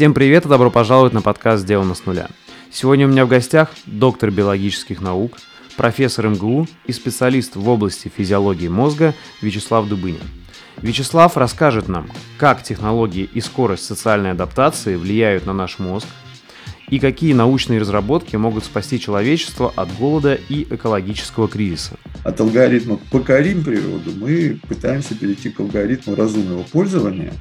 [0.00, 2.28] Всем привет и добро пожаловать на подкаст «Сделано с нуля».
[2.72, 5.36] Сегодня у меня в гостях доктор биологических наук,
[5.76, 10.22] профессор МГУ и специалист в области физиологии мозга Вячеслав Дубынин.
[10.80, 12.08] Вячеслав расскажет нам,
[12.38, 16.06] как технологии и скорость социальной адаптации влияют на наш мозг,
[16.88, 21.98] и какие научные разработки могут спасти человечество от голода и экологического кризиса.
[22.24, 27.34] От алгоритма «покорим природу» мы пытаемся перейти к алгоритму разумного пользования,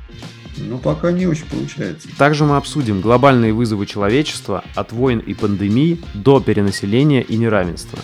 [0.60, 2.07] но пока не очень получается.
[2.18, 8.00] Также мы обсудим глобальные вызовы человечества от войн и пандемий до перенаселения и неравенства,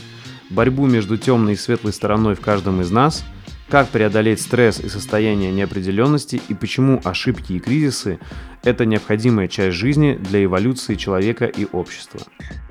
[0.49, 3.23] борьбу между темной и светлой стороной в каждом из нас–
[3.69, 8.19] как преодолеть стресс и состояние неопределенности и почему ошибки и кризисы–
[8.63, 12.21] это необходимая часть жизни для эволюции человека и общества.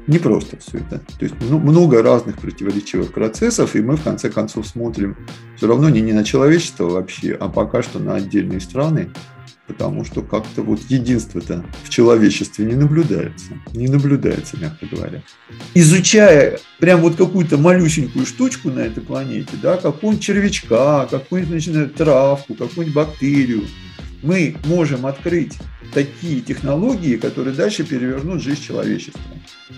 [0.06, 0.98] Не просто все это.
[0.98, 5.16] То есть ну, много разных противоречивых процессов, и мы в конце концов смотрим
[5.56, 9.10] все равно не, не на человечество вообще, а пока что на отдельные страны,
[9.66, 13.52] потому что как-то вот единство-то в человечестве не наблюдается.
[13.72, 15.22] Не наблюдается, мягко говоря.
[15.74, 22.54] Изучая прям вот какую-то малюсенькую штучку на этой планете, да, какую-нибудь червячка, какую-нибудь значит, травку,
[22.54, 23.64] какую-нибудь бактерию,
[24.22, 25.58] мы можем открыть
[25.92, 29.20] такие технологии, которые дальше перевернут жизнь человечества.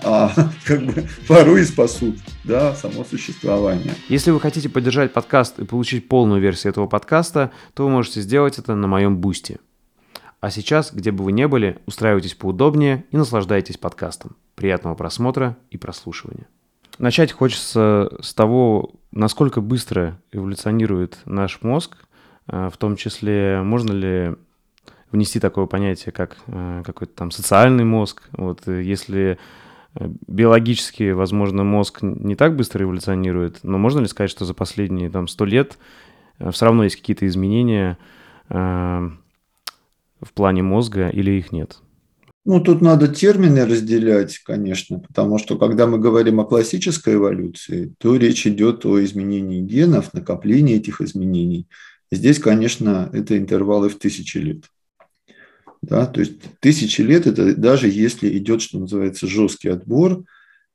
[0.03, 0.33] А
[0.65, 3.93] как бы порой и спасут да, само существование.
[4.09, 8.59] Если вы хотите поддержать подкаст и получить полную версию этого подкаста, то вы можете сделать
[8.59, 9.59] это на моем бусте.
[10.47, 14.37] А сейчас, где бы вы ни были, устраивайтесь поудобнее и наслаждайтесь подкастом.
[14.55, 16.47] Приятного просмотра и прослушивания.
[17.01, 21.97] Начать хочется с того, насколько быстро эволюционирует наш мозг,
[22.47, 24.37] э, в том числе можно ли
[25.11, 28.29] внести такое понятие, как э, какой-то там социальный мозг.
[28.31, 29.41] Вот э, если
[29.99, 35.27] биологически, возможно, мозг не так быстро эволюционирует, но можно ли сказать, что за последние там
[35.27, 35.77] сто лет
[36.39, 37.99] все равно есть какие-то изменения
[40.21, 41.79] в плане мозга или их нет?
[42.45, 48.15] Ну, тут надо термины разделять, конечно, потому что когда мы говорим о классической эволюции, то
[48.15, 51.67] речь идет о изменении генов, накоплении этих изменений.
[52.13, 54.65] Здесь, конечно, это интервалы в тысячи лет.
[55.83, 60.25] Да, то есть тысячи лет это даже если идет, что называется, жесткий отбор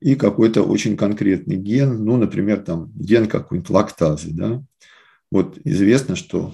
[0.01, 4.31] и какой-то очень конкретный ген, ну, например, там ген какой-нибудь лактазы.
[4.31, 4.61] Да?
[5.31, 6.53] Вот известно, что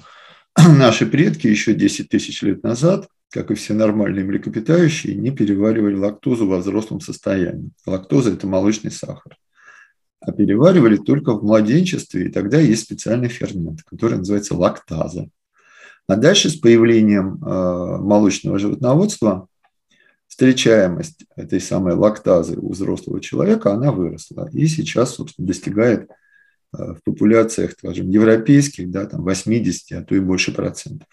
[0.78, 6.48] наши предки еще 10 тысяч лет назад, как и все нормальные млекопитающие, не переваривали лактозу
[6.48, 7.70] во взрослом состоянии.
[7.86, 9.38] Лактоза– это молочный сахар.
[10.20, 15.30] А переваривали только в младенчестве, и тогда есть специальный фермент, который называется лактаза.
[16.08, 19.48] А дальше с появлением э, молочного животноводства
[20.28, 24.50] встречаемость этой самой лактазы у взрослого человека, она выросла.
[24.54, 26.10] И сейчас, собственно, достигает
[26.72, 31.08] в популяциях, скажем, европейских, да, там 80, а то и больше процентов.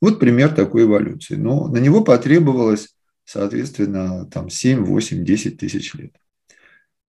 [0.00, 1.36] Вот пример такой эволюции.
[1.36, 2.94] Но на него потребовалось,
[3.24, 6.12] соответственно, там 7, 8, 10 тысяч лет.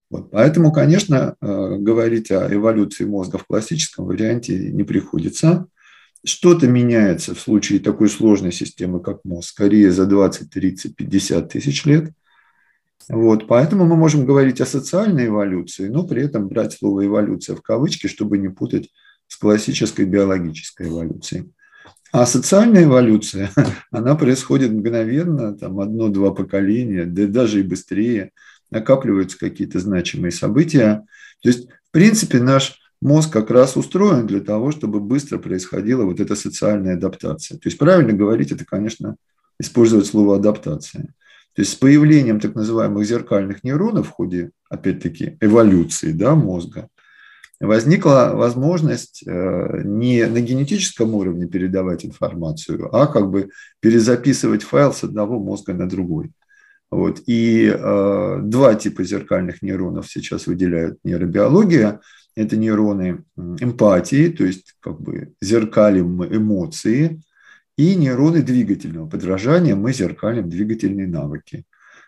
[0.10, 0.32] Вот.
[0.32, 5.68] Поэтому, конечно, э, говорить о эволюции мозга в классическом варианте не приходится.
[6.24, 11.86] Что-то меняется в случае такой сложной системы, как мозг, скорее за 20, 30, 50 тысяч
[11.86, 12.12] лет–
[13.08, 17.62] вот, поэтому мы можем говорить о социальной эволюции, но при этом брать слово эволюция в
[17.62, 18.90] кавычки, чтобы не путать
[19.28, 21.52] с классической биологической эволюцией.
[22.12, 23.52] А социальная эволюция,
[23.92, 28.32] она происходит мгновенно, там одно-два поколения, да даже и быстрее,
[28.72, 31.06] накапливаются какие-то значимые события.
[31.42, 36.20] То есть, в принципе, наш мозг как раз устроен для того, чтобы быстро происходила вот
[36.20, 37.58] эта социальная адаптация.
[37.58, 39.18] То есть, правильно говорить, это, конечно,
[39.60, 41.14] использовать слово адаптация.
[41.56, 46.90] То есть с появлением так называемых зеркальных нейронов в ходе, опять-таки, эволюции да, мозга,
[47.62, 53.50] возникла возможность э, не на генетическом уровне передавать информацию, а как бы
[53.80, 56.32] перезаписывать файл с одного мозга на другой.
[56.92, 57.22] Вот.
[57.26, 62.02] И э, два типа зеркальных нейронов сейчас выделяют нейробиология.
[62.36, 67.22] Это нейроны эмпатии, то есть как бы зеркалим эмоции,
[67.78, 71.66] и нейроны двигательного подражания мы зеркалим двигательные навыки.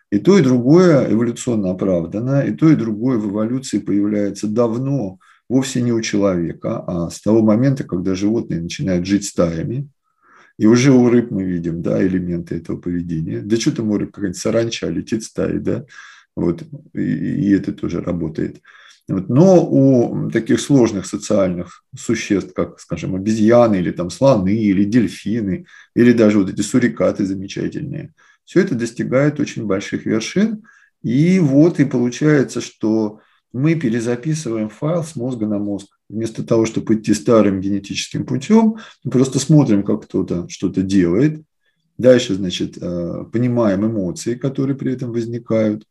[0.09, 5.19] И то, и другое эволюционно оправдано, и то, и другое в эволюции появляется давно,
[5.49, 9.89] вовсе не у человека, а с того момента, когда животные начинают жить стаями,
[10.57, 13.41] и уже у рыб мы видим да, элементы этого поведения.
[13.41, 15.85] Да что там у рыб какая-нибудь саранча летит стаи, да?
[16.35, 16.63] Вот,
[16.93, 18.61] и, и это тоже работает.
[19.07, 25.65] Но у таких сложных социальных существ, как, скажем, обезьяны или там слоны, или дельфины,
[25.95, 28.13] или даже вот эти сурикаты замечательные,
[28.43, 30.63] все это достигает очень больших вершин.
[31.03, 33.21] И вот и получается, что
[33.53, 35.87] мы перезаписываем файл с мозга на мозг.
[36.09, 41.43] Вместо того, чтобы идти старым генетическим путем, мы просто смотрим, как кто-то что-то делает,
[41.97, 45.83] Дальше, значит, э, понимаем эмоции, которые при этом возникают.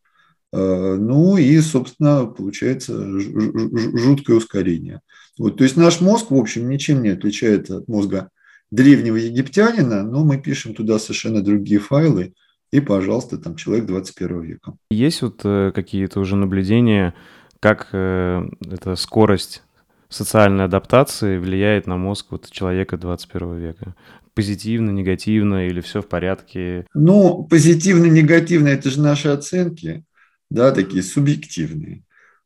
[0.57, 5.01] Э, ну и, собственно, получается жуткое ускорение.
[5.39, 8.31] Вот, то есть наш мозг, в общем, ничем не отличается от мозга
[8.71, 12.33] древнего египтянина, но мы пишем туда совершенно другие файлы,
[12.73, 14.75] и, пожалуйста, там человек 21 века.
[14.91, 17.15] Есть вот э, какие-то уже наблюдения,
[17.61, 19.63] как э, эта скорость
[20.09, 23.95] социальной адаптации влияет на мозг вот человека 21 века?
[24.33, 26.87] Позитивно, негативно или все в порядке?
[26.95, 30.05] Ну, позитивно, негативно– это же наши оценки,
[30.51, 32.03] да, такие субъективные.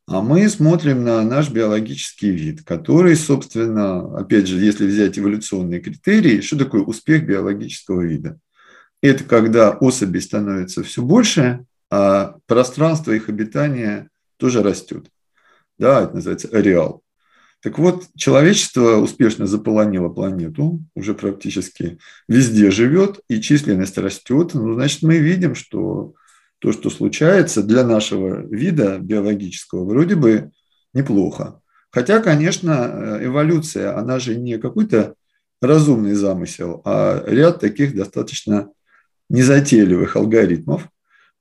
[0.07, 6.41] А мы смотрим на наш биологический вид, который, собственно, опять же, если взять эволюционные критерии,
[6.41, 8.37] что такое успех биологического вида?
[9.01, 15.07] Это когда особей становится все больше, а пространство их обитания тоже растет.
[15.77, 17.03] Да, это называется ареал.
[17.61, 24.55] Так вот, человечество успешно заполонило планету, уже практически везде живет, и численность растет.
[24.55, 26.13] Ну, значит, мы видим, что
[26.61, 30.51] то, что случается для нашего вида биологического, вроде бы
[30.93, 31.59] неплохо.
[31.89, 35.15] Хотя, конечно, эволюция, она же не какой-то
[35.59, 38.69] разумный замысел, а ряд таких достаточно
[39.29, 40.87] незатейливых алгоритмов.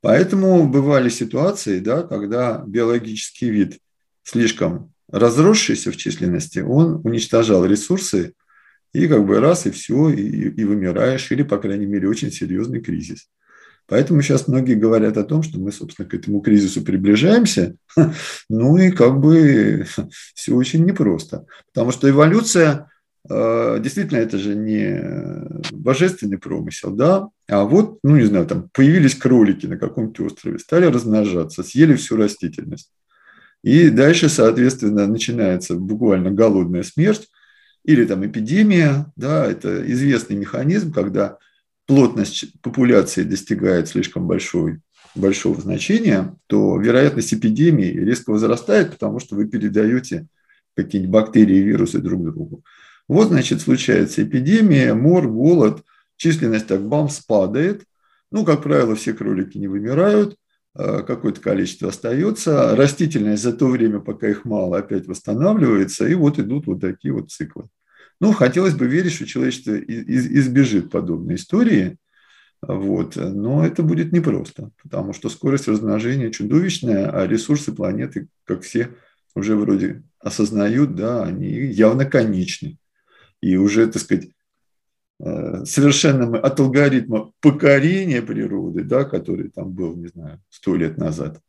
[0.01, 3.79] Поэтому бывали ситуации, да, когда биологический вид
[4.23, 8.33] слишком разросшийся в численности, он уничтожал ресурсы,
[8.95, 12.81] и как бы раз, и все, и, и вымираешь, или, по крайней мере, очень серьезный
[12.81, 13.29] кризис.
[13.91, 17.75] Поэтому сейчас многие говорят о том, что мы, собственно, к этому кризису приближаемся.
[18.49, 19.85] Ну и как бы
[20.35, 21.45] все очень непросто.
[21.73, 22.89] Потому что эволюция,
[23.29, 25.03] э, действительно, это же не
[25.73, 30.87] божественный промысел, да, а вот, ну не знаю, там появились кролики на каком-то острове, стали
[30.87, 32.93] размножаться, съели всю растительность.
[33.65, 37.29] И дальше, соответственно, начинается буквально голодная смерть
[37.85, 41.39] или там эпидемия, да, это известный механизм, когда
[41.91, 44.79] плотность популяции достигает слишком большой,
[45.17, 50.29] большого значения, то вероятность эпидемии резко возрастает, потому что вы передаете
[50.77, 52.63] какие-нибудь бактерии и вирусы друг другу.
[53.09, 55.83] Вот, значит, случается эпидемия, мор, голод,
[56.17, 57.83] численность акбам спадает.
[58.31, 60.37] Ну, как правило, все кролики не вымирают,
[60.77, 62.77] а какое-то количество остается.
[62.77, 67.33] Растительность за то время, пока их мало, опять восстанавливается, и вот идут вот такие вот
[67.33, 67.65] циклы.
[68.21, 71.97] Ну, хотелось бы верить, что человечество избежит подобной истории,
[72.61, 73.17] вот.
[73.17, 78.91] Но это будет непросто, потому что скорость размножения чудовищная, а ресурсы планеты, как все
[79.35, 82.77] уже вроде осознают, да, они явно конечны.
[83.41, 84.29] И уже, так сказать,
[85.21, 90.99] э, совершенно мы от алгоритма покорения природы, да, который там был, не знаю, сто лет
[90.99, 91.41] назад,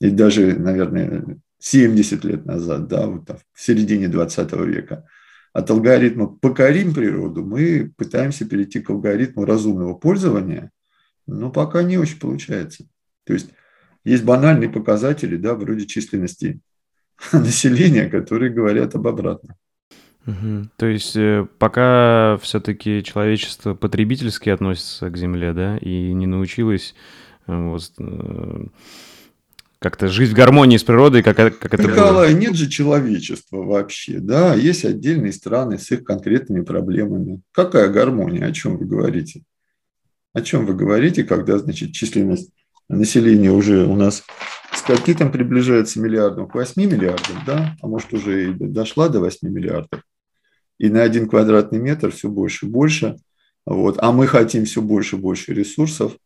[0.00, 5.08] и даже, наверное, 70 лет назад, да, вот там, в середине 20 века–
[5.52, 10.70] от алгоритма «покорим природу» мы пытаемся перейти к алгоритму разумного пользования,
[11.26, 12.84] но пока не очень получается.
[13.24, 13.50] То есть
[14.04, 16.60] есть банальные показатели, да, вроде численности
[17.32, 19.56] населения, которые говорят об обратном.
[20.26, 20.68] Угу.
[20.76, 26.94] То есть э, пока все-таки человечество потребительски относится к Земле, да, и не научилось
[27.46, 28.64] э, вот, э,
[29.80, 32.38] как-то жить в гармонии с природой, как, как это Николай, было.
[32.38, 37.40] нет же человечества вообще, да, есть отдельные страны с их конкретными проблемами.
[37.52, 39.42] Какая гармония, о чем вы говорите?
[40.34, 42.50] О чем вы говорите, когда, значит, численность
[42.88, 44.22] населения уже у нас
[44.74, 46.46] скольки там приближается миллиардам?
[46.46, 47.76] К 8 миллиардам, да?
[47.80, 50.02] А может, уже и дошла до 8 миллиардов.
[50.78, 53.16] И на один квадратный метр все больше и больше.
[53.64, 53.96] Вот.
[53.98, 56.16] А мы хотим все больше и больше ресурсов.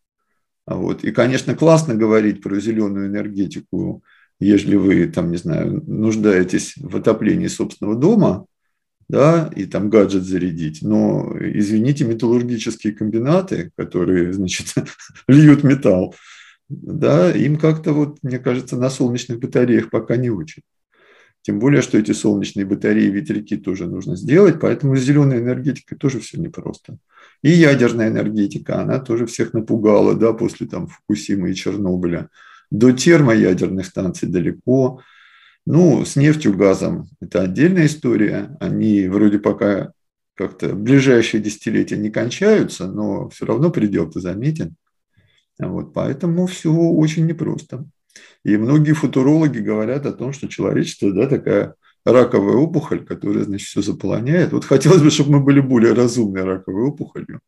[0.67, 1.05] Вот.
[1.05, 4.03] И, конечно, классно говорить про зеленую энергетику,
[4.41, 8.47] если вы, там, не знаю, нуждаетесь в отоплении собственного дома,
[9.09, 10.83] да, и там гаджет зарядить.
[10.83, 14.75] Но, извините, металлургические комбинаты, которые, значит,
[15.29, 16.15] льют металл,
[16.69, 20.63] да, им как-то вот, мне кажется, на солнечных батареях пока не очень.
[21.43, 26.21] Тем более, что эти солнечные батареи, ветряки тоже нужно сделать, поэтому с зеленой энергетикой тоже
[26.21, 26.97] все непросто.
[27.45, 32.31] И ядерная энергетика, она тоже всех напугала, да, после там Фукусимы и Чернобыля.
[32.71, 35.03] До термоядерных станций далеко.
[35.67, 38.57] Ну, с нефтью, газом– это отдельная история.
[38.61, 39.93] Они вроде пока
[40.35, 44.75] как-то в ближайшие десятилетия не кончаются, но все равно предел-то заметен.
[45.59, 47.85] Вот, поэтому все очень непросто.
[48.43, 51.75] И многие футурологи говорят о том, что человечество да, такая
[52.05, 54.53] раковая опухоль, которая, значит, все заполоняет.
[54.53, 57.41] Вот хотелось бы, чтобы мы были более разумной раковой опухолью.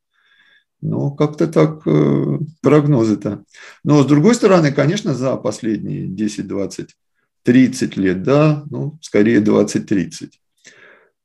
[0.81, 3.45] Но как-то так э, прогнозы-то.
[3.85, 6.97] Но с другой стороны, конечно, за последние 10, 20,
[7.43, 10.31] 30 лет, да, ну, скорее 20-30,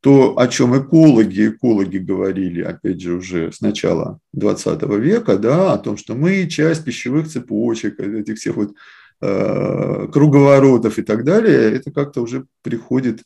[0.02, 5.78] то, о чем экологи, экологи говорили, опять же, уже с начала 20 века, да, о
[5.78, 8.74] том, что мы часть пищевых цепочек, этих всех вот
[9.22, 13.22] круговоротов и так далее, это как-то уже приходит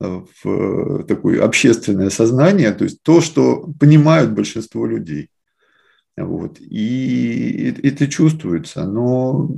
[0.00, 5.30] э, в такое общественное сознание, то есть то, что понимают большинство людей.
[6.16, 6.58] Вот.
[6.60, 9.50] И это чувствуется, но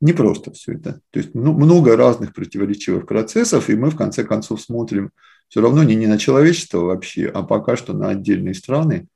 [0.00, 1.00] не просто все это.
[1.10, 5.10] То есть много разных противоречивых процессов, и мы в конце концов смотрим
[5.48, 9.06] все равно не, не на человечество вообще, а пока что на отдельные страны,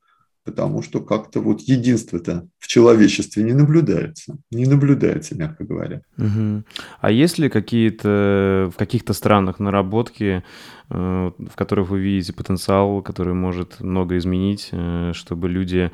[0.49, 6.01] потому что как-то вот единство-то в человечестве не наблюдается, не наблюдается, мягко говоря.
[6.17, 6.65] Угу.
[7.03, 10.43] А есть ли какие-то в каких-то странах наработки,
[10.89, 15.91] э, в которых вы видите потенциал, который может много изменить, э, чтобы люди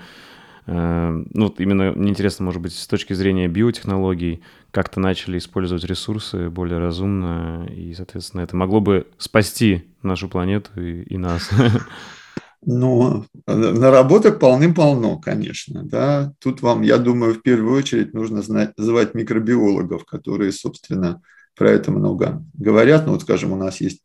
[0.67, 5.85] Эм, ну, вот именно мне интересно, может быть, с точки зрения биотехнологий, как-то начали использовать
[5.85, 11.51] ресурсы более разумно, и, соответственно, это могло бы спасти нашу планету и, и нас.
[12.67, 15.83] Ну, наработок полным-полно, конечно.
[15.83, 16.33] Да.
[16.39, 21.21] Тут вам, я думаю, в первую очередь нужно знать, звать микробиологов, которые, собственно,
[21.57, 23.07] про это много говорят.
[23.07, 24.03] Ну, вот, скажем, у нас есть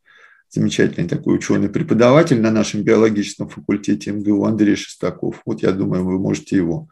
[0.50, 5.40] замечательный такой ученый-преподаватель на нашем биологическом факультете МГУ Андрей Шестаков.
[5.46, 6.88] Вот я думаю, вы можете его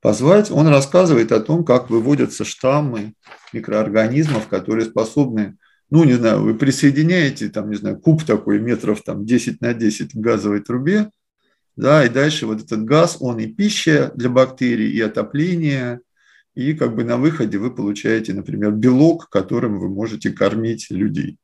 [0.00, 0.50] позвать.
[0.50, 3.14] Он рассказывает о том, как выводятся штаммы
[3.52, 5.56] микроорганизмов, которые способны,
[5.92, 10.14] ну, не знаю, вы присоединяете, там, не знаю, куб такой метров там 10 на 10
[10.14, 11.10] в газовой трубе,
[11.76, 16.00] да, и дальше вот этот газ, он и пища для бактерий, и отопление,
[16.54, 21.36] и как бы на выходе вы получаете, например, белок, которым вы можете кормить людей.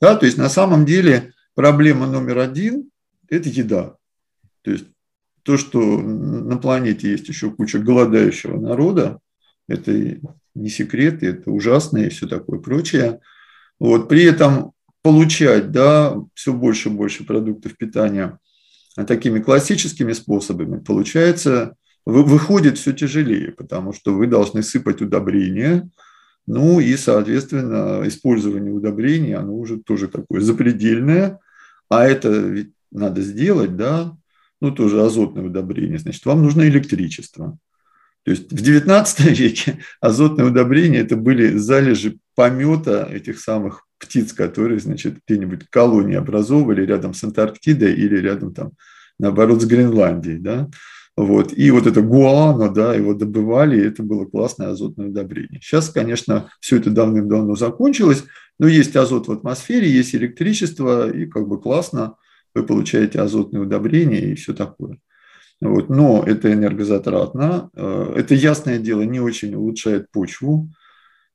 [0.00, 2.90] Да, то есть на самом деле проблема номер один–
[3.28, 3.96] это еда.
[4.62, 4.84] То есть
[5.42, 9.18] то, что на планете есть еще куча голодающего народа,
[9.66, 10.20] это
[10.54, 13.18] не секрет, это ужасно и все такое прочее.
[13.80, 18.38] Вот, при этом получать да, все больше и больше продуктов питания
[19.06, 25.88] такими классическими способами, получается, выходит все тяжелее, потому что вы должны сыпать удобрения,
[26.46, 31.38] ну и, соответственно, использование удобрений, оно уже тоже такое запредельное,
[31.88, 34.16] а это ведь надо сделать, да,
[34.60, 37.58] ну тоже азотное удобрение, значит, вам нужно электричество.
[38.24, 44.80] То есть в XIX веке азотные удобрения– это были залежи помета этих самых птиц, которые,
[44.80, 48.72] значит, где-нибудь колонии образовывали рядом с Антарктидой или рядом там,
[49.18, 50.68] наоборот, с Гренландией, да.
[51.16, 51.52] Вот.
[51.52, 55.60] И вот это гуано, да, его добывали, и это было классное азотное удобрение.
[55.60, 58.24] Сейчас, конечно, все это давным-давно закончилось,
[58.60, 62.14] но есть азот в атмосфере, есть электричество, и как бы классно,
[62.54, 64.98] вы получаете азотные удобрения и все такое.
[65.60, 65.88] Вот.
[65.88, 70.68] Но это энергозатратно, э, это ясное дело не очень улучшает почву.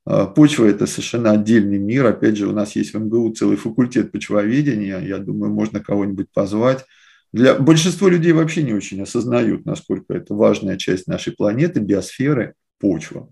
[0.05, 2.05] Э, почва– это совершенно отдельный мир.
[2.05, 4.99] Опять же, у нас есть в МГУ целый факультет почвоведения.
[4.99, 6.85] Я думаю, можно кого-нибудь позвать
[7.33, 13.27] для большинства людей вообще не очень осознают, насколько это важная часть нашей планеты, биосферы, почва.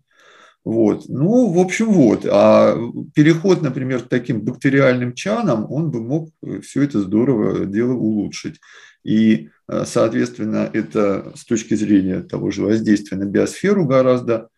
[0.66, 1.06] Вот.
[1.08, 2.26] Ну, в общем, вот.
[2.30, 2.76] А
[3.14, 6.30] переход, например, к таким бактериальным чанам, он бы мог
[6.64, 8.60] все это здорово дело улучшить.
[9.04, 9.50] И,
[9.86, 14.50] соответственно, это с точки зрения того же воздействия на биосферу гораздо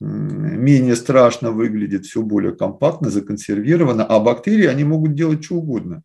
[0.00, 6.02] менее страшно выглядит, все более компактно, законсервировано, а бактерии, они могут делать что угодно.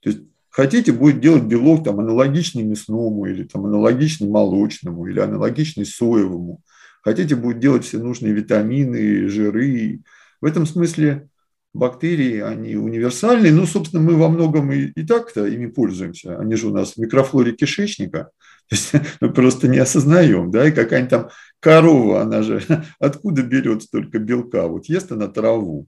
[0.00, 0.22] То есть
[0.56, 6.62] Хотите, будет делать белок там, аналогичный мясному, или там, аналогичный молочному, или аналогичный соевому.
[7.02, 10.00] Хотите, будет делать все нужные витамины, жиры.
[10.40, 11.28] В этом смысле
[11.76, 13.52] бактерии, они универсальные.
[13.52, 16.38] Ну, собственно, мы во многом и, и так-то ими пользуемся.
[16.38, 18.30] Они же у нас в микрофлоре кишечника.
[18.68, 21.28] То есть мы просто не осознаем, да, и какая-нибудь там
[21.60, 22.62] корова, она же
[22.98, 24.66] откуда берет столько белка?
[24.66, 25.86] Вот ест она траву,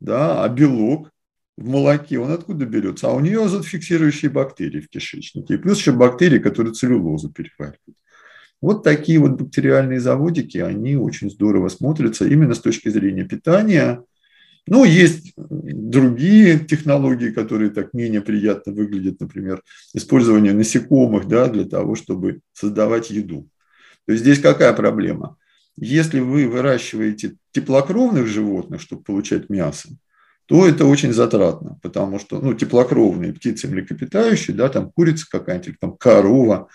[0.00, 1.10] да, а белок
[1.56, 3.08] в молоке, он откуда берется?
[3.08, 5.54] А у нее азотфиксирующие бактерии в кишечнике.
[5.54, 7.96] И плюс еще бактерии, которые целлюлозу переваривают.
[8.62, 14.04] Вот такие вот бактериальные заводики, они очень здорово смотрятся именно с точки зрения питания.
[14.70, 21.96] Ну, есть другие технологии, которые так менее приятно выглядят, например, использование насекомых да, для того,
[21.96, 23.48] чтобы создавать еду.
[24.06, 25.36] То есть здесь какая проблема?
[25.76, 29.88] Если вы выращиваете теплокровных животных, чтобы получать мясо,
[30.46, 35.96] то это очень затратно, потому что ну, теплокровные птицы млекопитающие, да, там курица какая-нибудь, там
[35.96, 36.68] корова,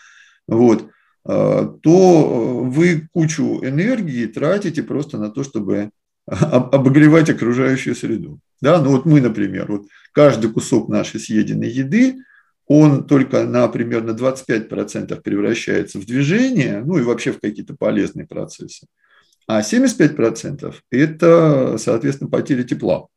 [0.49, 0.89] вот,
[1.23, 5.91] а, то вы кучу энергии тратите просто на то, чтобы
[6.27, 8.39] обогревать окружающую среду.
[8.61, 8.81] Да?
[8.81, 12.17] Ну вот мы, например, вот каждый кусок нашей съеденной еды,
[12.67, 18.87] он только на примерно 25% превращается в движение, ну и вообще в какие-то полезные процессы.
[19.47, 23.07] А 75%– это, соответственно, потеря тепла.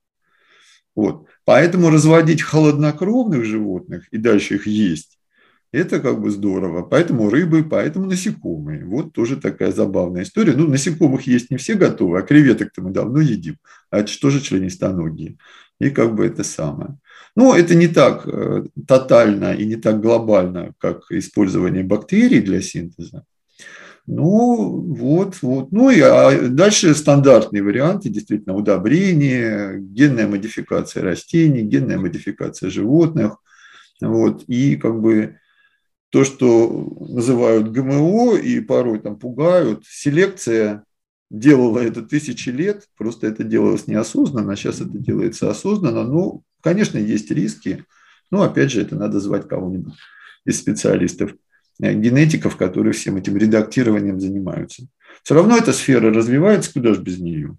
[0.94, 1.26] Вот.
[1.44, 5.17] Поэтому разводить холоднокровных животных и дальше их есть,
[5.72, 6.82] это как бы здорово.
[6.82, 8.84] Поэтому рыбы, поэтому насекомые.
[8.84, 10.54] Вот тоже такая забавная история.
[10.54, 13.56] Ну, насекомых есть не все готовы, а креветок-то мы давно едим.
[13.90, 15.36] А это что же членистоногие?
[15.80, 16.96] И как бы это самое.
[17.36, 23.24] Но это не так э, тотально и не так глобально, как использование бактерий для синтеза.
[24.06, 25.70] Ну, вот, вот.
[25.70, 33.36] Ну, и а дальше стандартные варианты, действительно, удобрение, генная модификация растений, генная модификация животных.
[34.00, 35.36] Вот, и как бы
[36.10, 40.84] то, что называют ГМО и порой там пугают, селекция
[41.30, 46.04] делала это тысячи лет, просто это делалось неосознанно, а сейчас это делается осознанно.
[46.04, 47.84] Ну, конечно, есть риски,
[48.30, 49.94] но опять же, это надо звать кого-нибудь
[50.46, 51.34] из специалистов,
[51.82, 54.86] э, генетиков, которые всем этим редактированием занимаются.
[55.22, 57.56] Все равно эта сфера развивается, куда же без нее.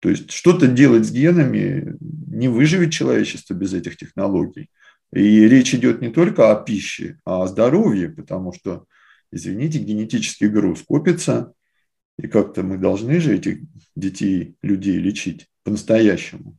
[0.00, 4.68] То есть что-то делать с генами не выживет человечество без этих технологий.
[5.12, 8.86] И речь идет не только о пище, а о здоровье, потому что,
[9.30, 11.52] извините, генетический груз копится,
[12.18, 13.58] и как-то мы должны же этих
[13.94, 16.56] детей, людей лечить по-настоящему.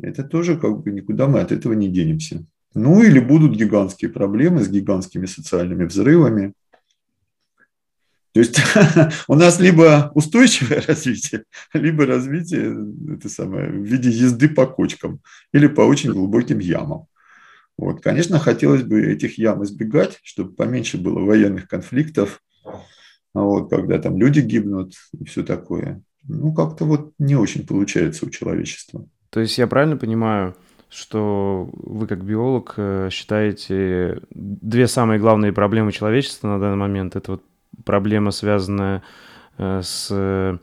[0.00, 2.44] Это тоже как бы никуда мы от этого не денемся.
[2.74, 6.54] Ну или будут гигантские проблемы с гигантскими социальными взрывами.
[8.32, 8.58] То есть
[9.28, 12.74] у нас либо устойчивое развитие, либо развитие
[13.14, 15.20] это самое, в виде езды по кочкам
[15.52, 17.06] или по очень глубоким ямам.
[17.76, 22.40] Вот, конечно, хотелось бы этих ям избегать, чтобы поменьше было военных конфликтов,
[23.34, 26.02] вот, когда там люди гибнут и все такое.
[26.26, 29.06] Ну, как-то вот не очень получается у человечества.
[29.30, 30.54] То есть я правильно понимаю,
[30.88, 37.16] что вы как биолог э, считаете две самые главные проблемы человечества на данный момент?
[37.16, 37.42] Это вот
[37.84, 39.02] проблема, связанная
[39.58, 40.60] э, с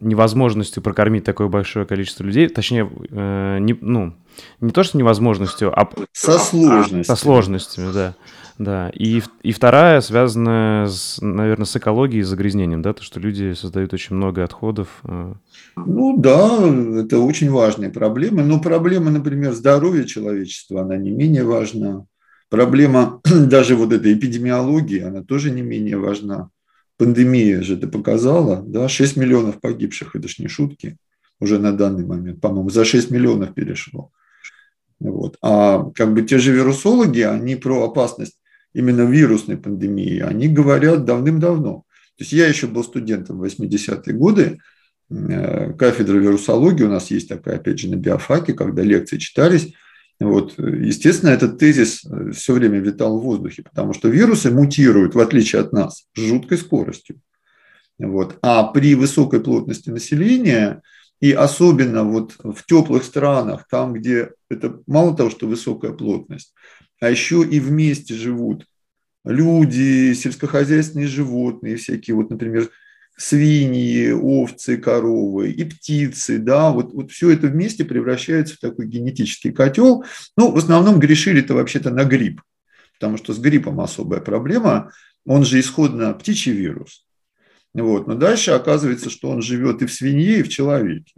[0.00, 4.14] невозможностью прокормить такое большое количество людей, точнее, э, не, ну,
[4.60, 5.88] не то, что невозможностью, а...
[6.12, 7.02] Со сложностями.
[7.02, 8.14] Со сложностями, да.
[8.58, 13.52] Да, и, и вторая связана, с, наверное, с экологией и загрязнением, да, то, что люди
[13.52, 15.00] создают очень много отходов.
[15.04, 15.34] Э.
[15.76, 16.58] Ну да,
[17.00, 22.04] это очень важные проблемы, но проблема, например, здоровья человечества, она не менее важна.
[22.50, 26.50] Проблема даже вот этой эпидемиологии, она тоже не менее важна.
[26.98, 30.98] Пандемия же это показала, да, 6 миллионов погибших, это ж не шутки,
[31.40, 34.10] уже на данный момент, по-моему, за 6 миллионов перешло.
[34.98, 35.36] Вот.
[35.40, 38.36] А как бы те же вирусологи, они про опасность
[38.74, 41.84] именно вирусной пандемии, они говорят давным-давно.
[42.16, 44.58] То есть я еще был студентом в 80-е годы,
[45.08, 49.72] э, кафедра вирусологии у нас есть такая, опять же, на биофаке, когда лекции читались.
[50.20, 55.20] Вот, естественно, этот тезис э, все время витал в воздухе, потому что вирусы мутируют, в
[55.20, 57.20] отличие от нас, с жуткой скоростью.
[57.98, 58.36] Вот.
[58.42, 60.82] А при высокой плотности населения
[61.20, 66.54] и особенно вот в теплых странах, там, где это мало того, что высокая плотность,
[67.00, 68.66] а еще и вместе живут
[69.24, 72.70] люди, сельскохозяйственные животные, всякие вот, например,
[73.18, 79.52] свиньи, овцы, коровы и птицы, да, вот, вот все это вместе превращается в такой генетический
[79.52, 80.04] котел.
[80.36, 82.40] Ну, в основном грешили-то вообще-то на грипп,
[82.94, 84.92] потому что с гриппом особая проблема,
[85.26, 87.04] он же исходно птичий вирус.
[87.74, 88.06] Вот.
[88.06, 91.14] Но дальше оказывается, что он живет и в свинье, и в человеке.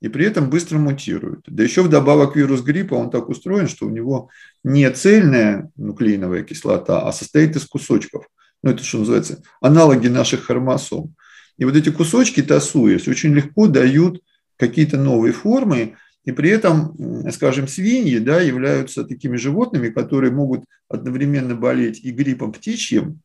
[0.00, 1.40] И при этом быстро мутирует.
[1.46, 4.30] Да еще вдобавок вирус гриппа, он так устроен, что у него
[4.64, 8.26] не цельная нуклеиновая кислота, а состоит из кусочков.
[8.62, 11.14] Ну, это что называется, аналоги наших хромосом.
[11.62, 14.20] И вот эти кусочки, тасуясь, очень легко дают
[14.56, 15.94] какие-то новые формы,
[16.24, 22.52] и при этом, скажем, свиньи да, являются такими животными, которые могут одновременно болеть и гриппом
[22.52, 23.20] птичьим,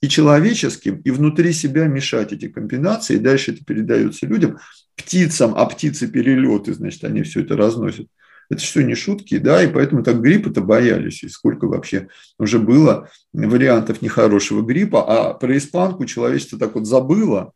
[0.00, 4.58] и человеческим, и внутри себя мешать эти комбинации, и дальше это передается людям,
[4.96, 8.08] птицам, а птицы перелеты, значит, они все это разносят.
[8.50, 13.08] Это что, не шутки, да, и поэтому так гриппа-то боялись, и сколько вообще уже было
[13.32, 17.52] вариантов нехорошего гриппа, а про испанку человечество так вот забыло,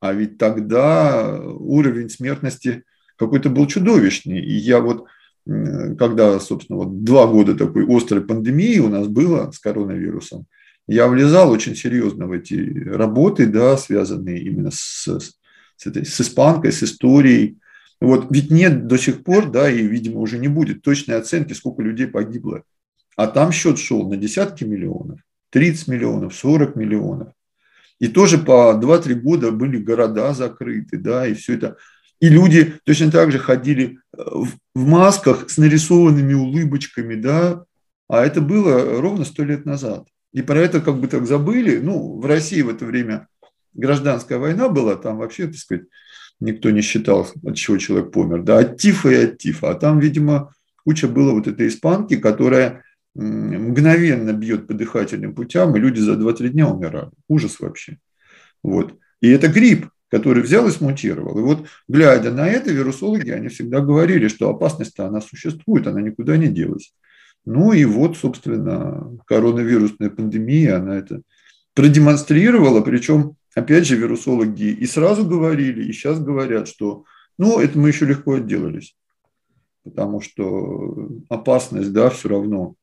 [0.00, 2.84] а ведь тогда уровень смертности
[3.16, 4.40] какой-то был чудовищный.
[4.40, 5.06] И я вот,
[5.44, 10.46] когда, собственно, вот два года такой острой пандемии у нас было с коронавирусом,
[10.88, 12.54] я влезал очень серьезно в эти
[12.88, 17.58] работы, да, связанные именно с, с, этой, с испанкой, с историей.
[18.00, 21.82] Вот, ведь нет до сих пор, да, и, видимо, уже не будет точной оценки, сколько
[21.82, 22.62] людей погибло.
[23.16, 27.32] А там счет шел на десятки миллионов, 30 миллионов, 40 миллионов.
[27.98, 31.76] И тоже по 2-3 года были города закрыты, да, и все это.
[32.20, 34.22] И люди точно так же ходили э,
[34.74, 37.64] в, масках с нарисованными улыбочками, да,
[38.08, 40.06] а это было ровно сто лет назад.
[40.32, 41.78] И про это как бы так забыли.
[41.78, 43.28] Ну, в России в это время
[43.74, 45.86] гражданская война была, там вообще, так сказать,
[46.40, 49.70] никто не считал, от чего человек помер, да, от тифа и от тифа.
[49.70, 50.54] А там, видимо,
[50.84, 52.84] куча было вот этой испанки, которая
[53.16, 57.10] мгновенно бьет по дыхательным путям, и люди за 2-3 дня умирали.
[57.28, 57.98] Ужас вообще.
[58.62, 58.94] Вот.
[59.20, 61.38] И это грипп, который взял и смутировал.
[61.38, 66.36] И вот, глядя на это, вирусологи, они всегда говорили, что опасность-то она существует, она никуда
[66.36, 66.94] не делась.
[67.44, 71.22] Ну и вот, собственно, коронавирусная пандемия, она это
[71.74, 77.04] продемонстрировала, причем, опять же, вирусологи и сразу говорили, и сейчас говорят, что,
[77.38, 78.96] ну, это мы еще легко отделались,
[79.84, 82.74] потому что опасность, да, все равно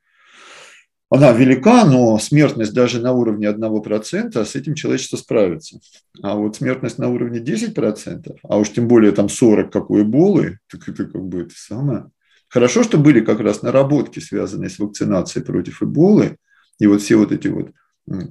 [1.13, 5.79] она велика, но смертность даже на уровне 1% с этим человечество справится.
[6.23, 10.89] А вот смертность на уровне 10%, а уж тем более там 40 какой эболы, так
[10.89, 12.09] это как бы это самое.
[12.49, 16.37] Хорошо, что были как раз наработки, связанные с вакцинацией против эболы,
[16.79, 17.69] и вот все вот эти вот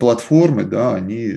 [0.01, 1.35] платформы, да, они,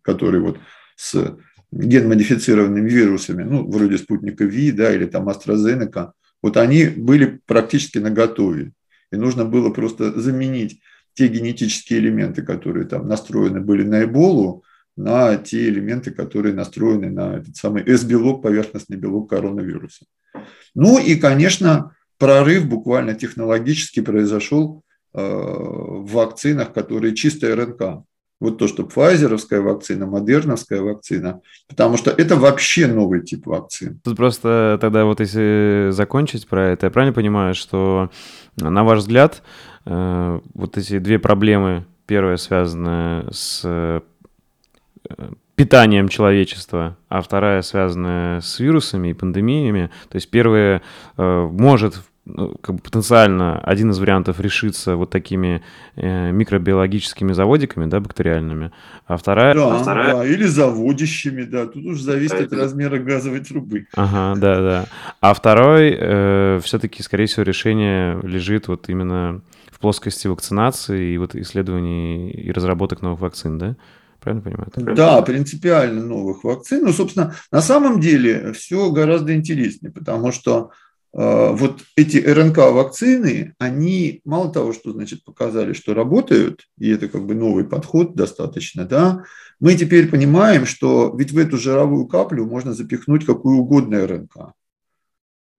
[0.00, 0.58] которые вот
[0.96, 1.36] с
[1.72, 6.12] генмодифицированными вирусами, ну, вроде спутника Ви, да, или там AstraZeneca,
[6.42, 8.72] вот они были практически наготове.
[9.12, 10.80] И нужно было просто заменить
[11.14, 14.64] те генетические элементы, которые там настроены были на эболу,
[14.96, 20.04] на те элементы, которые настроены на этот самый S-белок, поверхностный белок коронавируса.
[20.74, 24.82] Ну и, конечно, прорыв буквально технологически произошел
[25.14, 28.04] э, в вакцинах, которые чистая РНК.
[28.40, 34.00] Вот то, что пфайзеровская вакцина, модерновская вакцина, потому что это вообще новый тип вакцин.
[34.02, 38.10] Тут просто тогда вот если закончить про это, я правильно понимаю, что,
[38.56, 39.42] на ваш взгляд,
[39.84, 44.00] э, вот эти две проблемы, первая связана с э,
[45.60, 49.90] питанием человечества, а вторая связана с вирусами и пандемиями.
[50.08, 50.80] То есть первая
[51.18, 52.00] э, может
[52.60, 55.62] как бы потенциально один из вариантов решиться вот такими
[55.96, 58.72] э, микробиологическими заводиками, да, бактериальными,
[59.06, 59.54] а вторая...
[59.54, 60.14] Да, а вторая...
[60.14, 62.44] да, или заводящими, да, тут уж зависит Это...
[62.44, 63.86] от размера газовой трубы.
[63.94, 64.86] Ага, да, да.
[65.20, 71.34] А второй, э, все-таки, скорее всего, решение лежит вот именно в плоскости вакцинации и вот
[71.34, 73.76] исследований и разработок новых вакцин, да?
[74.20, 74.94] Правильно понимаю?
[74.94, 76.84] Да, принципиально новых вакцин.
[76.84, 80.70] Ну, собственно, на самом деле все гораздо интереснее, потому что а,
[81.12, 87.34] вот эти РНК-вакцины, они мало того, что значит, показали, что работают, и это как бы
[87.34, 89.24] новый подход достаточно, да,
[89.58, 94.54] мы теперь понимаем, что ведь в эту жировую каплю можно запихнуть какую угодно РНК.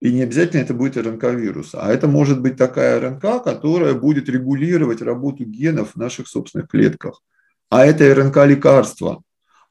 [0.02, 4.30] И не обязательно это будет РНК вируса, а это может быть такая РНК, которая будет
[4.30, 7.22] регулировать работу генов в наших собственных клетках.
[7.70, 9.22] А это РНК лекарства.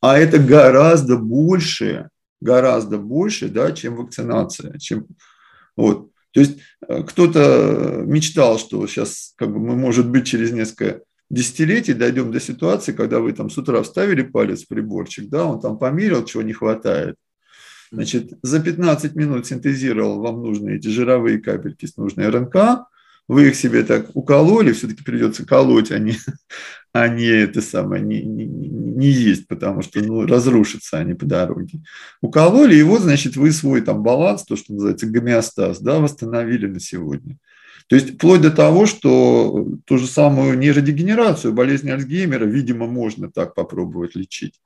[0.01, 5.07] А это гораздо больше, гораздо больше, да, чем вакцинация, чем
[5.81, 6.11] вот.
[6.33, 11.95] То есть э, кто-то мечтал, что сейчас как бы мы, может быть, через несколько десятилетий
[11.95, 15.79] дойдем до ситуации, когда вы там с утра вставили палец в приборчик, да, он там
[15.79, 17.17] померил, чего не хватает.
[17.93, 22.87] Значит, за 15 минут синтезировал вам нужные эти жировые капельки с нужной РНК,
[23.31, 26.17] вы их себе так укололи, все-таки придется колоть, а не,
[26.93, 31.79] а не это самое, не, не, не есть, потому что ну, разрушатся они по дороге.
[32.21, 36.81] Укололи, и вот, значит, вы свой там баланс, то, что называется гомеостаз, да, восстановили на
[36.81, 37.37] сегодня.
[37.87, 43.55] То есть вплоть до того, что ту же самую нейродегенерацию, болезнь Альцгеймера, видимо, можно так
[43.55, 44.61] попробовать лечить.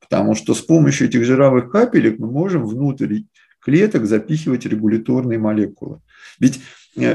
[0.00, 3.24] Потому что с помощью этих жировых капелек мы можем внутрь
[3.60, 6.00] клеток запихивать регуляторные молекулы.
[6.38, 6.60] Ведь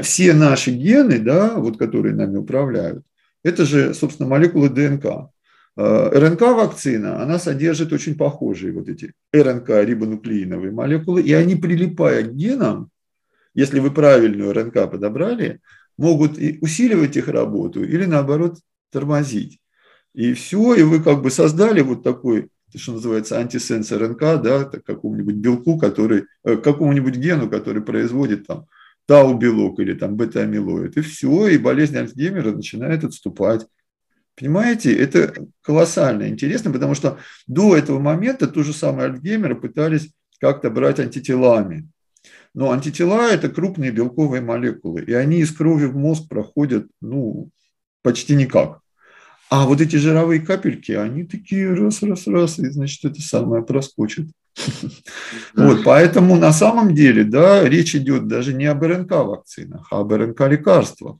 [0.02, 3.04] все наши гены, да, вот, которые нами управляют,
[3.42, 5.30] это же, собственно, молекулы ДНК.
[5.76, 12.90] Э, РНК-вакцина, она содержит очень похожие вот эти РНК-рибонуклеиновые молекулы, и они, прилипая к генам,
[13.54, 15.60] если вы правильную РНК подобрали,
[15.96, 18.58] могут усиливать их работу или, наоборот,
[18.90, 19.58] тормозить.
[20.14, 25.36] И все, и вы как бы создали вот такой, что называется, антисенс РНК, да, какому-нибудь
[25.36, 28.66] белку, который, э, какому-нибудь гену, который производит там
[29.10, 33.66] тау-белок или там бета-амилоид, и все, и болезнь Альцгеймера начинает отступать.
[34.36, 37.18] Понимаете, это колоссально интересно, потому что
[37.48, 41.88] до этого момента то же самое Альцгеймера пытались как-то брать антителами.
[42.54, 47.50] Но антитела– это крупные белковые молекулы, и они из крови в мозг проходят ну,
[48.02, 48.78] почти никак.
[49.48, 54.28] А вот эти жировые капельки, они такие раз, раз, раз, и значит это самое проскочит.
[55.54, 61.18] Вот, поэтому на самом деле, да, речь идет даже не об РНК-вакцинах, а об РНК-лекарствах.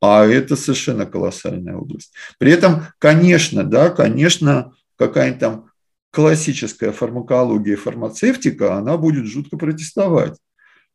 [0.00, 2.12] А это совершенно колоссальная область.
[2.38, 5.70] При этом, конечно, да, конечно, какая-нибудь там
[6.10, 10.38] классическая фармакология, фармацевтика, она будет жутко протестовать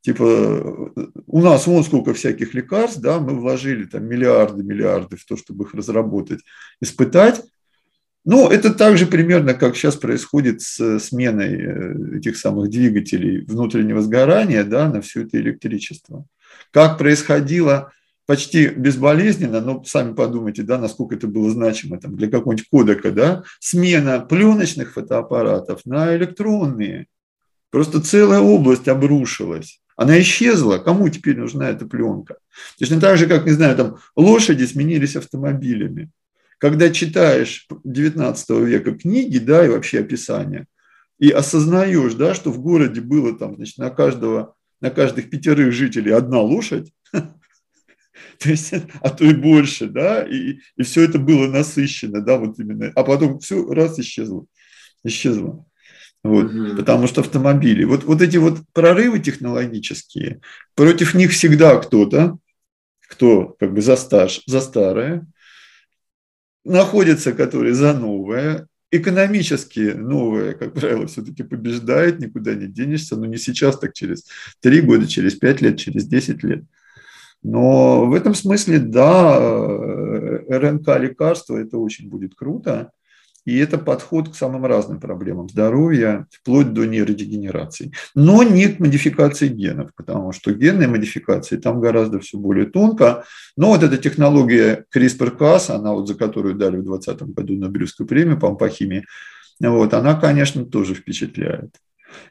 [0.02, 0.92] типа,
[1.28, 5.66] у нас вон сколько всяких лекарств, да, мы вложили там миллиарды, миллиарды в то, чтобы
[5.66, 6.42] их разработать,
[6.82, 7.42] испытать,
[8.24, 14.64] Ну, это также примерно, как сейчас происходит с сменой э, этих самых двигателей внутреннего сгорания
[14.64, 16.26] да, на все это электричество.
[16.72, 17.92] Как происходило
[18.28, 23.44] почти безболезненно, но сами подумайте, да, насколько это было значимо там, для какого-нибудь кодека, да,
[23.60, 27.08] смена пленочных фотоаппаратов на электронные.
[27.72, 29.82] Просто целая область обрушилась.
[29.96, 30.78] Она исчезла.
[30.78, 32.38] Кому теперь нужна эта пленка?
[32.78, 36.10] Точно так же, как, не знаю, там лошади сменились автомобилями.
[36.62, 40.68] Когда читаешь 19 века книги, да, и вообще описания,
[41.18, 46.12] и осознаешь, да, что в городе было там, значит, на каждого, на каждых пятерых жителей
[46.12, 47.24] одна лошадь, то
[48.44, 52.92] есть, а то и больше, да, и, и все это было насыщено, да, вот именно,
[52.96, 54.46] а потом все раз исчезло,
[55.04, 55.66] исчезло.
[56.24, 56.76] Вот, угу.
[56.76, 57.86] Потому что автомобили.
[57.86, 60.42] Вот, вот эти вот прорывы технологические,
[60.76, 62.38] против них всегда кто-то,
[63.10, 65.26] кто как бы за, стаж, за старое,
[66.64, 73.38] находится, который за новое, экономически новое, как правило, все-таки побеждает, никуда не денешься, но не
[73.38, 74.26] сейчас, так через
[74.62, 76.64] 3 года, через 5 лет, через 10 лет.
[77.44, 82.92] Но в этом смысле, да, э, РНК лекарства это очень будет круто.
[83.46, 87.92] И это подход к самым разным проблемам здоровья, вплоть до нейродегенерации.
[88.14, 93.26] Но не к модификации генов, потому что генные модификации там гораздо все более тонко.
[93.58, 98.40] Но вот эта технология CRISPR-Cas, она вот за которую дали в 2020 году Нобелевскую премию,
[98.40, 99.06] по химии,
[99.60, 101.76] вот, она, конечно, тоже впечатляет.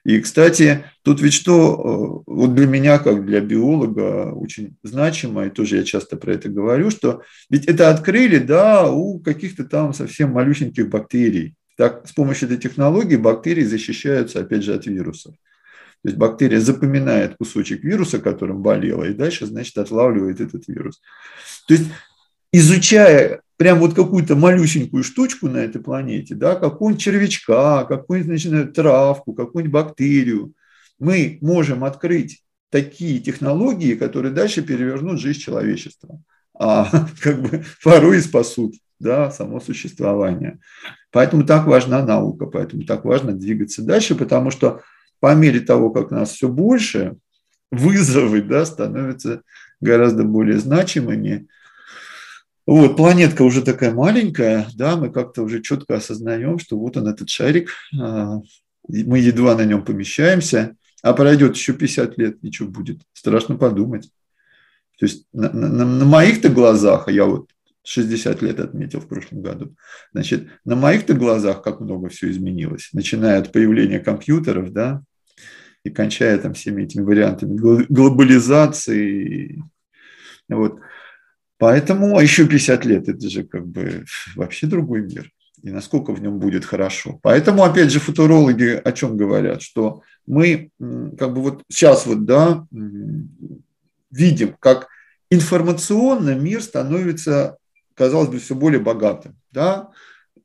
[0.05, 5.51] И, кстати, тут ведь что, э, вот для меня, как для биолога, очень значимо, и
[5.51, 10.33] тоже я часто про это говорю, что ведь это открыли, да, у каких-то там совсем
[10.33, 11.55] малюсеньких бактерий.
[11.77, 15.35] Так, с помощью этой технологии бактерии защищаются, опять же, от вирусов.
[16.03, 21.01] То есть бактерия запоминает кусочек вируса, которым болела, и дальше, значит, отлавливает этот вирус.
[21.69, 21.87] То есть,
[22.53, 29.35] изучая прям вот какую-то малюсенькую штучку на этой планете, да, какую-нибудь червячка, какую-нибудь значит, травку,
[29.35, 30.55] какую-нибудь бактерию,
[30.99, 36.23] мы можем открыть такие технологии, которые дальше перевернут жизнь человечества,
[36.59, 40.59] а как бы порой и спасут да, само существование.
[41.13, 44.81] Поэтому так важна наука, поэтому так важно двигаться дальше, потому что
[45.21, 47.17] по мере того, как нас все больше,
[47.71, 49.43] вызовы да, становятся
[49.83, 51.47] гораздо более значимыми,
[52.67, 57.29] вот, планетка уже такая маленькая, да, мы как-то уже четко осознаем, что вот он этот
[57.29, 58.41] шарик, а,
[58.89, 63.01] мы едва на нем помещаемся, а пройдет еще 50 лет, и что будет?
[63.13, 64.11] Страшно подумать.
[64.99, 67.49] То есть на, на, на моих-то глазах, а я вот
[67.85, 69.75] 60 лет отметил в прошлом году,
[70.13, 75.03] значит, на моих-то глазах как много все изменилось, начиная от появления компьютеров, да,
[75.85, 77.57] и кончая там всеми этими вариантами
[77.89, 79.63] глобализации.
[80.49, 80.81] Вот.
[81.61, 85.31] Поэтому, а еще 50 лет, это же как бы вообще другой мир.
[85.63, 87.21] И насколько в нем будет хорошо.
[87.23, 89.61] Поэтому, опять же, футурологи о чем говорят?
[89.61, 92.67] Что мы как бы вот сейчас вот, да,
[94.11, 94.89] видим, как
[95.31, 97.59] информационно мир становится,
[97.95, 99.37] казалось бы, все более богатым.
[99.53, 99.91] Да?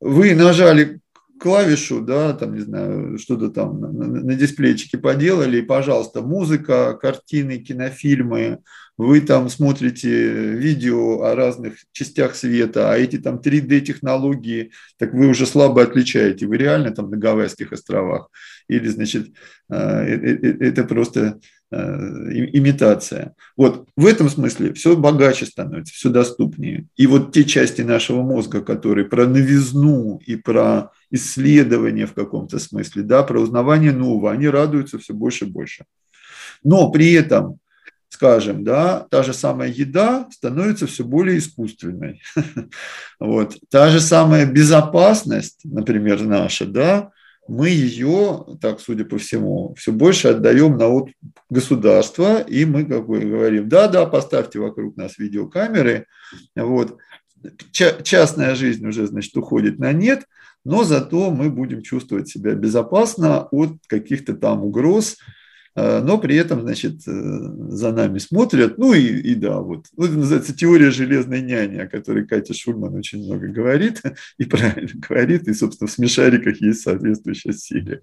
[0.02, 1.00] Вы нажали
[1.40, 6.94] клавишу, да, там, не знаю, что-то там на, на, на дисплейчике поделали, и, пожалуйста, музыка,
[6.94, 8.60] картины, кинофильмы,
[8.98, 15.46] вы там смотрите видео о разных частях света, а эти там 3D-технологии, так вы уже
[15.46, 18.30] слабо отличаете, вы реально там на Гавайских островах,
[18.70, 19.28] или, значит,
[19.70, 21.40] э, э, э, это просто
[21.72, 23.36] имитация.
[23.58, 26.88] Вот в этом смысле все богаче становится, все доступнее.
[26.96, 33.04] И вот те части нашего мозга, которые про новизну и про исследование в каком-то смысле,
[33.04, 35.86] да, про узнавание нового, они радуются все больше и больше.
[36.64, 37.60] Но при этом
[38.10, 42.22] скажем, да, та же самая еда становится все более искусственной.
[43.20, 43.58] Вот.
[43.70, 47.12] Та же самая безопасность, например, наша, да,
[47.48, 51.10] мы ее, так судя по всему, все больше отдаем на вот
[51.50, 56.08] государство, и мы как бы говорим, да-да, поставьте вокруг нас видеокамеры,
[56.56, 56.98] вот.
[57.72, 60.26] частная жизнь уже, значит, уходит на нет,
[60.64, 65.18] но зато мы будем чувствовать себя безопасно от каких-то там угроз,
[65.76, 68.78] но при этом, значит, э, за нами смотрят.
[68.78, 69.88] Ну и, и да, вот.
[69.98, 74.02] Ну, это называется теория железной няни, о которой Катя Шульман очень много говорит,
[74.38, 78.02] и правильно говорит, и, собственно, в смешариках есть соответствующая серия.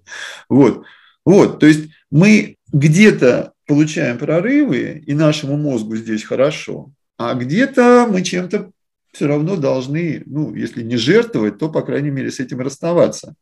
[0.49, 0.85] Вот.
[1.25, 8.23] Вот, то есть мы где-то получаем прорывы, и нашему мозгу здесь хорошо, а где-то мы
[8.23, 8.71] чем-то
[9.13, 13.35] все равно должны, ну, если не жертвовать, то, по крайней мере, с этим расставаться.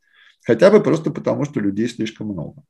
[0.46, 2.64] Хотя бы просто потому, что людей слишком много.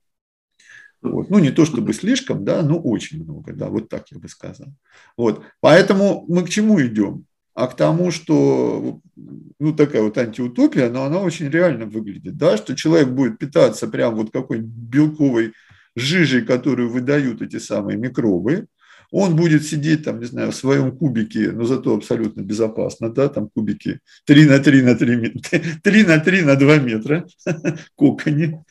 [1.02, 1.30] Вот.
[1.30, 4.68] Ну, не то чтобы слишком, да, но очень много, да, вот так я бы сказал.
[5.18, 5.44] Вот.
[5.60, 7.26] Поэтому мы к чему идем?
[7.54, 9.02] а к тому, что
[9.60, 14.16] ну, такая вот антиутопия, но она очень реально выглядит, да, что человек будет питаться прям
[14.16, 15.54] вот какой-нибудь белковой
[15.96, 18.68] жижей, которую выдают эти самые микробы,
[19.12, 23.50] он будет сидеть там, не знаю, в своем кубике, но зато абсолютно безопасно, да, там
[23.50, 25.34] кубики 3 на 3 на 3,
[25.84, 27.28] 3 на 3 на 2 метра,
[27.96, 28.64] коконе,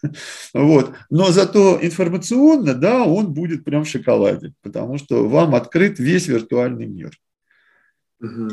[0.54, 0.92] вот.
[1.10, 6.86] Но зато информационно, да, он будет прям в шоколаде, потому что вам открыт весь виртуальный
[6.86, 7.10] мир.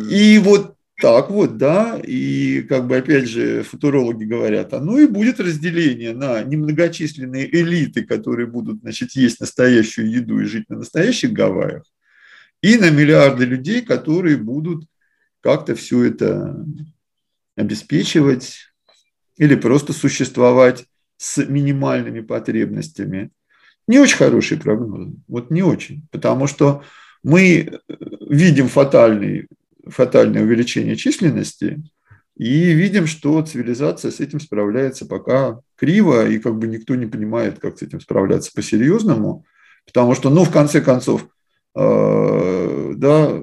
[0.10, 5.06] И вот так вот, да, и как бы опять же футурологи говорят, а ну и
[5.06, 11.34] будет разделение на немногочисленные элиты, которые будут, значит, есть настоящую еду и жить на настоящих
[11.34, 11.84] Гавайях,
[12.64, 14.86] и на миллиарды людей, которые будут
[15.42, 16.66] как-то все это
[17.56, 18.72] обеспечивать
[19.38, 20.86] или просто существовать
[21.18, 23.30] с минимальными потребностями.
[23.88, 26.84] Не очень хороший прогноз, вот не очень, потому что
[27.24, 27.82] мы
[28.30, 29.48] видим фатальный
[29.90, 31.84] фатальное увеличение численности,
[32.38, 37.60] и видим, что цивилизация с этим справляется пока криво, и как бы никто не понимает,
[37.60, 39.46] как с этим справляться по-серьезному,
[39.86, 41.28] потому что, ну, в конце концов,
[41.76, 43.42] э, да,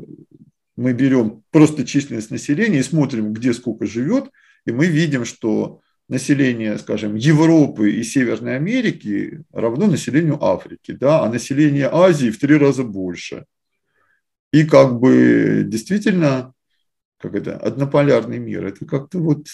[0.76, 4.30] мы берем просто численность населения и смотрим, где сколько живет,
[4.64, 11.28] и мы видим, что население, скажем, Европы и Северной Америки равно населению Африки, да, а
[11.28, 13.44] население Азии в три раза больше.
[14.54, 16.52] И как бы действительно,
[17.20, 19.48] как это, однополярный мир, это как-то вот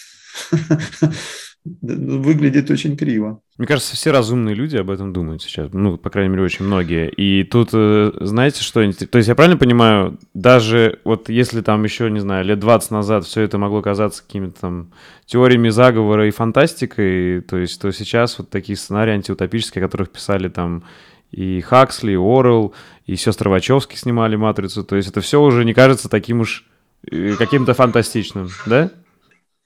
[1.81, 3.41] выглядит очень криво.
[3.57, 5.71] Мне кажется, все разумные люди об этом думают сейчас.
[5.73, 7.09] Ну, по крайней мере, очень многие.
[7.09, 8.81] И тут, э, знаете, что...
[8.93, 13.25] То есть я правильно понимаю, даже вот если там еще, не знаю, лет 20 назад
[13.25, 14.93] все это могло казаться какими-то там
[15.25, 20.51] теориями заговора и фантастикой, то есть то сейчас вот такие сценарии антиутопические, о которых писали
[20.51, 20.85] там
[21.31, 22.75] и Хаксли, и Орел,
[23.07, 24.85] и сестры Вачовски снимали «Матрицу».
[24.85, 26.67] То есть это все уже не кажется таким уж
[27.11, 28.91] э, каким-то фантастичным, да?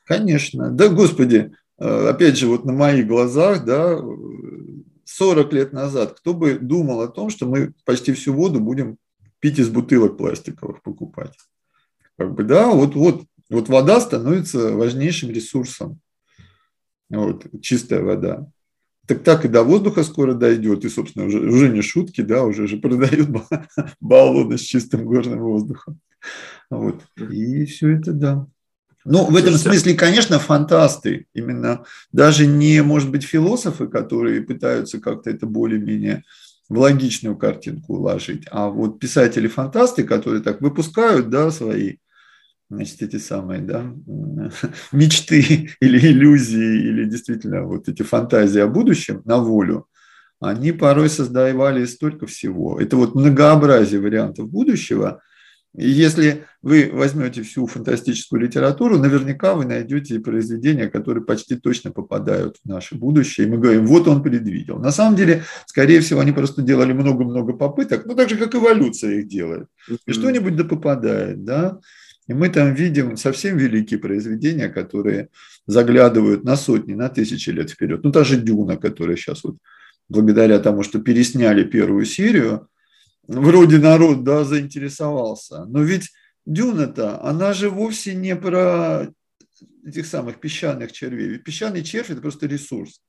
[0.05, 0.70] Конечно.
[0.70, 3.98] Да, господи, э, опять же, вот на моих глазах, да,
[5.05, 8.98] 40 лет назад, кто бы думал о том, что мы почти всю воду будем
[9.40, 11.35] пить из бутылок пластиковых покупать.
[12.16, 16.00] Как бы, да, вот, вот, вот вода становится важнейшим ресурсом.
[17.11, 18.46] Вот, чистая вода.
[19.07, 22.67] Так так и до воздуха скоро дойдет, и, собственно, уже, уже не шутки, да, уже
[22.67, 23.29] же продают
[24.01, 26.01] баллоны с чистым горным воздухом.
[26.71, 27.03] Вот.
[27.19, 28.47] И все это, да.
[29.05, 35.29] Ну, в этом смысле, конечно, фантасты, именно даже не, может быть, философы, которые пытаются как-то
[35.29, 36.25] это более-менее
[36.71, 41.97] в логичную картинку уложить, а вот писатели-фантасты, которые так выпускают, да, свои
[42.70, 43.83] значит, эти самые, да,
[44.92, 49.87] мечты или иллюзии, или действительно вот эти фантазии о будущем на волю,
[50.40, 52.81] они порой создавали столько всего.
[52.81, 55.22] Это вот многообразие вариантов будущего.
[55.77, 62.59] И если вы возьмете всю фантастическую литературу, наверняка вы найдете произведения, которые почти точно попадают
[62.62, 63.46] в наше будущее.
[63.46, 64.79] И мы говорим, вот он предвидел.
[64.79, 69.18] На самом деле, скорее всего, они просто делали много-много попыток, ну так же, как эволюция
[69.20, 69.66] их делает.
[70.07, 71.81] И что-нибудь да попадает, да.
[72.27, 75.29] И мы там видим совсем великие произведения, которые
[75.67, 78.03] заглядывают на сотни, на тысячи лет вперед.
[78.03, 79.57] Ну, та же Дюна, которая сейчас вот
[80.09, 82.69] благодаря тому, что пересняли первую серию,
[83.27, 85.65] вроде народ, да, заинтересовался.
[85.67, 86.11] Но ведь
[86.47, 89.09] Дюна-то, она же вовсе не про
[89.85, 91.29] этих самых песчаных червей.
[91.29, 93.03] Ведь песчаный червь– это просто ресурс.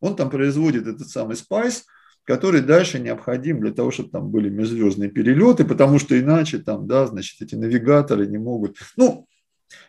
[0.00, 1.84] Он там производит этот самый спайс–
[2.24, 7.06] который дальше необходим для того, чтобы там были межзвездные перелеты, потому что иначе там, да,
[7.06, 8.76] значит, эти навигаторы не могут.
[8.96, 9.26] Ну,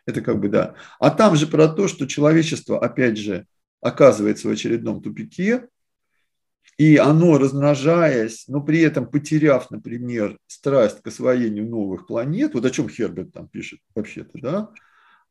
[0.06, 0.76] это как бы да.
[1.00, 3.46] А там же про то, что человечество, опять же,
[3.82, 5.68] оказывается в очередном тупике,
[6.78, 12.72] и оно, размножаясь, но при этом потеряв, например, страсть к освоению новых планет, вот о
[12.72, 14.70] чем Херберт там пишет вообще-то, да,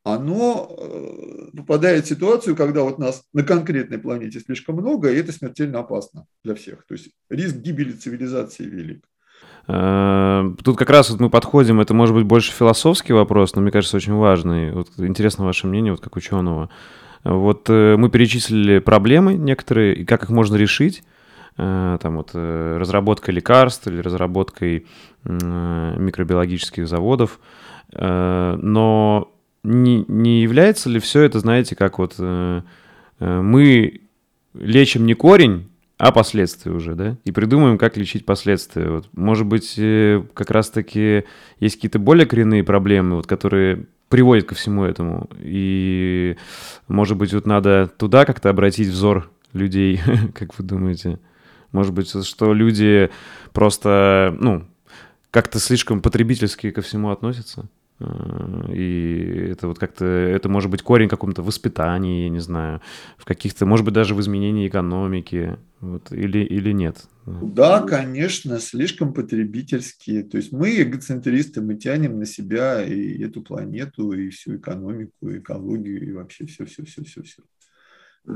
[0.03, 5.31] оно э, попадает в ситуацию, когда вот нас на конкретной планете слишком много, и это
[5.31, 6.85] смертельно опасно для всех.
[6.85, 9.05] То есть риск гибели цивилизации велик.
[9.67, 13.71] Э, тут как раз вот мы подходим, это может быть больше философский вопрос, но мне
[13.71, 14.73] кажется очень важный.
[14.73, 16.69] Вот интересно ваше мнение, вот как ученого.
[17.23, 21.03] Вот э, мы перечислили проблемы некоторые и как их можно решить
[21.55, 24.87] там вот разработкой лекарств или разработкой
[25.23, 27.39] микробиологических заводов,
[27.91, 29.32] но
[29.63, 32.61] не, не является ли все это, знаете, как вот э,
[33.19, 34.01] э, мы
[34.53, 37.17] лечим не корень, а последствия уже, да?
[37.23, 38.89] И придумаем, как лечить последствия.
[38.89, 41.23] Вот, может быть, э, как раз-таки
[41.59, 45.29] есть какие-то более коренные проблемы, вот, которые приводят ко всему этому.
[45.39, 46.35] И,
[46.87, 50.01] может быть, вот надо туда как-то обратить взор людей,
[50.35, 51.19] как вы думаете?
[51.71, 53.09] Может быть, что люди
[53.53, 54.65] просто, ну,
[55.31, 57.67] как-то слишком потребительски ко всему относятся?
[57.99, 62.81] Э, и это вот как-то, это может быть корень каком-то воспитании, я не знаю,
[63.17, 67.05] в каких-то, может быть, даже в изменении экономики, вот, или, или нет?
[67.25, 70.23] Да, конечно, слишком потребительские.
[70.23, 75.39] То есть мы эгоцентристы, мы тянем на себя и эту планету, и всю экономику, и
[75.39, 77.43] экологию, и вообще все-все-все-все-все.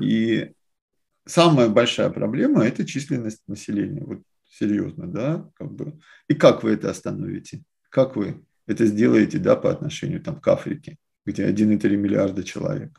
[0.01, 0.51] И
[1.25, 4.03] самая большая проблема– это численность населения.
[4.03, 5.99] Вот серьезно, да, как бы.
[6.27, 7.63] И как вы это остановите?
[7.89, 12.97] Как вы это сделаете, да, по отношению там, к Африке, где 1,3 миллиарда человек?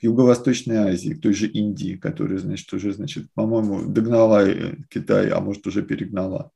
[0.00, 5.28] К Юго-Восточной Азии, к той же Индии, которая, значит, уже, значит, по-моему, догнала э, Китай,
[5.28, 6.50] а может, уже перегнала.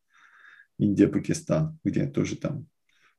[0.78, 2.66] Индия, Пакистан, где тоже там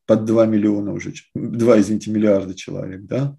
[0.05, 3.37] под 2 миллиона уже, 2, извините, миллиарда человек, да,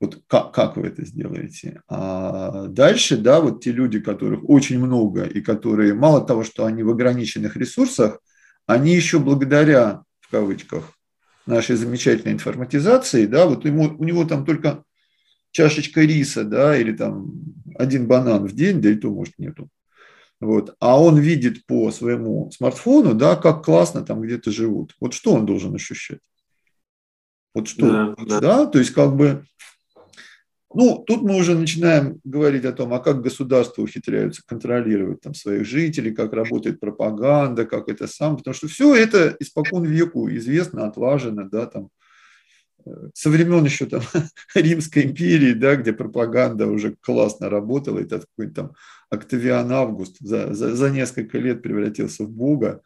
[0.00, 1.82] вот как, как вы это сделаете?
[1.88, 6.84] А дальше, да, вот те люди, которых очень много и которые, мало того, что они
[6.84, 8.20] в ограниченных ресурсах,
[8.66, 10.92] они еще благодаря, в кавычках,
[11.48, 14.84] нашей замечательной информатизации, да, вот ему, у него там только
[15.50, 17.32] чашечка риса, да, или там
[17.74, 19.68] один банан в день, да и то, может, нету.
[20.40, 20.76] Вот.
[20.78, 24.94] А он видит по своему смартфону, да, как классно там где-то живут.
[25.00, 26.20] Вот что он должен ощущать?
[27.54, 27.90] Вот что?
[27.90, 28.40] Да, да.
[28.40, 29.44] да, то есть как бы
[30.74, 35.66] ну, тут мы уже начинаем говорить о том, а как государства ухитряются контролировать там, своих
[35.66, 41.44] жителей, как работает пропаганда, как это сам, потому что все это испокон веку известно, отлажено,
[41.44, 41.88] да, там,
[42.84, 44.02] э, со времен еще там
[44.54, 48.72] Римской империи, да, где пропаганда уже классно работала, этот какой-то там
[49.08, 52.82] Октавиан Август за, за, за несколько лет превратился в бога,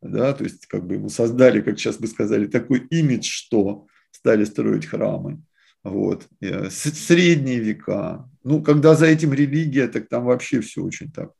[0.00, 4.44] да, то есть как бы ему создали, как сейчас бы сказали, такой имидж, что стали
[4.44, 5.42] строить храмы.
[5.86, 6.28] Вот.
[6.40, 8.28] Э, средние века.
[8.42, 11.32] Ну, когда за этим религия, так там вообще все очень так.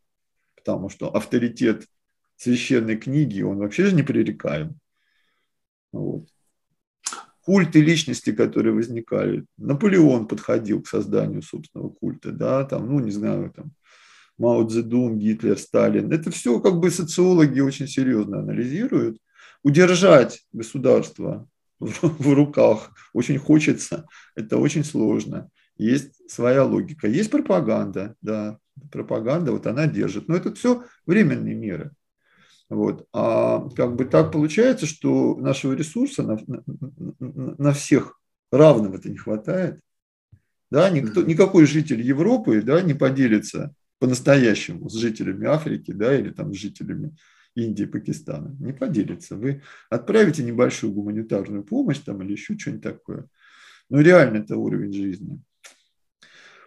[0.55, 1.87] Потому что авторитет
[2.37, 4.79] священной книги, он вообще же непререкаем.
[5.93, 6.29] Вот.
[7.43, 9.45] Культы личности, которые возникали.
[9.57, 13.73] Наполеон подходил к созданию собственного культа, да, там, ну, не знаю, там,
[14.39, 16.13] Мао Цзэдун, Гитлер, Сталин.
[16.13, 19.19] Это все как бы социологи очень серьезно анализируют.
[19.65, 21.49] Удержать государство
[21.81, 22.93] в руках.
[23.13, 25.51] Очень хочется, это очень сложно.
[25.77, 27.07] Есть своя логика.
[27.07, 28.59] Есть пропаганда, да,
[28.91, 30.29] пропаганда, вот она держит.
[30.29, 31.93] Но это все временные меры.
[32.69, 33.07] Вот.
[33.13, 36.63] А как бы так получается, что нашего ресурса на, на,
[37.59, 38.19] на всех
[38.51, 39.81] равного-то не хватает.
[40.71, 46.53] Да, никто, никакой житель Европы да, не поделится по-настоящему с жителями Африки да, или там
[46.53, 47.17] с жителями
[47.57, 49.35] Индии, Пакистана, не поделится.
[49.35, 53.27] Вы отправите небольшую гуманитарную помощь там или еще что-нибудь такое.
[53.89, 55.41] Но реально это уровень жизни.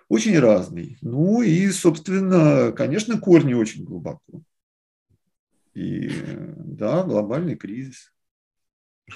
[0.07, 0.97] Очень разный.
[1.01, 4.41] Ну и, собственно, конечно, корни очень глубоко.
[5.75, 6.09] И
[6.57, 8.11] да, глобальный кризис.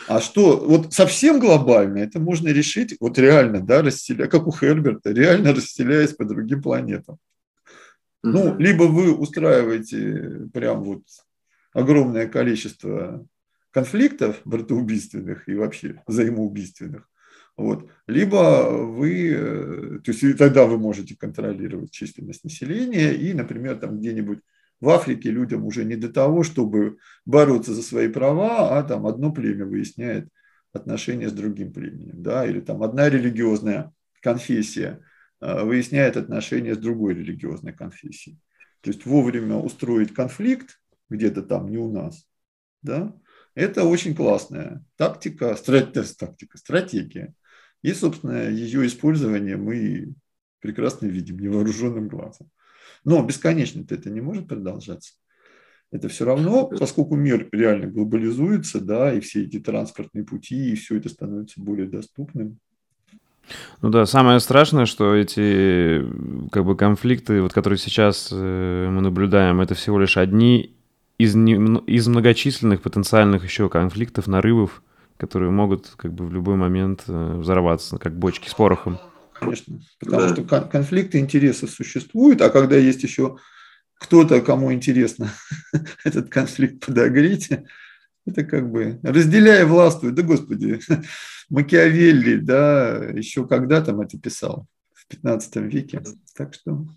[0.08, 5.12] А что, вот совсем глобально, это можно решить, вот реально, да, расселяя, как у Херберта,
[5.12, 7.18] реально расселяясь по другим планетам.
[8.24, 11.04] Ну, либо вы устраиваете прям вот
[11.74, 13.26] огромное количество
[13.72, 17.10] конфликтов братоубийственных и вообще взаимоубийственных,
[17.56, 17.90] вот.
[18.08, 24.40] Либо вы, э, то есть тогда вы можете контролировать численность населения и, например, там где-нибудь
[24.80, 29.32] в Африке людям уже не до того, чтобы бороться за свои права, а там одно
[29.32, 30.28] племя выясняет
[30.74, 35.02] отношения с другим племенем, да, или там одна религиозная конфессия
[35.40, 38.40] э, выясняет отношения с другой религиозной конфессией.
[38.82, 40.80] То есть вовремя устроить конфликт,
[41.14, 42.26] где-то там, не у нас.
[42.82, 43.16] Да?
[43.56, 47.34] Это очень классная тактика, стратегия, тактика, стратегия.
[47.82, 50.14] И, собственно, ее использование мы
[50.60, 52.50] прекрасно видим невооруженным глазом.
[53.04, 55.14] Но бесконечно это не может продолжаться.
[55.92, 60.98] Это все равно, поскольку мир реально глобализуется, да, и все эти транспортные пути, и все
[60.98, 62.60] это становится более доступным,
[63.82, 66.02] ну да, самое страшное, что эти
[66.50, 70.76] как бы конфликты, вот которые сейчас э, мы наблюдаем, это всего лишь одни
[71.18, 71.54] из, не,
[71.88, 74.82] из многочисленных потенциальных еще конфликтов, нарывов,
[75.18, 79.00] которые могут как бы в любой момент э, взорваться, как бочки с порохом.
[79.34, 80.30] Конечно, потому да.
[80.30, 83.38] что конфликты интересов существуют, а когда есть еще
[84.00, 85.32] кто-то, кому интересно
[86.04, 87.50] этот конфликт подогреть,
[88.26, 90.16] это как бы разделяя властвует.
[90.16, 90.80] Да, господи,
[91.50, 94.68] Макиавелли, да, еще когда там это писал?
[94.94, 96.02] В 15 веке.
[96.36, 96.88] Так что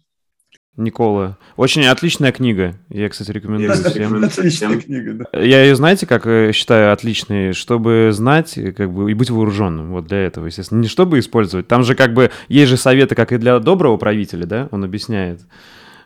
[0.77, 1.39] Никола.
[1.57, 2.75] Очень отличная книга.
[2.91, 4.23] Я, кстати, рекомендую всем.
[4.23, 5.41] Отличная книга, да.
[5.41, 9.93] Я ее, знаете, как э, считаю отличной, чтобы знать, как бы, и быть вооруженным.
[9.93, 10.81] Вот для этого, естественно.
[10.81, 11.67] Не чтобы использовать.
[11.67, 15.41] Там же как бы есть же советы, как и для доброго правителя, да, он объясняет.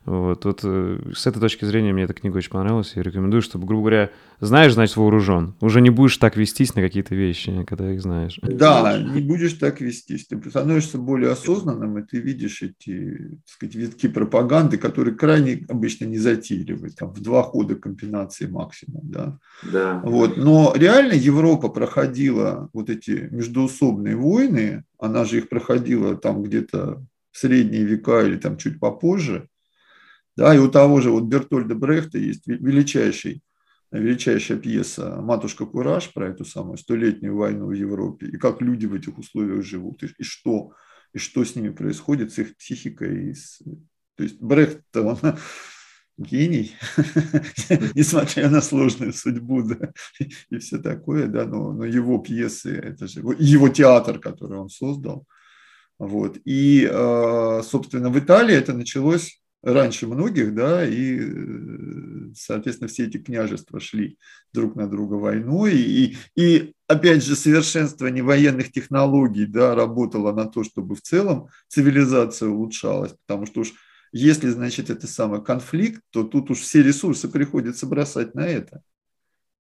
[0.07, 2.93] Вот, вот э, с этой точки зрения мне эта книга очень понравилась.
[2.97, 5.55] Я рекомендую, чтобы, грубо говоря, знаешь, значит вооружен.
[5.61, 8.39] Уже не будешь так вестись на какие-то вещи, когда их знаешь.
[8.43, 10.27] Да, не будешь так вестись.
[10.27, 16.07] Ты становишься более осознанным, и ты видишь эти, так сказать, витки пропаганды, которые крайне обычно
[16.07, 16.91] не затейливы.
[16.91, 19.39] Там в два хода комбинации максимум, да.
[19.71, 20.01] Да.
[20.03, 20.39] Вот.
[20.39, 27.39] Но реально Европа проходила вот эти междуусобные войны, она же их проходила там где-то в
[27.39, 29.49] средние века или там чуть попозже,
[30.41, 33.43] да, и у того же вот Бертольда Брехта есть величайший,
[33.93, 38.95] величайшая пьеса «Матушка Кураж» про эту самую столетнюю войну в Европе, и как люди в
[38.95, 40.73] этих условиях живут, и, и что,
[41.13, 43.33] и что с ними происходит, с их психикой.
[43.33, 43.59] И с...
[44.17, 45.19] То есть Брехт, он
[46.17, 46.75] гений,
[47.95, 49.93] несмотря на сложную судьбу, да,
[50.49, 55.27] и все такое, да, но, но его пьесы, это же его театр, который он создал,
[55.99, 61.21] вот, и, э, собственно, в Италии это началось раньше многих, да, и,
[62.35, 64.19] соответственно, все эти княжества шли
[64.53, 70.65] друг на друга войной, и, и опять же, совершенствование военных технологий, да, работало на то,
[70.65, 73.73] чтобы в целом цивилизация улучшалась, потому что уж
[74.13, 78.83] если, значит, это самый конфликт, то тут уж все ресурсы приходится бросать на это.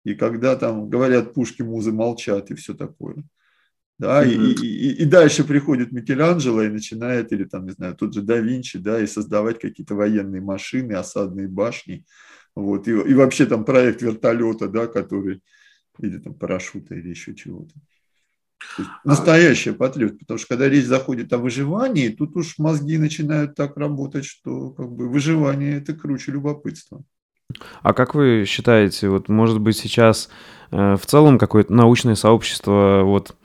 [0.03, 3.23] И когда там говорят пушки, музы молчат и все такое–
[4.01, 8.23] да, и, и, и дальше приходит Микеланджело и начинает, или там, не знаю, тот же
[8.23, 12.03] да Винчи, да, и создавать какие-то военные машины, осадные башни,
[12.55, 15.43] вот, и, и вообще там проект вертолета, да, который,
[15.99, 17.75] или там парашюта, или еще чего-то.
[18.79, 23.77] А настоящая потребность, потому что когда речь заходит о выживании, тут уж мозги начинают так
[23.77, 27.03] работать, что как бы выживание это круче любопытства.
[27.83, 30.29] А как вы считаете, вот может быть сейчас
[30.71, 33.35] э, в целом какое-то научное сообщество вот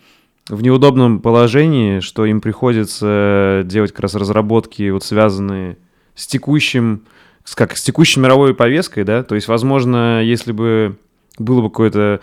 [0.49, 5.77] в неудобном положении, что им приходится делать как раз разработки, вот связанные
[6.15, 7.03] с текущим,
[7.45, 10.97] с, как с текущей мировой повесткой, да, то есть, возможно, если бы
[11.39, 12.21] было бы какое-то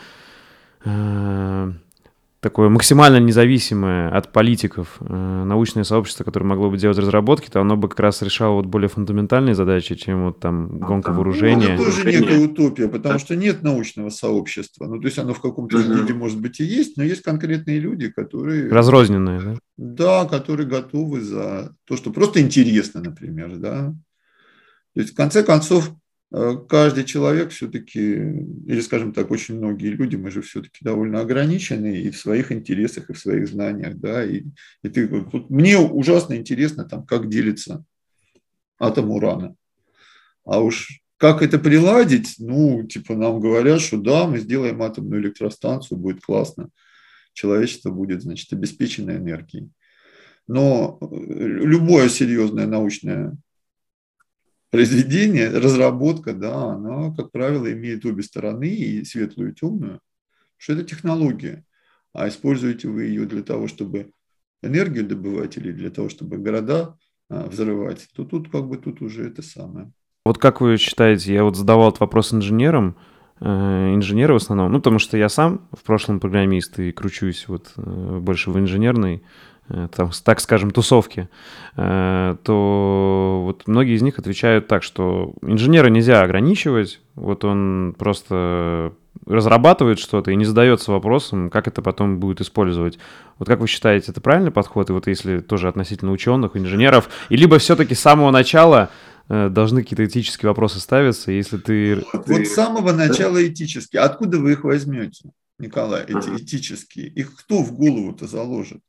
[0.86, 1.72] э,
[2.44, 7.78] такое максимально независимое от политиков э, научное сообщество, которое могло бы делать разработки, то оно
[7.78, 11.76] бы как раз решало вот более фундаментальные задачи, чем вот там а, гонка там, вооружения.
[11.78, 14.86] Ну, это тоже некая утопия, потому что нет научного сообщества.
[14.86, 15.94] Ну, то есть оно в каком-то угу.
[15.94, 18.70] виде, может быть, и есть, но есть конкретные люди, которые...
[18.70, 19.56] Разрозненные, да?
[19.78, 23.96] Да, которые готовы за то, что просто интересно, например, да.
[24.94, 25.92] То есть, в конце концов,
[26.34, 32.10] каждый человек все-таки, или, скажем так, очень многие люди, мы же все-таки довольно ограничены и
[32.10, 34.44] в своих интересах, и в своих знаниях, да, и,
[34.82, 37.86] и ты, вот, мне ужасно интересно, там, как делится
[38.80, 39.56] атом урана.
[40.44, 46.00] А уж как это приладить, ну, типа нам говорят, что да, мы сделаем атомную электростанцию,
[46.00, 46.70] будет классно,
[47.34, 49.70] человечество будет, значит, обеспечено энергией.
[50.48, 53.38] Но э, любое серьезное научное
[54.74, 60.00] произведение, разработка, да, она, как правило, имеет обе стороны, и светлую, и темную,
[60.58, 61.64] что это технология.
[62.12, 64.10] А используете вы ее для того, чтобы
[64.64, 66.98] энергию добывать или для того, чтобы города
[67.30, 69.92] а, взрывать, то тут как бы тут уже это самое.
[70.26, 72.98] Вот как вы считаете, я вот задавал этот вопрос инженерам,
[73.42, 77.74] э, инженеры в основном, ну, потому что я сам в прошлом программист и кручусь вот
[77.78, 79.22] э, больше в инженерной
[79.68, 81.30] там, так скажем, тусовки,
[81.78, 88.94] э, то вот многие из них отвечают так, что инженера нельзя ограничивать, вот он просто
[89.26, 93.00] разрабатывает что-то и не задается вопросом, как это потом будет использовать.
[93.40, 94.90] Вот как вы считаете, это правильный подход?
[94.90, 98.90] И вот если тоже относительно ученых, инженеров, и либо все-таки с самого начала
[99.30, 102.04] э, должны какие-то этические вопросы ставиться, если ты...
[102.12, 104.02] Вот, вот с самого начала этические.
[104.02, 107.08] Откуда вы их возьмете, Николай, эти этические?
[107.08, 108.82] Их кто в голову-то заложит?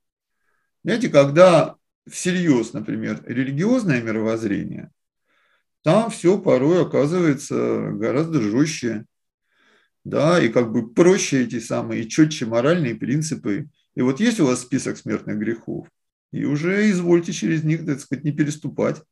[0.84, 1.76] Знаете, когда
[2.08, 4.90] всерьез, например, религиозное мировоззрение,
[5.82, 9.06] там все порой оказывается гораздо жестче,
[10.04, 13.68] да, и как бы проще эти самые, и четче моральные принципы.
[13.94, 15.88] И вот есть у вас список смертных грехов,
[16.30, 19.02] и уже извольте через них, так сказать, не переступать.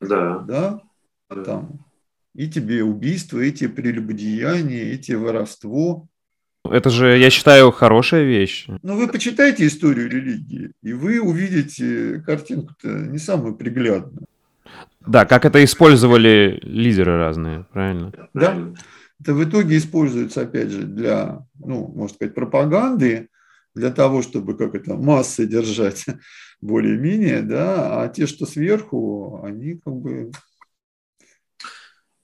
[0.00, 0.38] Да.
[0.40, 0.80] Да,
[1.28, 1.86] а там
[2.34, 6.08] и тебе убийство, эти прелюбодеяния, эти воровство,
[6.64, 8.66] это же, я считаю, хорошая вещь.
[8.82, 14.26] Ну, вы почитайте историю религии, и вы увидите картинку-то не самую приглядную.
[15.06, 18.12] Да, как это использовали лидеры разные, правильно?
[18.34, 18.56] Да.
[19.20, 23.28] Это в итоге используется, опять же, для, ну, можно сказать, пропаганды,
[23.74, 26.04] для того, чтобы, как это, массы держать
[26.60, 30.32] более-менее, да, а те, что сверху, они как бы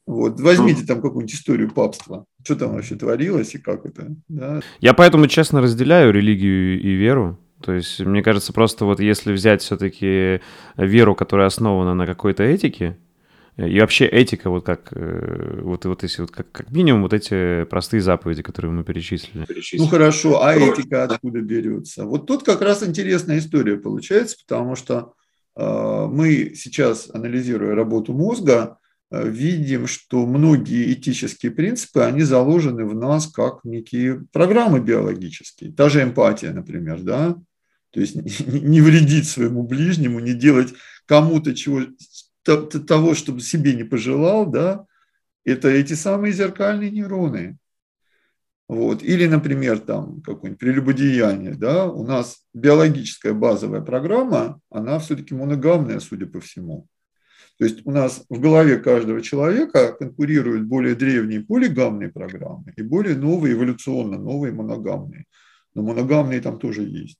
[0.08, 2.24] вот, возьмите там какую-нибудь историю папства.
[2.42, 4.16] Что там вообще творилось и как это.
[4.28, 4.60] Да?
[4.80, 7.38] Я поэтому, честно, разделяю религию и веру.
[7.60, 10.40] То есть, мне кажется, просто вот если взять все-таки
[10.76, 12.96] веру, которая основана на какой-то этике,
[13.58, 17.64] И вообще этика, вот как, э, вот, вот если вот как, как минимум вот эти
[17.64, 19.46] простые заповеди, которые мы перечислили.
[19.72, 22.04] Ну хорошо, а этика откуда берется?
[22.04, 25.14] Вот тут как раз интересная история получается, потому что
[25.56, 28.77] э, мы сейчас, анализируя работу мозга, э,
[29.10, 35.72] видим, что многие этические принципы, они заложены в нас как некие программы биологические.
[35.72, 37.36] Та же эмпатия, например, да?
[37.90, 38.14] То есть
[38.46, 40.74] не вредить своему ближнему, не делать
[41.06, 41.82] кому-то чего
[42.44, 44.86] того, чтобы себе не пожелал, да,
[45.44, 47.58] это эти самые зеркальные нейроны.
[48.68, 49.02] Вот.
[49.02, 51.54] Или, например, там какое-нибудь прелюбодеяние.
[51.54, 51.86] Да?
[51.86, 56.86] У нас биологическая базовая программа, она все-таки моногамная, судя по всему.
[57.58, 63.16] То есть у нас в голове каждого человека конкурируют более древние полигамные программы и более
[63.16, 65.24] новые, эволюционно новые моногамные.
[65.74, 67.18] Но моногамные там тоже есть.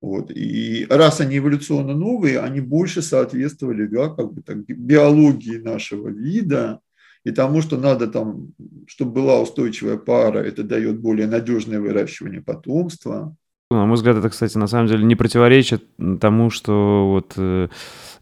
[0.00, 0.30] Вот.
[0.30, 6.80] И раз они эволюционно новые, они больше соответствовали да, как бы так, биологии нашего вида
[7.24, 8.48] и тому, что надо там,
[8.86, 13.36] чтобы была устойчивая пара, это дает более надежное выращивание потомства.
[13.70, 15.84] На мой взгляд, это, кстати, на самом деле не противоречит
[16.20, 17.68] тому, что вот э,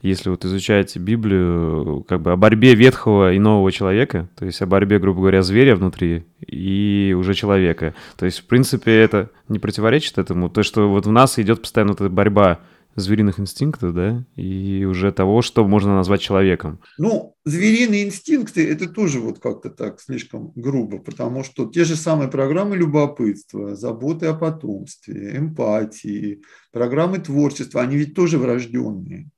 [0.03, 4.67] если вот изучать Библию, как бы о борьбе ветхого и нового человека, то есть о
[4.67, 7.95] борьбе, грубо говоря, зверя внутри и уже человека.
[8.17, 10.49] То есть, в принципе, это не противоречит этому.
[10.49, 12.61] То, что вот в нас идет постоянно эта борьба
[12.97, 16.81] звериных инстинктов, да, и уже того, что можно назвать человеком.
[16.99, 22.29] Ну, звериные инстинкты– это тоже вот как-то так слишком грубо, потому что те же самые
[22.29, 26.43] программы любопытства, заботы о потомстве, эмпатии,
[26.73, 29.31] программы творчества, они ведь тоже врожденные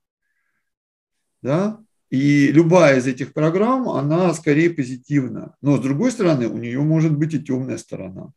[1.42, 1.80] да,
[2.10, 5.56] и любая из этих программ, она скорее позитивна.
[5.62, 8.32] Но с другой стороны, у нее может быть и темная сторона.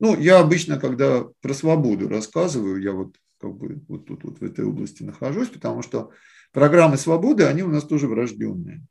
[0.00, 4.44] Ну, я обычно, когда про свободу рассказываю, я вот как бы вот тут вот в
[4.44, 6.10] этой области нахожусь, потому что
[6.52, 8.84] программы свободы, они у нас тоже врожденные.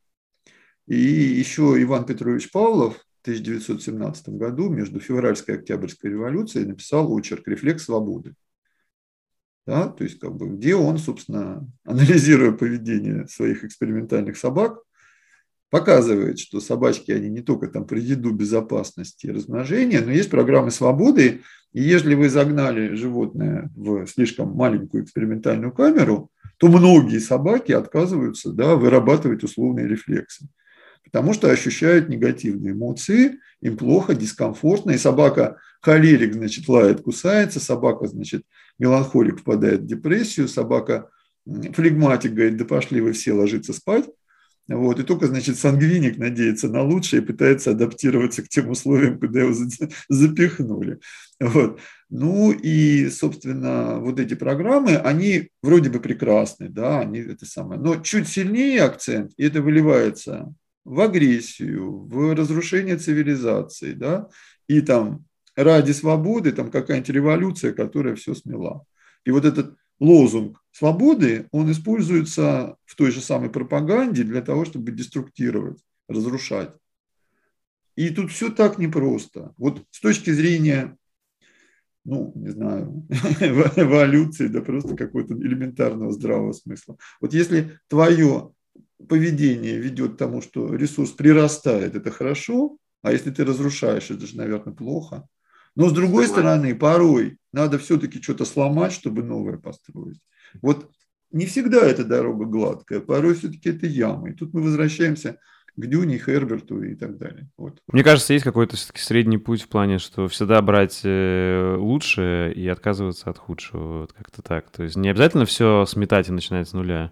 [0.87, 7.45] И еще Иван Петрович Павлов в 1917 году между февральской и октябрьской революцией написал очерк
[7.47, 8.35] «Рефлекс свободы»
[9.67, 14.79] да, то есть как бы, где он, собственно, анализируя поведение своих экспериментальных собак,
[15.69, 20.71] показывает, что собачки, они не только там при еду, безопасности и размножения, но есть программы
[20.71, 21.41] свободы,
[21.73, 28.75] и если вы загнали животное в слишком маленькую экспериментальную камеру, то многие собаки отказываются да,
[28.75, 30.47] вырабатывать условные рефлексы,
[31.03, 38.07] потому что ощущают негативные эмоции, им плохо, дискомфортно, и собака холерик, значит, лает, кусается, собака,
[38.07, 38.43] значит,
[38.79, 41.09] меланхолик впадает в депрессию, собака
[41.45, 44.05] флегматик говорит, да пошли вы все ложиться спать.
[44.67, 49.41] Вот, и только, значит, сангвиник надеется на лучшее и пытается адаптироваться к тем условиям, куда
[49.41, 49.53] его
[50.09, 50.99] запихнули.
[51.39, 51.79] Вот.
[52.09, 57.95] Ну и, собственно, вот эти программы, они вроде бы прекрасны, да, они это самое, но
[57.97, 60.53] чуть сильнее акцент, и это выливается
[60.83, 64.27] в агрессию, в разрушение цивилизации, да,
[64.67, 65.26] и там
[65.57, 68.85] ради свободы, там какая-нибудь революция, которая все смела.
[69.25, 74.91] И вот этот лозунг свободы, он используется в той же самой пропаганде для того, чтобы
[74.91, 76.71] деструктировать, разрушать.
[77.95, 79.53] И тут все так непросто.
[79.57, 80.95] Вот с точки зрения,
[82.05, 83.07] ну, не знаю,
[83.39, 86.97] эволюции, да просто какого-то элементарного здравого смысла.
[87.19, 88.53] Вот если твое
[89.09, 94.37] поведение ведет к тому, что ресурс прирастает, это хорошо, а если ты разрушаешь, это же,
[94.37, 95.27] наверное, плохо.
[95.77, 100.19] Но с другой стороны, порой надо все-таки что-то сломать, чтобы новое построить.
[100.63, 100.89] Вот
[101.31, 104.31] не всегда эта дорога гладкая, порой все-таки это ямы.
[104.31, 105.37] И тут мы возвращаемся
[105.75, 107.51] к Дюне, Херберту и так далее.
[107.57, 107.77] Вот.
[107.91, 112.67] Мне кажется, есть какой-то все-таки средний путь в плане, что всегда брать э, лучшее и
[112.67, 113.99] отказываться от худшего.
[113.99, 114.71] Вот как-то так.
[114.71, 117.11] То есть не обязательно все сметать и начинать с нуля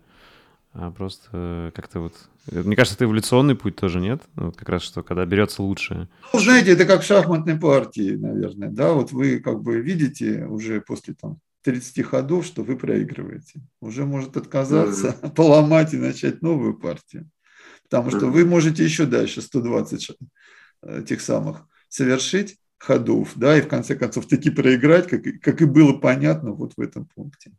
[0.78, 2.14] а просто как-то вот...
[2.52, 4.22] Э, мне кажется, это эволюционный путь тоже, нет?
[4.36, 6.10] Вот как раз что, когда берется лучшее.
[6.34, 10.82] Ну, знаете, это как в шахматной партии, наверное, да, вот вы как бы видите уже
[10.82, 13.62] после там 30 ходов, что вы проигрываете.
[13.80, 15.34] Уже может отказаться, mm-hmm.
[15.36, 17.30] поломать и начать новую партию.
[17.84, 18.32] Потому что mm-hmm.
[18.32, 20.12] вы можете еще дальше 120
[20.84, 25.66] э, тех самых совершить ходов, да, и в конце концов таки проиграть, как, как и
[25.66, 27.54] было понятно вот в этом пункте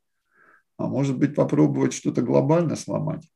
[0.76, 3.28] а может быть попробовать что-то глобально сломать.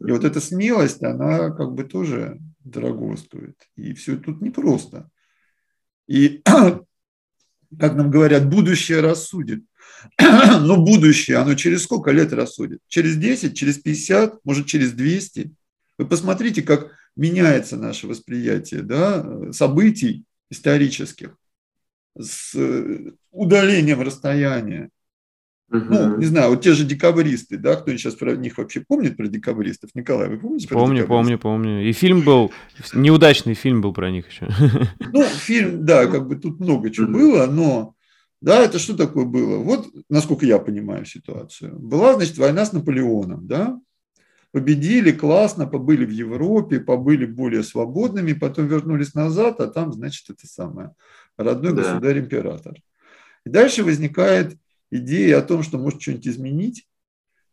[0.00, 3.56] И вот эта смелость, она как бы тоже дорого стоит.
[3.76, 5.08] И все тут непросто.
[6.08, 9.64] И, как нам говорят, будущее рассудит.
[10.18, 12.80] Но будущее, оно через сколько лет рассудит?
[12.88, 15.54] Через 10, через 50, может, через 200?
[15.98, 21.36] Вы посмотрите, как меняется наше восприятие да, событий исторических
[22.18, 22.54] с
[23.30, 24.90] удалением расстояния
[25.72, 29.26] Ну, не знаю, вот те же декабристы, да, кто сейчас про них вообще помнит про
[29.26, 29.90] декабристов?
[29.94, 31.88] Николай, вы помните про Помню, помню, помню.
[31.88, 32.52] И фильм был,
[32.92, 34.48] неудачный фильм был про них еще.
[35.12, 37.94] Ну, фильм, да, как бы тут много чего было, но,
[38.42, 39.58] да, это что такое было?
[39.58, 41.78] Вот, насколько я понимаю ситуацию.
[41.78, 43.80] Была, значит, война с Наполеоном, да,
[44.52, 50.46] победили, классно, побыли в Европе, побыли более свободными, потом вернулись назад, а там, значит, это
[50.46, 50.90] самое,
[51.38, 51.82] родной да.
[51.82, 52.74] государь-император.
[53.46, 54.56] И дальше возникает
[54.92, 56.86] идея о том, что может что-нибудь изменить,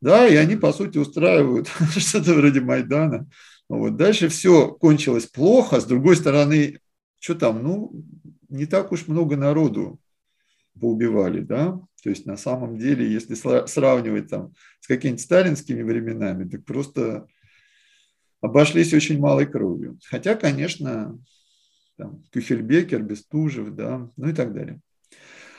[0.01, 1.67] да, и они, по сути, устраивают
[1.97, 3.27] что-то вроде Майдана.
[3.67, 3.95] Вот.
[3.95, 6.79] Дальше все кончилось плохо, с другой стороны,
[7.19, 7.91] что там, ну,
[8.49, 9.99] не так уж много народу
[10.79, 16.63] поубивали, да, то есть на самом деле, если сравнивать там с какими-то сталинскими временами, так
[16.63, 17.27] просто
[18.41, 19.99] обошлись очень малой кровью.
[20.05, 21.19] Хотя, конечно,
[21.97, 24.79] там, Кюхельбекер, Бестужев, да, ну и так далее.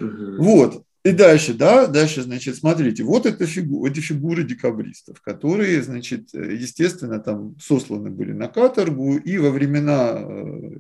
[0.01, 0.43] Угу.
[0.43, 0.85] Вот.
[1.03, 7.19] И дальше, да, дальше, значит, смотрите, вот это фигу, эти фигуры декабристов, которые, значит, естественно,
[7.21, 10.71] там сосланы были на каторгу, и во времена э,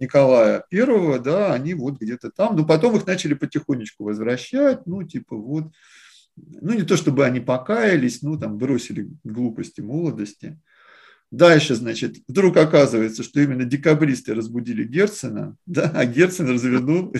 [0.00, 5.36] Николая Первого, да, они вот где-то там, но потом их начали потихонечку возвращать, ну, типа
[5.36, 5.66] вот,
[6.36, 10.58] ну, не то чтобы они покаялись, ну, там, бросили глупости молодости,
[11.30, 17.12] Дальше, значит, вдруг оказывается, что именно декабристы разбудили Герцена, да, а Герцен развернул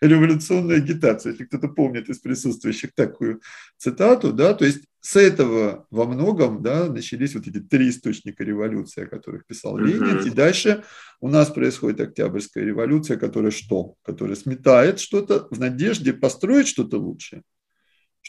[0.00, 1.32] революционную агитацию.
[1.32, 3.40] Если кто-то помнит из присутствующих такую
[3.78, 9.04] цитату, да, то есть с этого во многом да, начались вот эти три источника революции,
[9.04, 10.26] о которых писал Ленин.
[10.26, 10.82] И дальше
[11.20, 13.94] у нас происходит Октябрьская революция, которая что?
[14.02, 17.42] Которая сметает что-то в надежде построить что-то лучшее.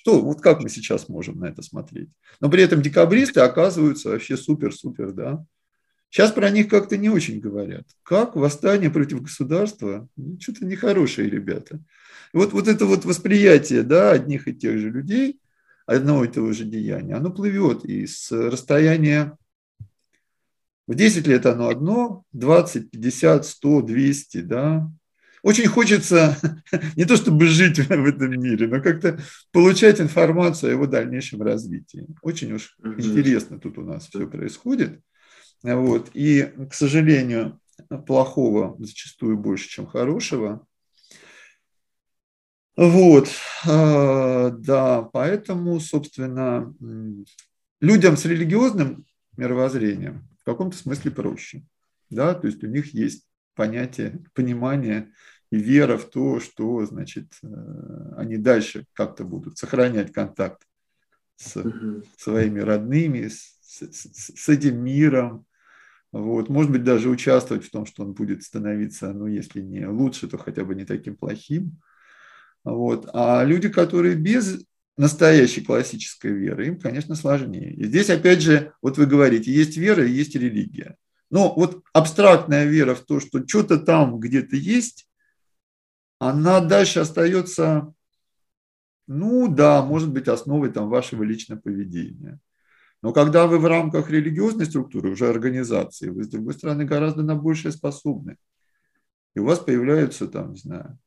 [0.03, 2.09] Что, вот как мы сейчас можем на это смотреть?
[2.41, 5.45] Но при этом декабристы оказываются вообще супер-супер, да.
[6.09, 7.85] Сейчас про них как-то не очень говорят.
[8.03, 10.09] Как восстание против государства?
[10.17, 11.79] Ну, что-то нехорошие ребята.
[12.33, 15.39] Вот, вот это вот восприятие да, одних и тех же людей,
[15.85, 19.37] одного и того же деяния, оно плывет из расстояния
[20.85, 24.91] в 10 лет оно одно, 20, 50, 100, 200, да,
[25.43, 26.37] очень хочется
[26.95, 29.19] не то чтобы жить в этом мире, но как-то
[29.51, 32.07] получать информацию о его дальнейшем развитии.
[32.21, 35.01] Очень уж интересно тут у нас все происходит.
[35.61, 36.09] Вот.
[36.13, 37.59] И, к сожалению,
[38.07, 40.65] плохого зачастую больше, чем хорошего.
[42.75, 43.29] Вот,
[43.67, 46.73] а, да, поэтому, собственно,
[47.79, 49.05] людям с религиозным
[49.37, 51.63] мировоззрением в каком-то смысле проще,
[52.09, 55.11] да, то есть у них есть понятие, понимание
[55.53, 57.47] и вера в то, что, значит, э,
[58.17, 60.63] они дальше как-то будут сохранять контакт
[61.35, 61.63] с
[62.17, 65.45] своими родными, с, с, с этим миром,
[66.11, 70.27] вот, может быть, даже участвовать в том, что он будет становиться, ну, если не лучше,
[70.27, 71.77] то хотя бы не таким плохим.
[72.63, 73.07] Вот.
[73.13, 74.65] А люди, которые без
[74.97, 77.75] настоящей классической веры, им, конечно, сложнее.
[77.75, 80.95] И здесь, опять же, вот вы говорите, есть вера и есть религия.
[81.29, 85.07] Но вот абстрактная вера в то, что что-то там где-то есть,
[86.30, 87.93] она дальше остается,
[89.07, 92.39] ну да, может быть, основой там, вашего личного поведения.
[93.01, 97.36] Но когда вы в рамках религиозной структуры, уже организации, вы, с другой стороны, гораздо на
[97.36, 98.38] большее способны.
[99.36, 100.97] И у вас появляются там, не знаю,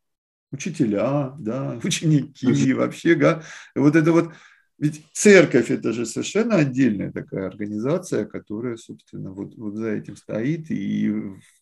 [0.53, 3.43] учителя, да, ученики, вообще, да.
[3.75, 4.35] И вот это вот,
[4.79, 10.71] ведь церковь это же совершенно отдельная такая организация, которая, собственно, вот, вот за этим стоит.
[10.71, 11.11] И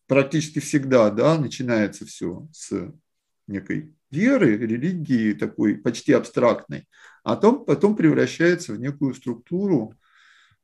[0.09, 2.93] практически всегда, да, начинается все с
[3.47, 6.87] некой веры, религии такой почти абстрактной,
[7.23, 9.95] а потом, потом превращается в некую структуру,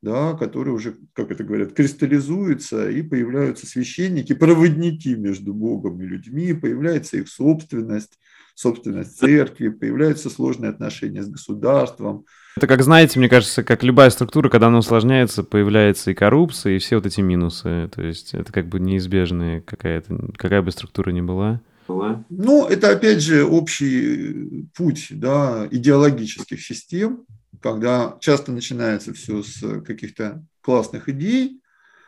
[0.02, 6.54] да, которая уже, как это говорят, кристаллизуется, и появляются священники, проводники между Богом и людьми,
[6.54, 8.18] появляется их собственность,
[8.54, 12.24] собственность церкви, появляются сложные отношения с государством.
[12.56, 16.78] Это, как знаете, мне кажется, как любая структура, когда она усложняется, появляется и коррупция, и
[16.78, 17.90] все вот эти минусы.
[17.94, 21.60] То есть это как бы неизбежная какая-то, какая бы структура ни была
[21.90, 22.24] была?
[22.30, 27.24] Ну, это опять же общий путь да, идеологических систем,
[27.60, 31.60] когда часто начинается все с каких-то классных идей,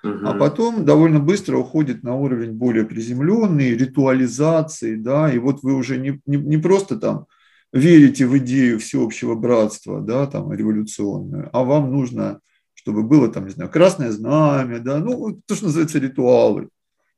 [0.02, 0.26] угу.
[0.26, 5.98] а потом довольно быстро уходит на уровень более приземленный, ритуализации, да, и вот вы уже
[5.98, 7.26] не, не, не просто там
[7.72, 12.40] верите в идею всеобщего братства, да, там, революционную, а вам нужно,
[12.74, 16.68] чтобы было там, не знаю, красное знамя, да, ну, то, что называется ритуалы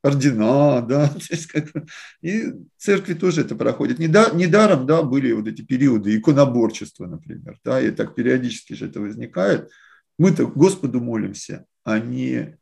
[0.05, 1.11] ордена, да,
[2.23, 3.99] и церкви тоже это проходит.
[3.99, 9.71] Недаром, да, были вот эти периоды иконоборчества, например, да, и так периодически же это возникает.
[10.19, 12.59] Мы-то Господу молимся, а не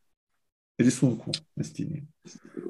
[0.78, 2.06] рисунку на стене.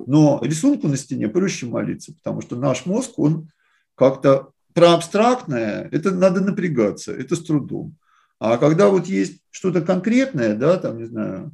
[0.07, 3.51] Но рисунку на стене проще молиться, потому что наш мозг, он
[3.95, 7.97] как-то про абстрактное, это надо напрягаться, это с трудом.
[8.39, 11.53] А когда вот есть что-то конкретное, да, там, не знаю,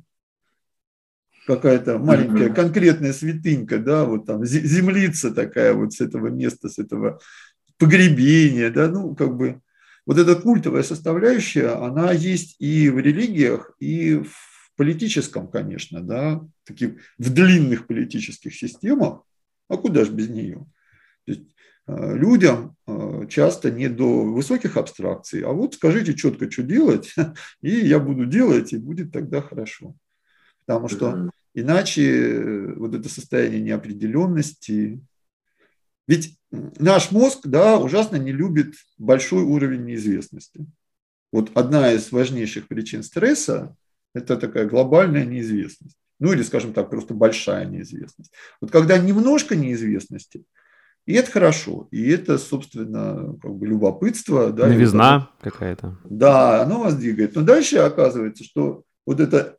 [1.49, 7.21] какая-то маленькая конкретная святынька, да, вот там землица такая вот с этого места, с этого
[7.79, 9.63] погребения, да, ну, как бы,
[10.05, 17.01] вот эта культовая составляющая, она есть и в религиях, и в политическом, конечно, да, таких,
[17.17, 19.23] в длинных политических системах,
[19.69, 20.67] а куда же без нее?
[21.25, 26.63] То есть, э, людям э, часто не до высоких абстракций, а вот скажите четко, что
[26.63, 27.15] делать,
[27.63, 29.95] и я буду делать, и будет тогда хорошо.
[30.67, 31.31] Потому что
[31.61, 35.01] иначе э, вот это состояние неопределенности,
[36.07, 40.67] ведь наш мозг, да, ужасно не любит большой уровень неизвестности.
[41.31, 43.77] Вот одна из важнейших причин стресса–
[44.15, 45.97] это такая глобальная неизвестность.
[46.19, 48.33] Ну или, скажем так, просто большая неизвестность.
[48.61, 50.45] Вот когда немножко неизвестности,
[51.05, 54.51] и это хорошо, и это, собственно, как бы любопытство.
[54.51, 55.99] Да, Новизна какая-то.
[56.05, 57.35] Да, оно вас двигает.
[57.35, 59.58] Но дальше оказывается, что вот это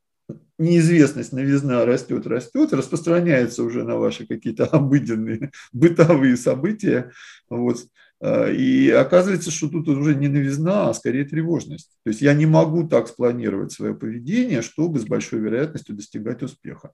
[0.57, 7.11] неизвестность, новизна растет, растет, распространяется уже на ваши какие-то обыденные бытовые события.
[7.49, 7.85] Вот.
[8.21, 11.91] А, и оказывается, что тут уже не новизна, а скорее тревожность.
[12.03, 16.91] То есть я не могу так спланировать свое поведение, чтобы с большой вероятностью достигать успеха.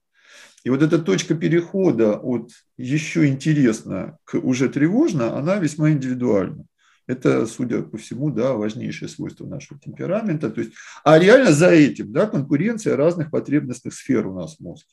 [0.63, 6.65] И вот эта точка перехода от еще интересно к уже тревожно, она весьма индивидуальна.
[7.07, 10.49] Это, судя по всему, да, важнейшее свойство нашего темперамента.
[10.49, 14.89] То есть, а реально за этим да, конкуренция разных потребностных сфер у нас в мозге.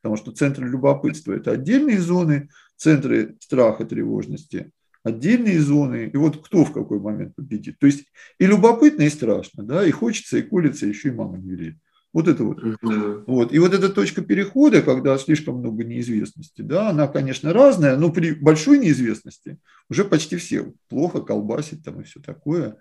[0.00, 4.70] Потому что центры любопытства– это отдельные зоны, центры страха, тревожности–
[5.02, 6.10] отдельные зоны.
[6.12, 7.78] И вот кто в какой момент победит.
[7.78, 8.06] То есть
[8.38, 11.76] и любопытно, и страшно, да, и хочется, и колется, еще и мама не велит.
[12.12, 12.62] Вот это вот.
[12.62, 13.24] Mm-hmm.
[13.26, 13.52] вот.
[13.52, 18.32] И вот эта точка перехода, когда слишком много неизвестности, да, она, конечно, разная, но при
[18.32, 19.58] большой неизвестности
[19.88, 22.78] уже почти все плохо колбасит там и все такое.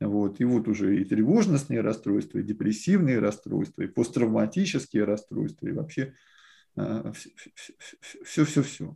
[0.00, 0.40] Вот.
[0.40, 6.14] И вот уже и тревожностные расстройства, и депрессивные расстройства, и посттравматические расстройства, и вообще
[8.24, 8.86] все-все-все.
[8.86, 8.94] А,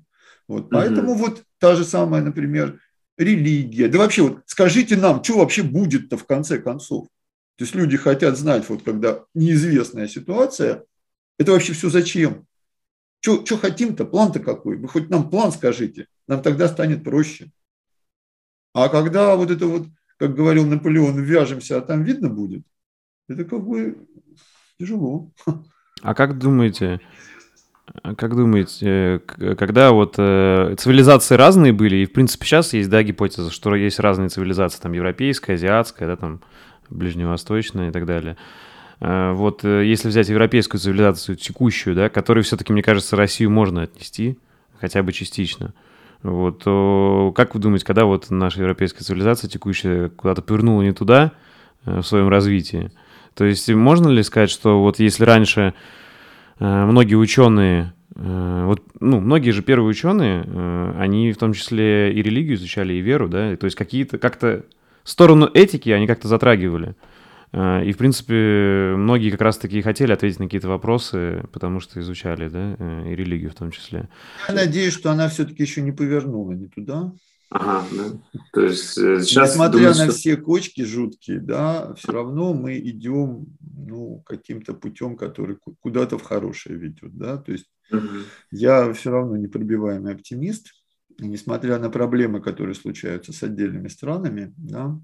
[0.48, 0.70] вот.
[0.70, 1.18] Поэтому mm-hmm.
[1.18, 2.80] вот та же самая, например,
[3.18, 3.88] религия.
[3.88, 7.08] Да вообще вот скажите нам, что вообще будет-то в конце концов?
[7.56, 10.84] То есть люди хотят знать, вот когда неизвестная ситуация,
[11.38, 12.46] это вообще все зачем?
[13.20, 14.04] Что хотим-то?
[14.04, 14.76] План-то какой?
[14.76, 17.50] Вы хоть нам план скажите, нам тогда станет проще.
[18.74, 19.86] А когда вот это вот,
[20.18, 22.62] как говорил Наполеон, вяжемся, а там видно будет,
[23.26, 24.06] это как бы
[24.78, 25.32] тяжело.
[26.02, 27.00] А как думаете,
[28.02, 29.22] как думаете,
[29.56, 33.98] когда вот э, цивилизации разные были, и в принципе сейчас есть, да, гипотеза, что есть
[33.98, 36.42] разные цивилизации, там европейская, азиатская, да, там
[36.90, 38.36] ближневосточная и так далее.
[39.00, 43.82] Э, вот э, если взять европейскую цивилизацию текущую, да, которой все-таки, мне кажется, Россию можно
[43.82, 44.38] отнести,
[44.80, 45.74] хотя бы частично,
[46.22, 51.32] вот, то как вы думаете, когда вот наша европейская цивилизация текущая куда-то повернула не туда
[51.84, 52.90] э, в своем развитии?
[53.34, 55.74] То есть можно ли сказать, что вот если раньше
[56.58, 60.40] многие ученые, вот, ну, многие же первые ученые,
[60.98, 64.64] они в том числе и религию изучали, и веру, да, то есть какие-то, как-то
[65.08, 66.94] сторону этики они как-то затрагивали.
[67.52, 72.48] Э, и, в принципе, многие как раз-таки хотели ответить на какие-то вопросы, потому что изучали,
[72.48, 74.08] да, э, и религию в том числе.
[74.48, 77.12] Я надеюсь, что она все-таки еще не повернула не туда.
[77.48, 78.40] Ага, да.
[78.52, 79.52] То есть э, сейчас...
[79.52, 80.12] Несмотря думаю, на что...
[80.12, 86.76] все кочки жуткие, да, все равно мы идем, ну, каким-то путем, который куда-то в хорошее
[86.76, 88.24] ведет, да, то есть угу.
[88.50, 90.72] я все равно непробиваемый оптимист,
[91.18, 94.98] несмотря на проблемы, которые случаются с отдельными странами, да,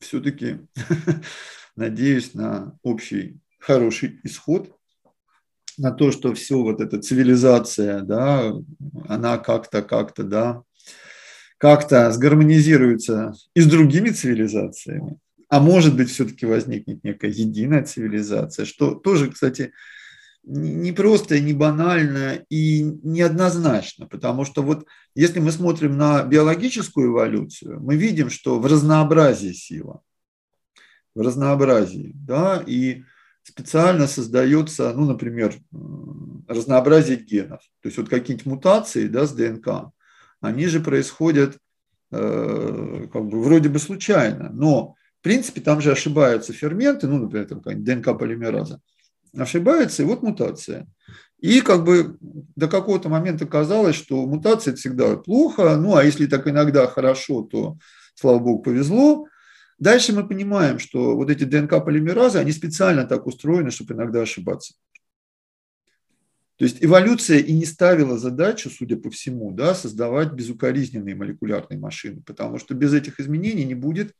[0.00, 0.60] все-таки
[1.76, 4.74] надеюсь на общий хороший исход,
[5.76, 8.52] на то, что все вот эта цивилизация, да,
[9.06, 10.62] она как-то, как-то, да,
[11.56, 18.94] как-то сгармонизируется и с другими цивилизациями, а может быть, все-таки возникнет некая единая цивилизация, что
[18.94, 19.72] тоже, кстати,
[20.48, 27.80] не просто, не банально и неоднозначно, потому что вот если мы смотрим на биологическую эволюцию,
[27.80, 30.00] мы видим, что в разнообразии сила,
[31.14, 33.02] в разнообразии, да, и
[33.42, 35.54] специально создается, ну, например,
[36.48, 39.90] разнообразие генов, то есть вот какие-нибудь мутации, да, с ДНК,
[40.40, 41.58] они же происходят
[42.10, 47.46] э, как бы вроде бы случайно, но в принципе там же ошибаются ферменты, ну, например,
[47.48, 48.80] там ДНК-полимераза,
[49.36, 50.86] ошибается, и вот мутация.
[51.38, 56.26] И как бы до какого-то момента казалось, что мутация это всегда плохо, ну а если
[56.26, 57.78] так иногда хорошо, то,
[58.14, 59.26] слава богу, повезло.
[59.78, 64.74] Дальше мы понимаем, что вот эти ДНК-полимеразы, они специально так устроены, чтобы иногда ошибаться.
[66.56, 72.20] То есть эволюция и не ставила задачу, судя по всему, да, создавать безукоризненные молекулярные машины,
[72.26, 74.12] потому что без этих изменений не будет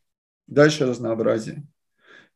[0.46, 1.64] дальше разнообразия.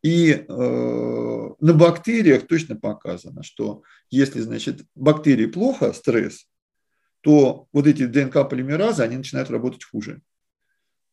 [0.03, 6.49] И э, на бактериях точно показано, что если, значит, бактерии плохо, стресс,
[7.21, 10.21] то вот эти ДНК-полимеразы, они начинают работать хуже.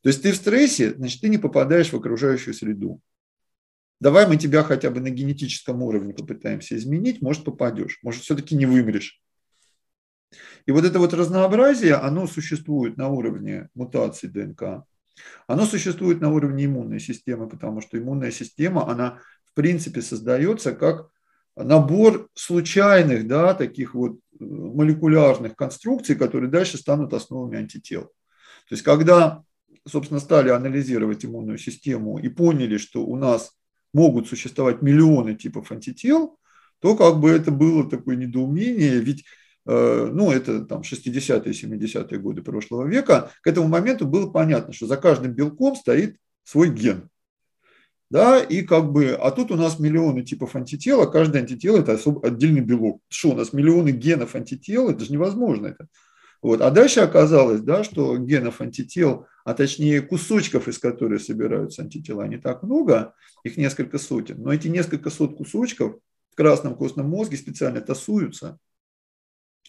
[0.01, 2.99] То есть ты в стрессе, значит, ты не попадаешь в окружающую среду.
[3.99, 8.65] Давай мы тебя хотя бы на генетическом уровне попытаемся изменить, может попадешь, может все-таки не
[8.65, 9.21] вымрешь.
[10.65, 14.83] И вот это вот разнообразие, оно существует на уровне мутаций ДНК.
[15.47, 21.09] Оно существует на уровне иммунной системы, потому что иммунная система, она в принципе создается как
[21.55, 28.03] набор случайных, да, таких вот э, молекулярных конструкций, которые дальше станут основами антител.
[28.03, 29.43] То есть когда,
[29.87, 33.51] собственно, стали анализировать иммунную систему и поняли, что у нас
[33.93, 36.37] могут существовать миллионы типов антител,
[36.79, 39.25] то как бы это было такое недоумение, ведь
[39.65, 44.97] ну, это там 60-е, 70-е годы прошлого века, к этому моменту было понятно, что за
[44.97, 47.09] каждым белком стоит свой ген.
[48.09, 51.93] Да, и как бы, а тут у нас миллионы типов антител, а каждый антитело– это
[51.93, 53.01] особо отдельный белок.
[53.07, 55.67] Что, у нас миллионы генов антител, это же невозможно.
[55.67, 55.87] Это.
[56.41, 56.61] Вот.
[56.61, 62.37] А дальше оказалось, да, что генов антител, а точнее кусочков, из которых собираются антитела, не
[62.37, 64.41] так много, их несколько сотен.
[64.41, 65.97] Но эти несколько сот кусочков
[66.31, 68.57] в красном костном мозге специально тасуются,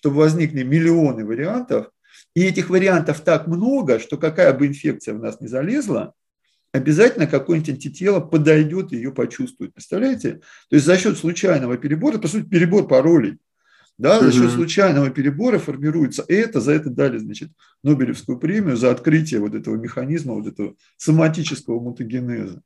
[0.01, 1.91] чтобы возникли миллионы вариантов.
[2.35, 6.15] И этих вариантов так много, что какая бы инфекция в нас не залезла,
[6.73, 9.75] обязательно какое-нибудь антитело подойдет и ее почувствует.
[9.75, 10.41] Представляете?
[10.69, 13.39] То есть за счет случайного перебора, по сути, перебор паролей–
[14.01, 17.51] да, за счет случайного перебора формируется это, за это дали, значит,
[17.83, 22.63] Нобелевскую премию за открытие вот этого механизма, вот этого соматического мутагенеза.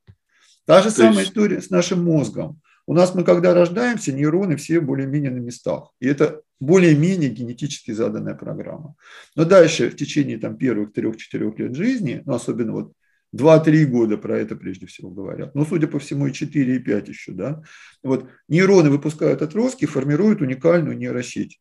[0.64, 1.30] Та же То самая есть...
[1.30, 2.60] история с нашим мозгом.
[2.86, 5.90] У нас мы, когда рождаемся, нейроны все более-менее на местах.
[6.00, 8.94] И это более-менее генетически заданная программа.
[9.34, 12.92] Но дальше, в течение там, первых трех-четырех лет жизни, ну, особенно вот
[13.34, 15.54] 2-3 года про это прежде всего говорят.
[15.54, 17.32] Но, судя по всему, и 4, и 5 еще.
[17.32, 17.62] Да?
[18.02, 21.60] Вот, нейроны выпускают отростки, формируют уникальную нейросеть.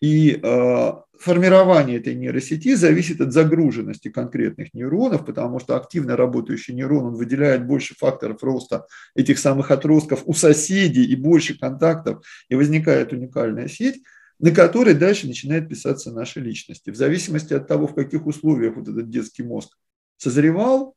[0.00, 7.06] И э, формирование этой нейросети зависит от загруженности конкретных нейронов, потому что активно работающий нейрон
[7.06, 13.12] он выделяет больше факторов роста этих самых отростков у соседей и больше контактов, и возникает
[13.12, 14.02] уникальная сеть,
[14.38, 16.86] на которой дальше начинает писаться наша личность.
[16.86, 19.76] И в зависимости от того, в каких условиях вот этот детский мозг
[20.16, 20.94] созревал,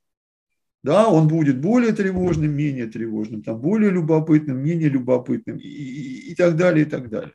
[0.83, 6.35] да, он будет более тревожным, менее тревожным, там, более любопытным, менее любопытным и, и, и
[6.35, 7.33] так далее, и так далее.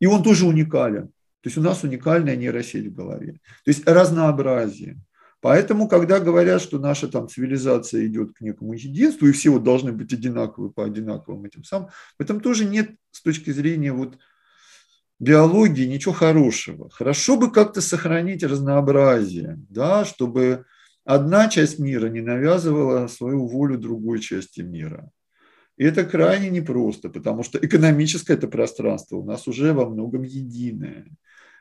[0.00, 1.10] И он тоже уникален.
[1.46, 3.34] То есть у нас уникальная нейросеть в голове.
[3.64, 4.98] То есть разнообразие.
[5.40, 9.92] Поэтому, когда говорят, что наша там цивилизация идет к некому единству, и все вот должны
[9.92, 14.18] быть одинаковы по одинаковым этим самым, в этом тоже нет с точки зрения вот
[15.20, 16.90] биологии ничего хорошего.
[16.90, 20.64] Хорошо бы как-то сохранить разнообразие, да, чтобы
[21.04, 25.12] одна часть мира не навязывала свою волю другой части мира.
[25.76, 31.06] И это крайне непросто, потому что экономическое это пространство у нас уже во многом единое.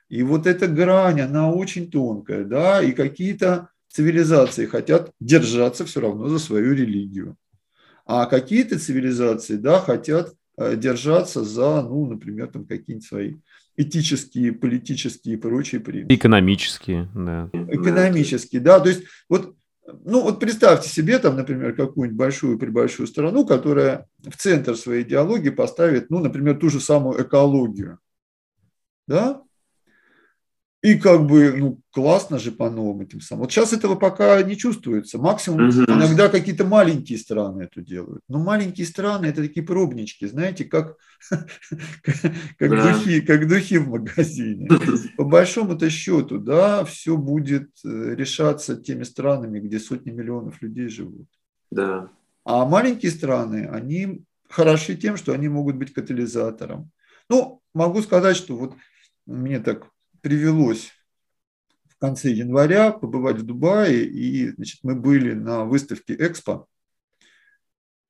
[0.09, 6.27] И вот эта грань, она очень тонкая, да, и какие-то цивилизации хотят держаться все равно
[6.27, 7.37] за свою религию.
[8.05, 13.33] А какие-то цивилизации, да, хотят э, держаться за, ну, например, там какие-нибудь свои
[13.77, 16.13] этические, политические и прочие принципы.
[16.13, 17.49] Экономические, да.
[17.53, 18.79] Экономические, да.
[18.79, 19.55] То есть вот,
[20.03, 25.49] ну вот представьте себе там, например, какую-нибудь большую прибольшую страну, которая в центр своей идеологии
[25.49, 27.99] поставит, ну, например, ту же самую экологию.
[29.07, 29.41] Да?
[30.81, 33.43] И как бы, ну, классно же по-новому этим самым.
[33.43, 35.17] Вот сейчас этого пока не чувствуется.
[35.17, 35.83] Максимум угу.
[35.85, 38.21] иногда какие-то маленькие страны это делают.
[38.27, 40.97] Но маленькие страны– это такие пробнички, знаете, как,
[41.31, 42.93] как, да.
[42.93, 44.69] духи, как духи в магазине.
[45.17, 51.27] По большому-то счету, да, все будет э, решаться теми странами, где сотни миллионов людей живут.
[51.71, 52.09] Да.
[52.43, 56.91] А маленькие страны, они хороши тем, что они могут быть катализатором.
[57.27, 58.75] Ну, могу сказать, что вот
[59.25, 59.87] мне так
[60.25, 60.91] привелось
[61.87, 66.65] в конце января побывать в Дубае, и значит, мы были на выставке Экспо.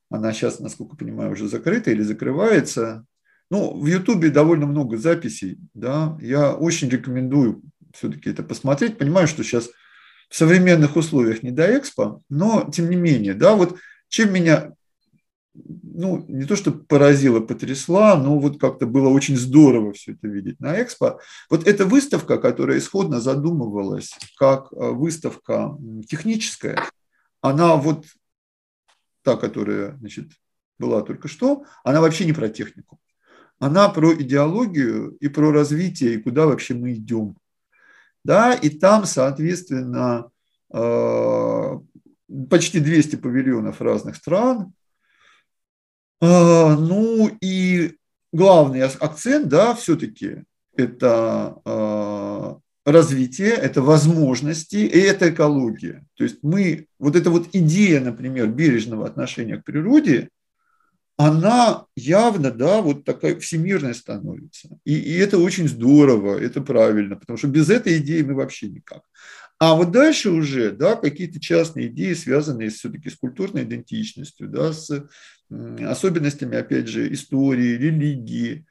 [0.10, 3.06] Она сейчас, насколько понимаю, уже закрыта или закрывается.
[3.50, 7.62] Ну, в Ютубе довольно много записей, да, я очень рекомендую
[7.94, 8.98] все-таки это посмотреть.
[8.98, 9.70] Понимаю, что сейчас
[10.30, 14.72] в современных условиях не до экспо, но тем не менее, да, вот чем меня
[15.56, 20.60] ну, не то, что поразила, потрясла, но вот как-то было очень здорово все это видеть
[20.60, 21.20] на Экспо.
[21.50, 25.78] Вот эта выставка, которая исходно задумывалась как э, выставка
[26.08, 26.80] техническая,
[27.42, 28.06] она вот
[29.24, 30.32] та, которая значит,
[30.78, 33.00] была только что, она вообще не про технику.
[33.58, 37.38] она про идеологию и про развитие, и куда вообще мы идем.
[38.24, 40.30] Да, и там, соответственно,
[40.74, 41.80] э,
[42.50, 44.74] почти 200 павильонов разных стран.
[46.22, 47.96] Э, ну и
[48.32, 50.44] главный акцент, да, все-таки
[50.76, 52.56] это э,
[52.86, 56.06] развитие, это возможности и это экология.
[56.16, 60.30] То есть мы, вот эта вот идея, например, бережного отношения к природе,
[61.18, 64.78] она явно, да, вот такая всемирная становится.
[64.84, 69.02] И, и это очень здорово, это правильно, потому что без этой идеи мы вообще никак.
[69.58, 75.08] А вот дальше уже, да, какие-то частные идеи, связанные все-таки с культурной идентичностью, да, с
[75.50, 78.66] особенностями, опять же, истории, религии.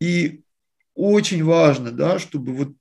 [0.00, 0.42] И
[0.94, 2.72] очень важно, да, чтобы вот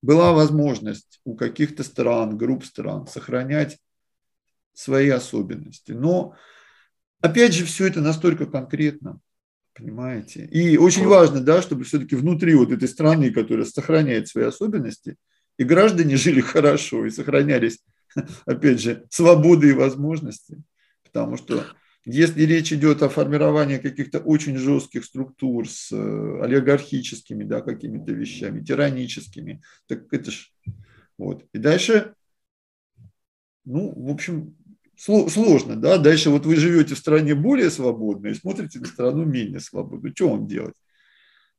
[0.00, 3.78] была возможность у каких-то стран, групп стран сохранять
[4.72, 5.92] свои особенности.
[5.92, 6.34] Но
[7.20, 9.20] Опять же, все это настолько конкретно,
[9.74, 10.44] понимаете?
[10.46, 15.16] И очень важно, да, чтобы все-таки внутри вот этой страны, которая сохраняет свои особенности,
[15.58, 17.80] и граждане жили хорошо, и сохранялись,
[18.46, 20.62] опять же, свободы и возможности.
[21.02, 21.64] Потому что
[22.04, 28.64] если речь идет о формировании каких-то очень жестких структур с э, олигархическими да, какими-то вещами,
[28.64, 30.50] тираническими, так это ж
[31.18, 31.44] вот.
[31.52, 32.14] И дальше,
[33.64, 34.56] ну, в общем,
[34.96, 39.60] сложно, да, дальше вот вы живете в стране более свободной и смотрите на страну менее
[39.60, 40.74] свободную, что вам делать?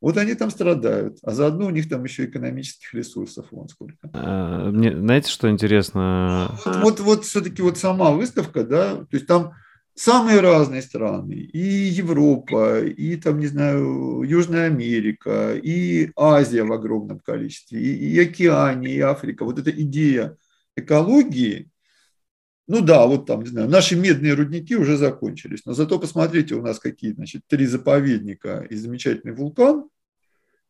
[0.01, 3.97] Вот они там страдают, а заодно у них там еще экономических ресурсов вон сколько.
[4.13, 6.57] А, мне, знаете, что интересно?
[6.65, 9.53] Вот, вот, вот все-таки вот сама выставка, да, то есть там
[9.95, 17.19] самые разные страны, и Европа, и там, не знаю, Южная Америка, и Азия в огромном
[17.19, 19.43] количестве, и, и Океания, и Африка.
[19.43, 20.37] Вот эта идея
[20.77, 21.69] экологии,
[22.69, 26.61] ну да, вот там, не знаю, наши медные рудники уже закончились, но зато посмотрите, у
[26.61, 29.89] нас какие, значит, три заповедника и замечательный вулкан,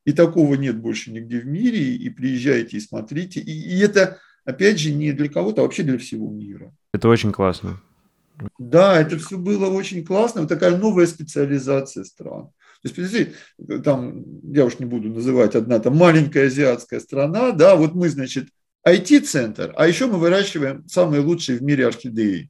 [0.06, 3.42] и такого нет больше нигде в мире, и приезжайте и смотрите.
[3.42, 6.74] И, и это, опять же, не для кого-то, а вообще для всего мира.
[6.94, 7.82] Это очень классно.
[8.58, 10.42] Да, это все было очень классно.
[10.42, 12.46] Вот такая новая специализация стран.
[12.82, 13.34] То есть, подождите,
[13.84, 14.24] там,
[14.54, 18.48] я уж не буду называть, одна там маленькая азиатская страна, да, вот мы, значит,
[18.88, 22.50] IT-центр, а еще мы выращиваем самые лучшие в мире орхидеи.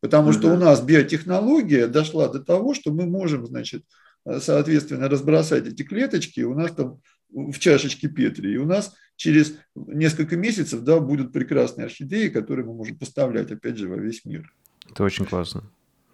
[0.00, 3.84] Потому что у нас биотехнология дошла до того, что мы можем, значит,
[4.40, 10.36] соответственно, разбросать эти клеточки, у нас там в чашечке Петри, и у нас через несколько
[10.36, 14.52] месяцев да, будут прекрасные орхидеи, которые мы можем поставлять, опять же, во весь мир.
[14.88, 15.64] Это очень классно.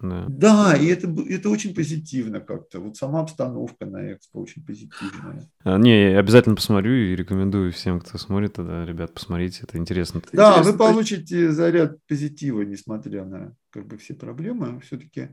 [0.01, 2.79] Да, да и это, это очень позитивно как-то.
[2.79, 5.49] Вот сама обстановка на экспо очень позитивная.
[5.63, 10.21] А, не, я обязательно посмотрю и рекомендую всем, кто смотрит тогда, ребят, посмотрите, это интересно.
[10.33, 10.71] Да, интересно.
[10.71, 14.79] вы получите заряд позитива, несмотря на как бы все проблемы.
[14.81, 15.29] Все-таки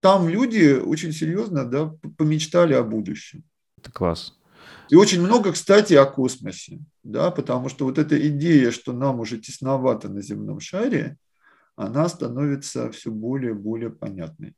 [0.00, 3.44] там люди очень серьезно да, помечтали о будущем.
[3.78, 4.34] Это класс.
[4.90, 9.38] И очень много, кстати, о космосе, да, потому что вот эта идея, что нам уже
[9.38, 11.16] тесновато на земном шаре,
[11.76, 14.54] она становится все более и более понятной.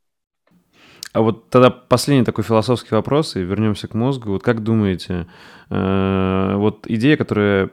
[1.13, 4.33] А вот тогда последний такой философский вопрос, и вернемся к мозгу.
[4.33, 5.29] Вот как думаете,
[5.71, 7.71] э, вот идея, которая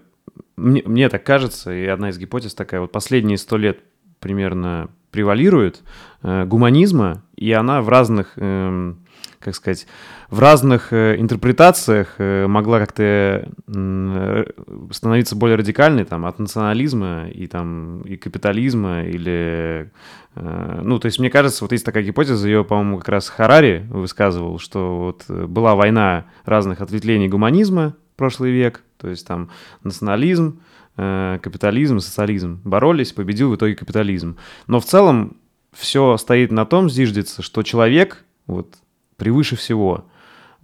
[0.55, 3.79] мне, мне так кажется, и одна из гипотез такая, вот последние сто лет
[4.19, 5.81] примерно превалирует
[6.21, 8.93] э, гуманизма, и она в разных э,
[9.41, 9.87] как сказать,
[10.29, 14.45] в разных э, интерпретациях э, могла как-то э,
[14.91, 19.91] становиться более радикальной, там, от национализма и, там, и капитализма, или...
[20.33, 24.59] Ну, то есть, мне кажется, вот есть такая гипотеза, ее, по-моему, как раз Харари высказывал,
[24.59, 29.49] что вот была война разных ответвлений гуманизма, прошлый век, то есть там
[29.83, 30.61] национализм,
[30.95, 34.37] капитализм, социализм боролись, победил в итоге капитализм.
[34.67, 35.35] Но в целом
[35.73, 38.75] все стоит на том, зиждется, что человек, вот
[39.21, 40.05] превыше всего.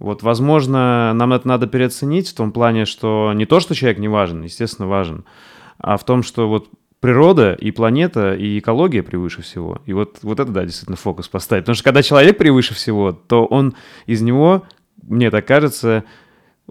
[0.00, 4.08] Вот, возможно, нам это надо переоценить в том плане, что не то, что человек не
[4.08, 5.24] важен, естественно, важен,
[5.78, 6.68] а в том, что вот
[6.98, 9.80] природа и планета и экология превыше всего.
[9.86, 11.62] И вот, вот это, да, действительно фокус поставить.
[11.64, 13.74] Потому что когда человек превыше всего, то он
[14.06, 14.64] из него,
[15.02, 16.02] мне так кажется,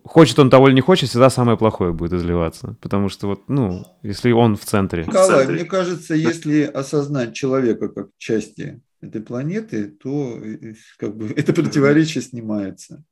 [0.03, 2.75] хочет он того или не хочет, всегда самое плохое будет изливаться.
[2.81, 5.05] Потому что вот, ну, если он в центре.
[5.05, 11.53] Николай, мне кажется, если осознать человека как части этой планеты, то э, как бы, это
[11.53, 13.03] противоречие снимается.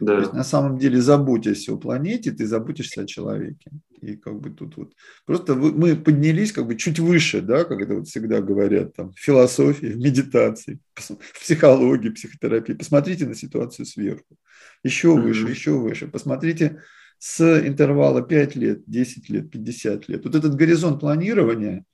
[0.00, 0.16] Да.
[0.16, 3.70] То есть, на самом деле, заботясь о планете, ты заботишься о человеке.
[4.00, 4.94] И как бы тут вот
[5.26, 9.18] просто мы поднялись как бы чуть выше, да, как это вот всегда говорят там в
[9.20, 12.72] философии, в медитации, в психологии, психотерапии.
[12.72, 14.36] Посмотрите на ситуацию сверху.
[14.82, 15.50] Еще выше, mm-hmm.
[15.50, 16.08] еще выше.
[16.08, 16.82] Посмотрите
[17.18, 20.24] с интервала 5 лет, 10 лет, 50 лет.
[20.24, 21.84] Вот этот горизонт планирования,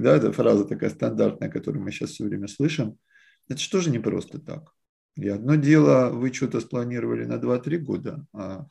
[0.00, 2.98] да, эта фраза такая стандартная, которую мы сейчас все время слышим,
[3.48, 4.72] это что же не просто так.
[5.16, 8.66] И одно дело, вы что-то спланировали на 2-3 года, а,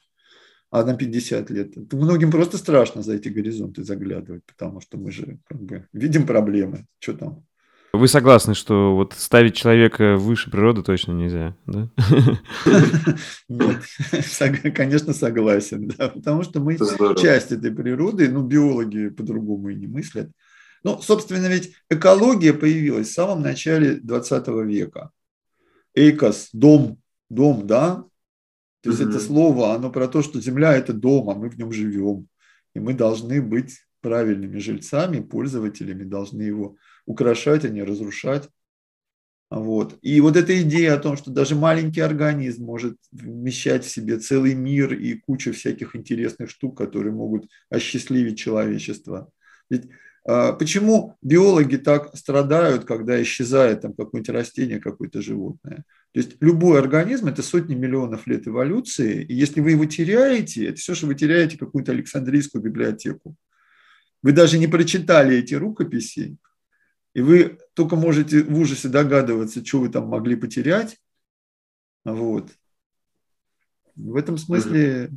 [0.72, 1.94] а на 50 лет.
[1.94, 6.86] Многим просто страшно за эти горизонты заглядывать, потому что мы же как бы видим проблемы.
[7.00, 7.45] Что там?
[7.94, 11.91] Вы согласны, что вот ставить человека выше природы точно нельзя, да?
[13.48, 13.84] Нет,
[14.76, 16.76] конечно, согласен, да, потому что мы
[17.22, 20.32] часть этой природы, ну, биологи по-другому и не мыслят.
[20.84, 25.11] Ну, собственно, ведь экология появилась в самом начале 20 века.
[25.95, 26.99] Ойкос, дом,
[27.30, 28.03] дом, да?
[28.81, 31.72] То есть это слово, оно про то, что Земля– это дом, а мы в нем
[31.72, 32.27] живем.
[32.76, 38.49] И мы должны быть правильными жильцами, пользователями, должны его украшать, а не разрушать.
[39.49, 39.97] Вот.
[40.01, 44.55] И вот эта идея о том, что даже маленький организм может вмещать в себе целый
[44.55, 49.31] мир и кучу всяких интересных штук, которые могут осчастливить человечество.
[49.69, 49.89] Ведь
[50.24, 55.84] почему биологи так страдают, когда исчезает там какое-нибудь растение, какое-то животное?
[56.14, 60.78] То есть любой организм– это сотни миллионов лет эволюции, и если вы его теряете, это
[60.78, 63.36] все, что вы теряете какую-то Александрийскую библиотеку.
[64.22, 66.38] Вы даже не прочитали эти рукописи,
[67.14, 70.98] и вы только можете в ужасе догадываться, что вы там могли потерять.
[72.06, 72.52] Вот.
[73.95, 75.12] В этом смысле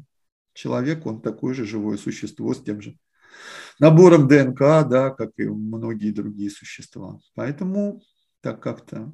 [0.54, 2.96] человек, он такое же живое существо с тем же
[3.78, 4.58] набором ДНК,
[4.88, 7.18] да, как и многие другие существа.
[7.34, 8.02] Поэтому
[8.40, 9.12] так как-то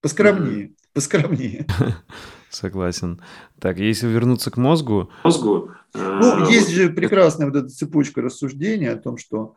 [0.00, 1.66] поскромнее, поскромнее.
[2.50, 3.20] Согласен.
[3.58, 5.10] Так, если вернуться к мозгу...
[5.24, 5.72] Мозгу?
[5.94, 9.56] Ну, есть же прекрасная вот эта цепочка рассуждений о том, что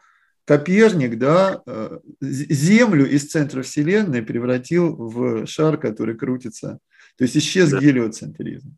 [0.49, 6.79] Коперник, да, э, Землю из центра Вселенной превратил в шар, который крутится.
[7.17, 7.77] То есть исчез да.
[7.77, 8.75] гелиоцентризм.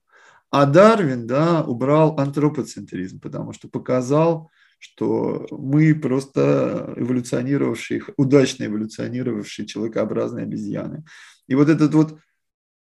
[0.49, 10.43] А Дарвин, да, убрал антропоцентризм, потому что показал, что мы просто эволюционировавшие, удачно эволюционировавшие человекообразные
[10.43, 11.03] обезьяны.
[11.47, 12.17] И вот этот вот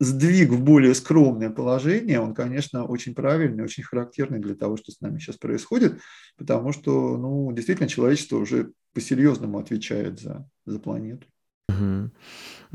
[0.01, 5.03] сдвиг в более скромное положение, он, конечно, очень правильный, очень характерный для того, что с
[5.03, 6.01] нами сейчас происходит,
[6.39, 11.27] потому что, ну, действительно, человечество уже по-серьезному отвечает за, за планету.
[11.69, 12.11] Угу.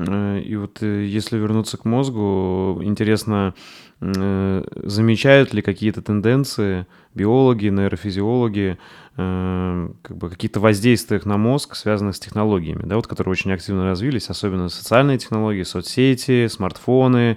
[0.00, 3.54] И вот э, если вернуться к мозгу, интересно,
[4.00, 8.78] э, замечают ли какие-то тенденции биологи, нейрофизиологи,
[9.16, 14.30] как бы какие-то воздействия на мозг, связанных с технологиями, да, вот, которые очень активно развились,
[14.30, 17.36] особенно социальные технологии, соцсети, смартфоны,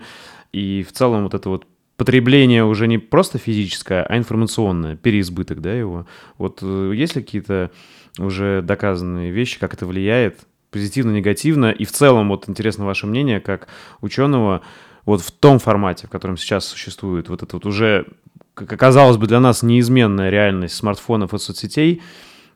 [0.53, 1.67] и в целом вот это вот
[1.97, 6.05] потребление уже не просто физическое, а информационное, переизбыток, да, его.
[6.37, 7.71] Вот есть ли какие-то
[8.17, 10.39] уже доказанные вещи, как это влияет
[10.73, 11.71] позитивно, негативно.
[11.71, 13.69] И в целом, вот интересно ваше мнение, как
[14.01, 14.61] ученого,
[15.05, 18.07] вот в том формате, в котором сейчас существует, вот это вот уже,
[18.53, 22.01] как оказалось бы, для нас неизменная реальность смартфонов и соцсетей,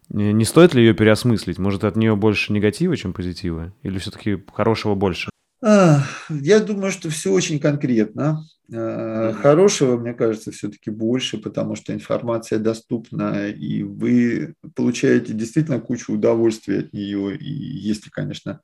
[0.10, 1.58] не стоит ли ее переосмыслить?
[1.60, 3.74] Может, от нее больше негатива, чем позитива?
[3.84, 5.30] Или все-таки хорошего больше?
[5.62, 8.46] Я думаю, что все очень конкретно.
[8.72, 16.14] Э, хорошего, мне кажется, все-таки больше, потому что информация доступна, и вы получаете действительно кучу
[16.14, 18.62] удовольствия от нее, и если, конечно,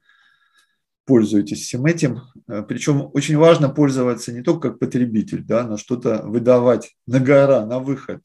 [1.05, 2.21] пользуетесь всем этим.
[2.49, 7.65] Э, Причем очень важно пользоваться не только как потребитель, да, но что-то выдавать на гора,
[7.65, 8.23] на выход,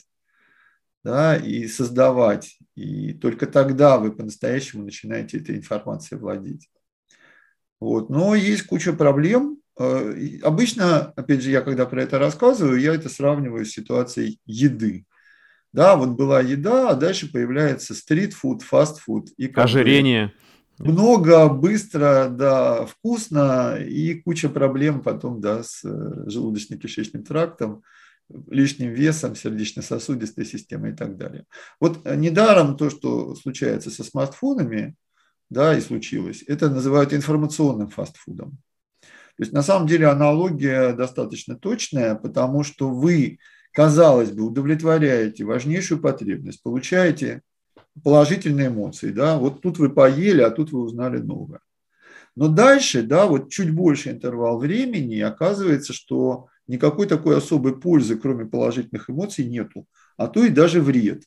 [1.05, 2.59] да, и создавать.
[2.74, 6.68] И только тогда вы по-настоящему начинаете этой информацией владеть.
[7.80, 8.10] Вот.
[8.10, 13.64] Но есть куча проблем, обычно, опять же, я когда про это рассказываю, я это сравниваю
[13.64, 15.06] с ситуацией еды.
[15.72, 19.28] Да, вот была еда, а дальше появляется стритфуд, фастфуд.
[19.36, 20.32] И Ожирение.
[20.78, 25.88] Много, быстро, да, вкусно и куча проблем потом, да, с э,
[26.28, 27.82] желудочно-кишечным трактом,
[28.48, 31.46] лишним весом, сердечно-сосудистой системой и так далее.
[31.80, 34.94] Вот э, недаром то, что случается со смартфонами,
[35.50, 38.59] да, и случилось, это называют информационным фастфудом.
[39.39, 43.39] То есть на самом деле аналогия достаточно точная, потому что вы,
[43.73, 47.43] казалось бы, удовлетворяете важнейшую потребность, получаете
[48.02, 49.10] положительные эмоции.
[49.10, 49.39] Да?
[49.39, 51.60] Вот тут вы поели, а тут вы узнали новое.
[52.35, 58.16] Но дальше, да, вот чуть больше интервал времени, и оказывается, что никакой такой особой пользы,
[58.16, 59.86] кроме положительных эмоций, нету,
[60.16, 61.23] а то и даже вред.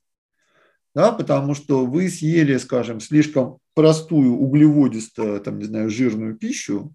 [0.94, 6.94] Да, потому что вы съели, скажем, слишком простую углеводистую, там, не знаю, жирную пищу,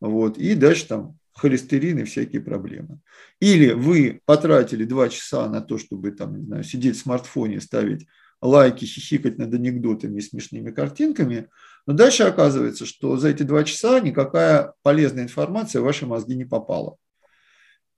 [0.00, 3.00] вот, и дальше там холестерин и всякие проблемы.
[3.40, 8.06] Или вы потратили два часа на то, чтобы там, не знаю, сидеть в смартфоне, ставить
[8.40, 11.48] лайки, хихикать над анекдотами и смешными картинками,
[11.86, 16.44] но дальше оказывается, что за эти два часа никакая полезная информация в ваши мозги не
[16.44, 16.96] попала.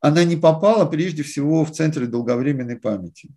[0.01, 3.31] Она не попала прежде всего в центре долговременной памяти.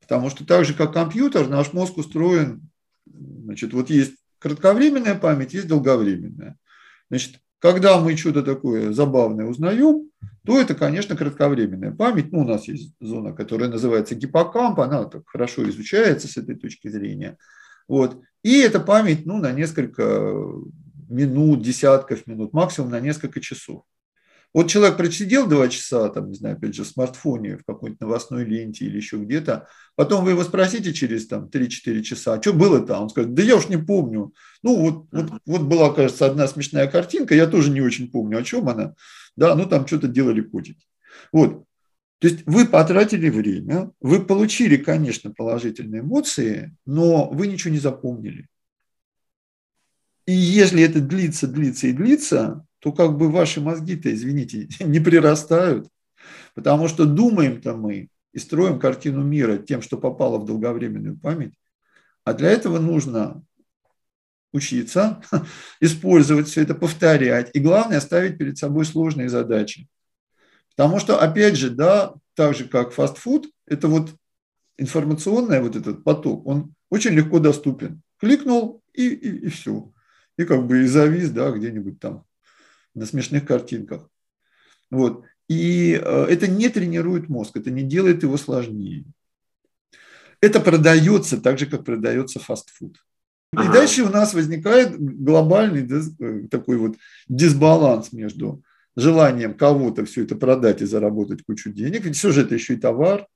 [0.00, 2.68] Потому что так же, как компьютер, наш мозг устроен,
[3.06, 6.56] значит, вот есть кратковременная память, есть долговременная.
[7.10, 10.10] Значит, когда мы что-то такое забавное узнаем,
[10.44, 12.32] то это, конечно, кратковременная память.
[12.32, 16.88] Ну, у нас есть зона, которая называется гиппокамп, она так хорошо изучается с этой точки
[16.88, 17.36] зрения.
[17.86, 18.18] Вот.
[18.42, 20.42] И эта память ну, на несколько
[21.08, 23.82] минут, десятков минут, максимум на несколько часов.
[24.52, 28.44] Вот человек просидел два часа, там, не знаю, опять же, в смартфоне, в какой-то новостной
[28.44, 32.84] ленте или еще где-то, потом вы его спросите через там 3-4 часа, а что было
[32.84, 33.04] там?
[33.04, 34.32] Он скажет, да я уж не помню.
[34.62, 38.42] Ну, вот, вот, вот была, кажется, одна смешная картинка, я тоже не очень помню, о
[38.42, 38.94] чем она.
[39.36, 40.84] Да, ну там что-то делали котики.
[41.32, 41.64] Вот.
[42.18, 48.48] То есть вы потратили время, вы получили, конечно, положительные эмоции, но вы ничего не запомнили.
[50.26, 55.88] И если это длится, длится и длится, то как бы ваши мозги-то, извините, не прирастают,
[56.54, 61.54] потому что думаем-то мы и строим картину мира тем, что попало в долговременную память,
[62.24, 63.42] а для этого нужно
[64.52, 65.22] учиться,
[65.80, 69.88] использовать все это, повторять, и главное, ставить перед собой сложные задачи.
[70.74, 74.14] Потому что, опять же, да, так же, как фастфуд, это вот
[74.78, 78.02] информационный вот этот поток, он очень легко доступен.
[78.18, 79.92] Кликнул и, и, и все.
[80.38, 82.24] И как бы и завис, да, где-нибудь там
[82.94, 84.08] на смешных картинках.
[84.90, 85.24] Вот.
[85.48, 89.04] И э, это не тренирует мозг, это не делает его сложнее.
[90.40, 92.96] Это продается так же, как продается фастфуд.
[93.52, 96.96] И дальше у нас возникает глобальный э, такой вот
[97.28, 98.62] дисбаланс между
[98.96, 102.80] желанием кого-то все это продать и заработать кучу денег, ведь все же это еще и
[102.80, 103.26] товар.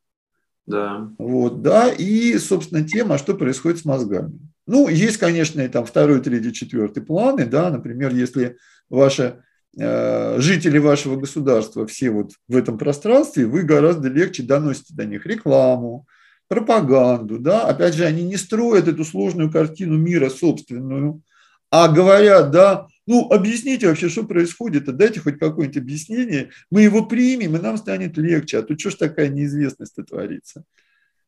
[0.66, 1.10] Да.
[1.18, 4.38] Вот, да, и, собственно, тема, что происходит с мозгами.
[4.66, 8.56] Ну, есть, конечно, и там второй, третий, четвертый планы, да, например, если
[8.90, 9.42] ваши
[9.78, 15.26] э, жители вашего государства все вот в этом пространстве, вы гораздо легче доносите до них
[15.26, 16.06] рекламу,
[16.48, 21.22] пропаганду, да, опять же, они не строят эту сложную картину мира собственную,
[21.70, 27.56] а говорят, да, ну, объясните вообще, что происходит, дайте хоть какое-нибудь объяснение, мы его примем,
[27.56, 30.64] и нам станет легче, а тут что ж такая неизвестность творится.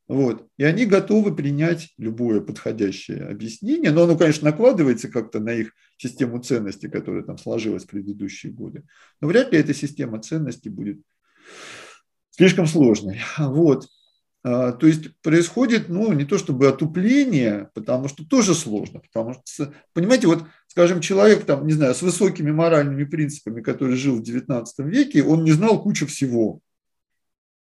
[0.08, 0.46] Вот.
[0.56, 6.40] И они готовы принять любое подходящее объяснение, но оно, конечно, накладывается как-то на их систему
[6.40, 8.84] ценностей, которая там сложилась в предыдущие годы.
[9.20, 11.00] Но вряд ли эта система ценностей будет
[12.30, 13.20] слишком сложной.
[13.38, 13.88] Вот.
[14.48, 19.74] А, то есть происходит, ну, не то чтобы отупление, потому что тоже сложно, потому что,
[19.92, 24.64] понимаете, вот, скажем, человек, там, не знаю, с высокими моральными принципами, который жил в XIX
[24.78, 26.60] веке, он не знал кучу всего.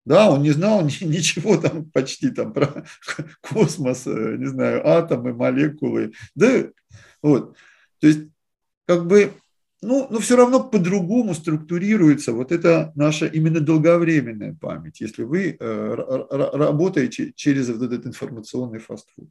[0.05, 2.85] Да, он не знал ничего там почти там про
[3.41, 6.13] космос, э, не знаю, атомы, молекулы.
[6.35, 6.65] Да,
[7.21, 7.55] вот.
[7.99, 8.27] То есть,
[8.85, 9.33] как бы
[9.83, 15.95] ну, но все равно по-другому структурируется вот эта наша именно долговременная память, если вы э,
[16.29, 19.29] работаете через вот этот информационный фастфуд.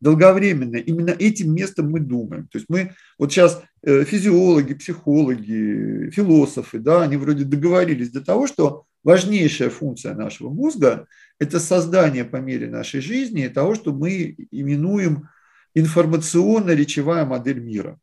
[0.00, 2.48] Долговременно, именно этим местом мы думаем.
[2.48, 8.46] То есть мы вот сейчас э, физиологи, психологи, философы, да, они вроде договорились до того,
[8.46, 11.06] что важнейшая функция нашего мозга–
[11.38, 15.28] это создание по мере нашей жизни того, что мы именуем
[15.74, 18.00] информационно-речевая модель мира.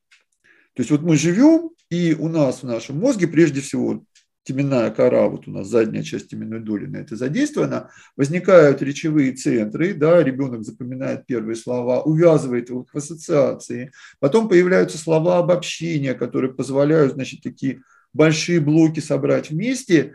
[0.74, 4.06] То есть вот мы живем, и у нас в нашем мозге прежде всего
[4.44, 9.94] теменная кора, вот у нас задняя часть теменной доли на это задействована, возникают речевые центры,
[9.94, 17.14] да, ребенок запоминает первые слова, увязывает их в ассоциации, потом появляются слова обобщения, которые позволяют,
[17.14, 17.82] значит, такие
[18.14, 20.14] большие блоки собрать вместе,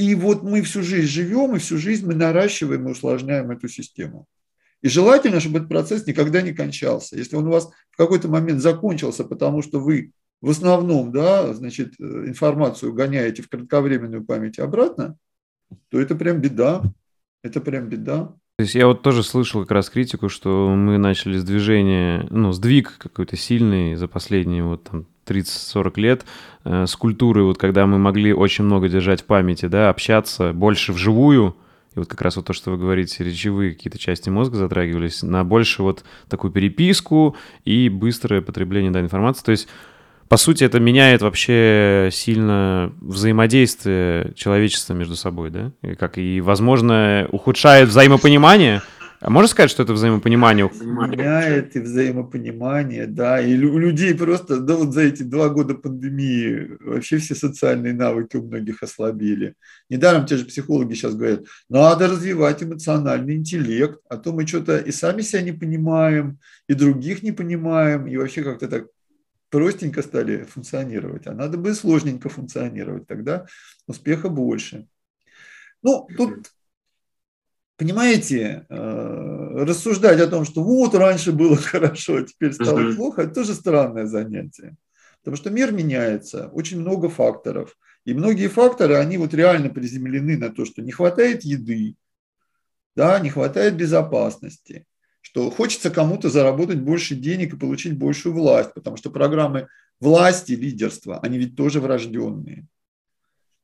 [0.00, 4.26] и вот мы всю жизнь живем, и всю жизнь мы наращиваем и усложняем эту систему.
[4.80, 7.18] И желательно, чтобы этот процесс никогда не кончался.
[7.18, 11.94] Если он у вас в какой-то момент закончился, потому что вы в основном, да, значит,
[12.00, 15.18] э, информацию гоняете в кратковременную память обратно,
[15.90, 16.82] то это прям беда.
[17.42, 18.34] Это прям беда.
[18.56, 22.52] То есть я вот тоже слышал как раз критику, что мы начали с движения, ну,
[22.52, 26.24] сдвиг какой-то сильный за последние вот там 30-40 лет
[26.64, 30.92] э, с культурой, вот когда мы могли очень много держать в памяти, да, общаться больше
[30.92, 31.56] вживую,
[31.94, 35.44] и вот как раз вот то, что вы говорите, речевые какие-то части мозга затрагивались, на
[35.44, 39.44] больше вот такую переписку и быстрое потребление да, информации.
[39.44, 39.68] То есть
[40.30, 45.72] по сути, это меняет вообще сильно взаимодействие человечества между собой, да?
[45.82, 48.80] И как и, возможно, ухудшает взаимопонимание.
[49.20, 50.70] А можно сказать, что это взаимопонимание?
[50.80, 53.38] Меняет и взаимопонимание, да.
[53.38, 58.38] И у людей просто, да, вот за эти два года пандемии вообще все социальные навыки
[58.38, 59.54] у многих ослабили.
[59.90, 64.90] Недаром те же психологи сейчас говорят, надо развивать эмоциональный интеллект, а то мы что-то и
[64.90, 68.86] сами себя не понимаем, и других не понимаем, и вообще как-то так
[69.50, 73.46] простенько стали функционировать, а надо бы сложненько функционировать, тогда
[73.86, 74.86] успеха больше.
[75.82, 76.52] Ну, тут,
[77.80, 83.36] понимаете, э, рассуждать о том, что вот раньше было хорошо, а теперь стало плохо, это
[83.36, 84.76] тоже странное занятие.
[85.20, 87.78] Потому что мир меняется, очень много факторов.
[88.04, 91.96] И многие факторы, они вот реально приземлены на то, что не хватает еды,
[92.96, 94.84] да, не хватает безопасности,
[95.22, 99.68] что хочется кому-то заработать больше денег и получить большую власть, потому что программы
[100.00, 102.66] власти, лидерства, они ведь тоже врожденные.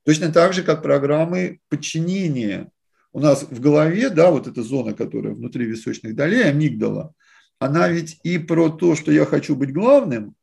[0.06, 2.70] Точно так же, как программы подчинения.
[3.16, 7.14] У нас в голове, да, вот эта зона, которая внутри височных долей, амигдала,
[7.59, 10.34] она ведь и про то, что я хочу быть главным,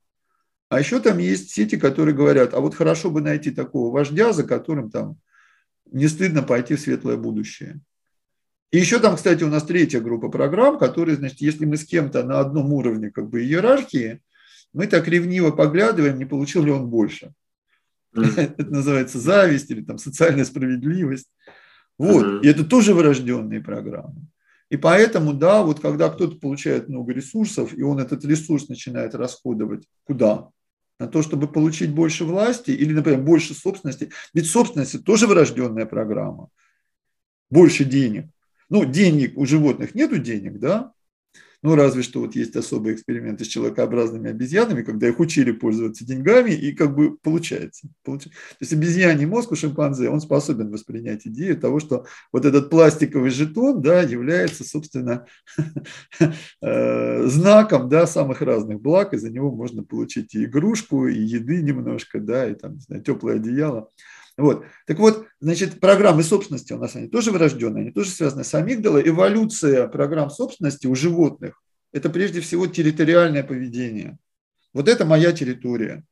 [0.69, 4.43] а еще там есть сети, которые говорят, а вот хорошо бы найти такого вождя, за
[4.43, 5.17] которым там
[5.91, 7.79] не стыдно пойти в светлое будущее.
[8.71, 12.23] И еще там, кстати, у нас третья группа программ, которые, значит, если мы с кем-то
[12.23, 14.19] на одном уровне как бы иерархии,
[14.73, 17.35] мы так ревниво поглядываем, не получил ли он больше.
[18.15, 21.29] Это называется зависть или там социальная справедливость.
[21.97, 22.43] Вот.
[22.43, 24.27] И это тоже врожденные программы.
[24.69, 29.83] И поэтому, да, вот когда кто-то получает много ресурсов, и он этот ресурс начинает расходовать
[30.03, 30.49] куда?
[30.99, 34.11] На то, чтобы получить больше власти или, например, больше собственности.
[34.33, 36.49] Ведь собственность– тоже врожденная программа.
[37.49, 38.29] Больше денег.
[38.69, 40.91] Ну, денег у животных нету денег, да?
[41.63, 46.51] Ну, разве что вот есть особые эксперименты с человекообразными обезьянами, когда их учили пользоваться деньгами,
[46.51, 47.87] и как бы получается.
[48.03, 48.19] То
[48.59, 53.81] есть обезьяний мозг у шимпанзе, он способен воспринять идею того, что вот этот пластиковый жетон
[53.81, 55.25] да, является, собственно,
[56.61, 61.61] э, знаком да, самых разных благ, и за него можно получить и игрушку, и еды
[61.61, 63.89] немножко, да, и там, не знаю, теплое одеяло.
[64.37, 64.65] Вот.
[64.87, 69.07] Так вот, значит, программы собственности у нас они тоже врожденные, они тоже связаны с амигдалой.
[69.07, 71.61] Эволюция программ собственности у животных–
[71.91, 74.17] это прежде всего территориальное поведение.
[74.73, 76.03] Вот это моя территория.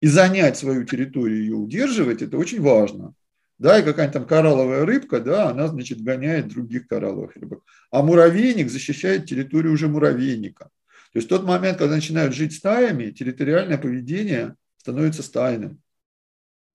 [0.00, 3.14] И занять свою территорию, ее удерживать– это очень важно.
[3.58, 7.62] Да, и какая-нибудь там коралловая рыбка, да, она, значит, гоняет других коралловых рыбок.
[7.90, 10.70] А муравейник защищает территорию уже муравейника.
[11.12, 15.82] То есть в тот момент, когда начинают жить стаями, территориальное поведение становится стайным.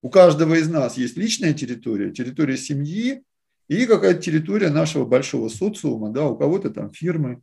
[0.06, 3.24] У каждого из нас есть личная территория, территория семьи
[3.66, 7.42] и какая-то территория нашего большого социума, да, у кого-то там фирмы,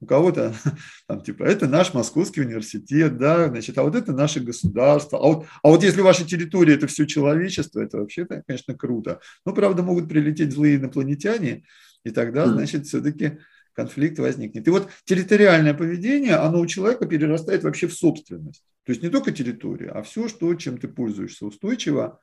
[0.00, 0.52] у кого-то
[1.06, 5.46] там типа это наш московский университет, да, значит, а вот это наше государство, а вот,
[5.62, 9.20] а вот если ваша территория это все человечество, это вообще, конечно, круто.
[9.46, 11.62] Но правда могут прилететь злые инопланетяне,
[12.02, 13.38] и тогда, значит, все-таки
[13.74, 14.66] конфликт возникнет.
[14.66, 18.64] И вот территориальное поведение, оно у человека перерастает вообще в собственность.
[18.84, 22.18] То есть не только территория, а все, что, чем ты пользуешься устойчиво.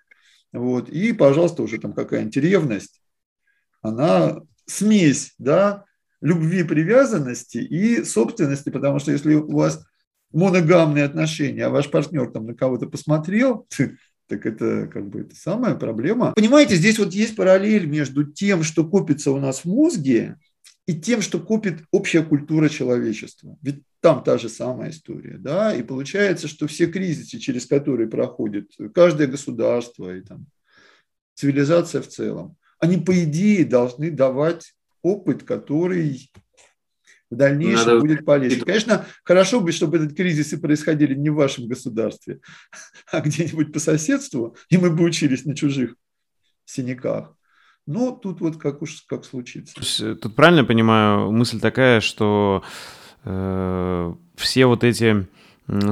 [0.52, 0.90] Вот.
[0.90, 3.02] И, пожалуйста, уже там какая-нибудь ревность,
[3.82, 5.86] она смесь да,
[6.22, 9.86] любви, привязанности и собственности, потому что если у вас
[10.32, 13.68] моногамные отношения, а ваш партнер там на кого-то посмотрел,
[14.28, 16.34] так это как бы это самая проблема.
[16.34, 20.38] Понимаете, здесь вот есть параллель между тем, что копится у нас в мозге,
[20.86, 23.58] и тем, что купит общая культура человечества.
[23.62, 25.38] Ведь там та же самая история.
[25.38, 25.76] Да?
[25.76, 30.48] И получается, что все кризисы, через которые проходит каждое государство и там,
[31.36, 36.32] цивилизация в целом, они, по идее, должны давать опыт, который
[37.30, 38.00] в дальнейшем Надо...
[38.00, 38.62] будет полезен.
[38.62, 42.40] Конечно, хорошо бы, чтобы этот кризисы происходили не в вашем государстве,
[43.12, 45.96] а где-нибудь по соседству, и мы бы учились на чужих
[46.66, 47.36] синяках.
[47.90, 49.74] Но тут вот как уж как случится.
[50.06, 52.62] Э, тут правильно понимаю, мысль такая, что
[53.24, 55.26] э, все вот эти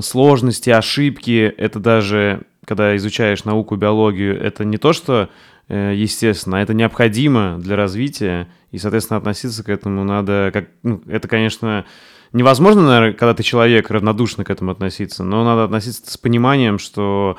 [0.02, 5.30] сложности, ошибки, это даже, когда изучаешь науку, биологию, это не то, что
[5.70, 11.02] э, естественно, а это необходимо для развития, и, соответственно, относиться к этому надо, как, ну,
[11.08, 11.84] это, конечно,
[12.32, 17.38] невозможно, наверное, когда ты человек, равнодушно к этому относиться, но надо относиться с пониманием, что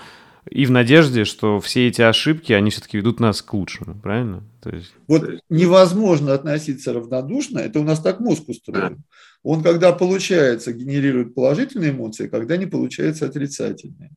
[0.50, 4.42] и в надежде, что все эти ошибки, они все-таки ведут нас к лучшему, правильно?
[4.62, 4.92] То есть...
[5.06, 9.02] Вот невозможно относиться равнодушно, это у нас так мозг устроен.
[9.42, 14.10] Он, когда получается, генерирует положительные эмоции, когда не получается отрицательные.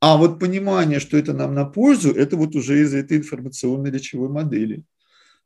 [0.00, 4.28] А вот понимание, что это нам на пользу, это вот уже из этой информационной речевой
[4.28, 4.84] модели.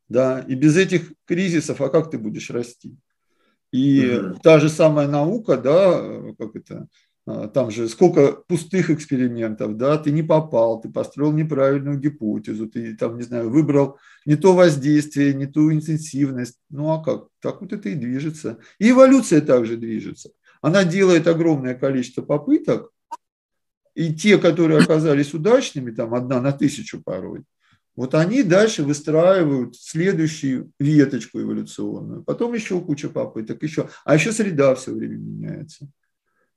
[0.09, 2.97] Да, и без этих кризисов, а как ты будешь расти?
[3.73, 6.87] И mm та же самая наука, да, как это, а,
[7.27, 13.17] там же сколько пустых экспериментов, да, ты не попал, ты построил неправильную гипотезу, ты там,
[13.17, 16.59] не знаю, выбрал не то воздействие, не ту интенсивность.
[16.71, 17.29] Ну а как?
[17.41, 18.59] Так вот это и движется.
[18.79, 20.31] И эволюция также движется.
[20.63, 22.91] Она делает огромное количество попыток,
[23.95, 27.43] и те, которые оказались удачными, там одна на тысячу порой,
[27.97, 32.23] вот они дальше выстраивают следующую веточку эволюционную.
[32.23, 33.89] Потом еще куча попыток, еще.
[34.05, 35.89] А еще среда все время меняется.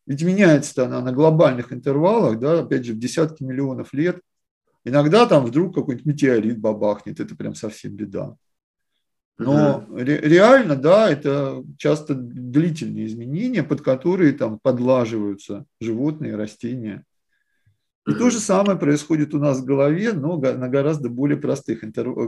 [0.05, 4.21] Ведь меняется она на глобальных интервалах, да, опять же, в десятки миллионов лет.
[4.83, 8.35] Иногда там вдруг какой-нибудь метеорит бабахнет, это прям совсем беда.
[9.37, 17.05] Но ре- реально, да, это часто длительные изменения, под которые там подлаживаются животные, растения.
[18.09, 21.83] И то же самое происходит у нас в голове, но на гораздо более простых,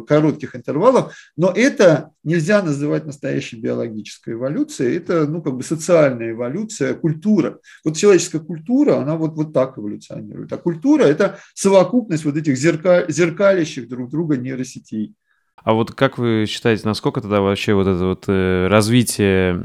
[0.08, 1.14] коротких интервалах.
[1.38, 4.98] Но это нельзя называть настоящей биологической эволюцией.
[4.98, 7.60] Это ну, как бы социальная эволюция, культура.
[7.84, 10.52] Вот человеческая культура, она вот, вот так эволюционирует.
[10.54, 13.06] А культура– это совокупность вот этих зеркаль...
[13.10, 15.16] зеркалящих друг друга нейросетей.
[15.64, 19.64] А вот как вы считаете, насколько тогда вообще вот это вот э, развитие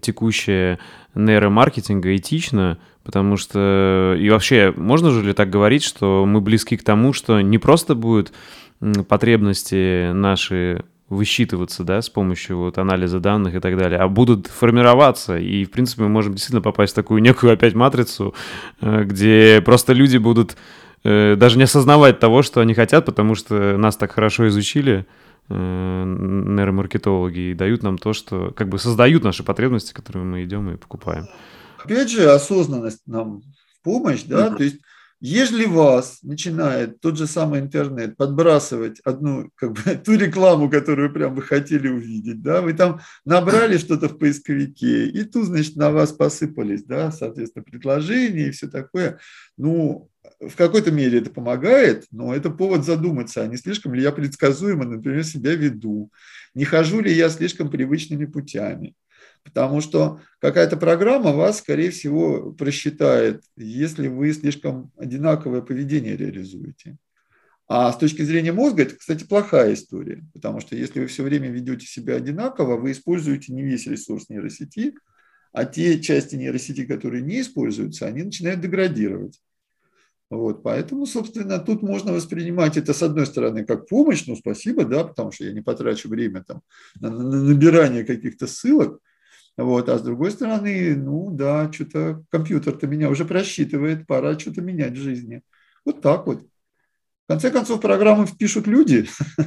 [0.00, 0.78] текущее
[1.14, 2.78] нейромаркетинга этично?
[3.04, 7.40] Потому что и вообще можно же ли так говорить, что мы близки к тому, что
[7.40, 8.32] не просто будут
[9.08, 15.38] потребности наши высчитываться, да, с помощью вот анализа данных и так далее, а будут формироваться,
[15.38, 18.34] и, в принципе, мы можем действительно попасть в такую некую опять матрицу,
[18.82, 20.56] э, где просто люди будут
[21.04, 25.06] Э, даже не осознавать того, что они хотят, потому что нас так хорошо изучили
[25.48, 30.70] э, нейромаркетологи и дают нам то, что как бы создают наши потребности, которые мы идем
[30.70, 31.26] и покупаем.
[31.88, 34.56] Опять же, осознанность нам в помощь, да, mm-hmm.
[34.56, 34.76] то есть
[35.20, 41.34] если вас начинает тот же самый интернет подбрасывать одну, как бы, ту рекламу, которую прям
[41.34, 46.12] вы хотели увидеть, да, вы там набрали что-то в поисковике, и тут, значит, на вас
[46.12, 49.18] посыпались, да, соответственно, предложения и все такое,
[49.56, 50.08] ну,
[50.40, 54.84] в какой-то мере это помогает, но это повод задуматься, а не слишком ли я предсказуемо,
[54.84, 56.12] например, себя веду,
[56.54, 58.94] не хожу ли я слишком привычными путями.
[59.44, 66.98] Потому что какая-то программа вас, скорее всего, просчитает, если вы слишком одинаковое поведение реализуете.
[67.66, 71.50] А с точки зрения мозга это, кстати, плохая история, потому что если вы все время
[71.50, 74.94] ведете себя одинаково, вы используете не весь ресурс нейросети,
[75.52, 79.38] а те части нейросети, которые не используются, они начинают деградировать.
[80.30, 85.04] Вот, поэтому, собственно, тут можно воспринимать это, с одной стороны, как помощь, ну, спасибо, да,
[85.04, 86.60] потому что я не потрачу время там
[87.00, 89.00] на, на набирание каких-то ссылок,
[89.58, 94.92] вот, а с другой стороны, ну, да, что-то компьютер-то меня уже просчитывает, пора что-то менять
[94.92, 95.42] в жизни.
[95.84, 96.42] Вот так вот.
[96.42, 99.08] В конце концов, программы впишут люди.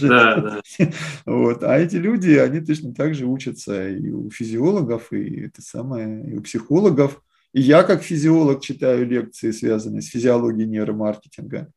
[0.00, 0.62] да, да.
[1.26, 1.62] Вот.
[1.62, 6.38] А эти люди, они точно так же учатся и у физиологов, и это самое, и
[6.38, 7.22] у психологов.
[7.52, 11.70] И я, как физиолог, читаю лекции, связанные с физиологией нейромаркетинга.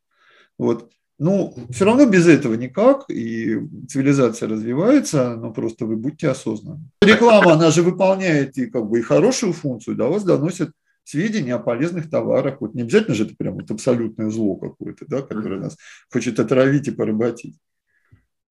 [0.57, 0.89] Вот.
[1.19, 6.89] Ну, все равно без этого никак, и цивилизация развивается, но просто вы будьте осознанны.
[7.01, 10.71] Реклама, она же выполняет и как бы и хорошую функцию, до вас доносит
[11.03, 12.61] сведения о полезных товарах.
[12.61, 15.77] Вот не обязательно же это прям вот абсолютное зло какое-то, да, которое нас
[16.11, 17.55] хочет отравить и поработить.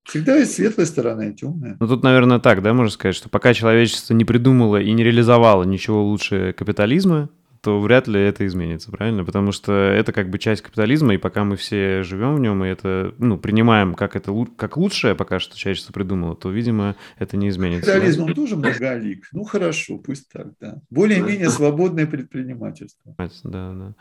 [0.05, 1.77] Всегда есть светлая сторона и темная.
[1.79, 5.65] Ну тут, наверное, так, да, можно сказать, что пока человечество не придумало и не реализовало
[5.65, 7.31] ничего лучше капитализма,
[7.63, 9.25] то вряд ли это изменится, правильно?
[9.25, 12.69] Потому что это как бы часть капитализма, и пока мы все живем в нем, и
[12.69, 17.49] это, ну, принимаем как это как лучшее, пока что человечество придумало, то, видимо, это не
[17.49, 17.87] изменится.
[17.87, 19.29] Капитализм, он тоже многолик.
[19.33, 20.81] Ну, хорошо, пусть так, да.
[20.91, 23.15] Более-менее свободное предпринимательство.
[23.45, 23.95] Да, да.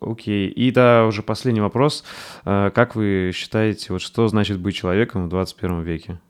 [0.00, 0.48] Окей.
[0.48, 2.04] И да, уже последний вопрос.
[2.44, 6.20] А, как вы считаете, вот что значит быть человеком в 21 веке?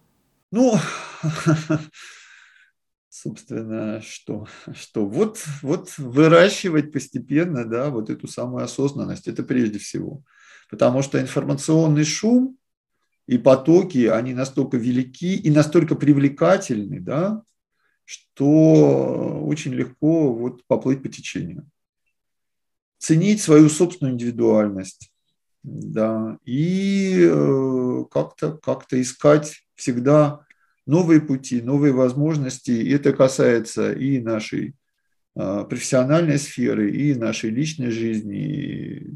[0.53, 0.79] Ну,
[3.15, 10.23] собственно, что, что вот, вот выращивать постепенно, да, вот эту самую осознанность, это прежде всего.
[10.69, 12.59] Потому что информационный шум
[13.27, 17.43] и потоки, они настолько велики и настолько привлекательны, да,
[18.05, 21.70] что очень легко вот поплыть по течению.
[22.99, 25.12] Ценить свою собственную индивидуальность,
[25.62, 30.44] да, и э, как-то как искать всегда
[30.86, 32.70] новые пути, новые возможности.
[32.70, 34.74] И это касается и нашей
[35.36, 39.11] а, профессиональной сферы, и нашей личной жизни, и,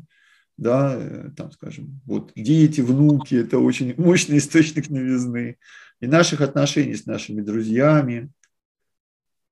[0.56, 5.56] да, э, там, скажем, вот дети, внуки– это очень мощный источник новизны,
[6.00, 8.30] и наших отношений с нашими друзьями.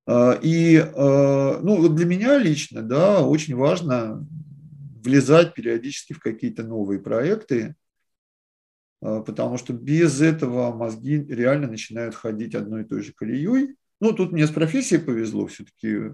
[0.06, 4.26] А, и, а, ну, вот для меня лично, да, очень важно
[5.05, 7.76] влезать периодически в какие-то новые проекты,
[9.01, 13.77] потому что без этого мозги реально начинают ходить одной и той же колеей.
[14.01, 16.12] Ну, тут мне с профессией повезло, все-таки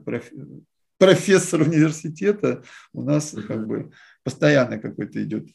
[0.98, 3.90] профессор университета у нас как бы
[4.22, 5.48] постоянно какой-то идет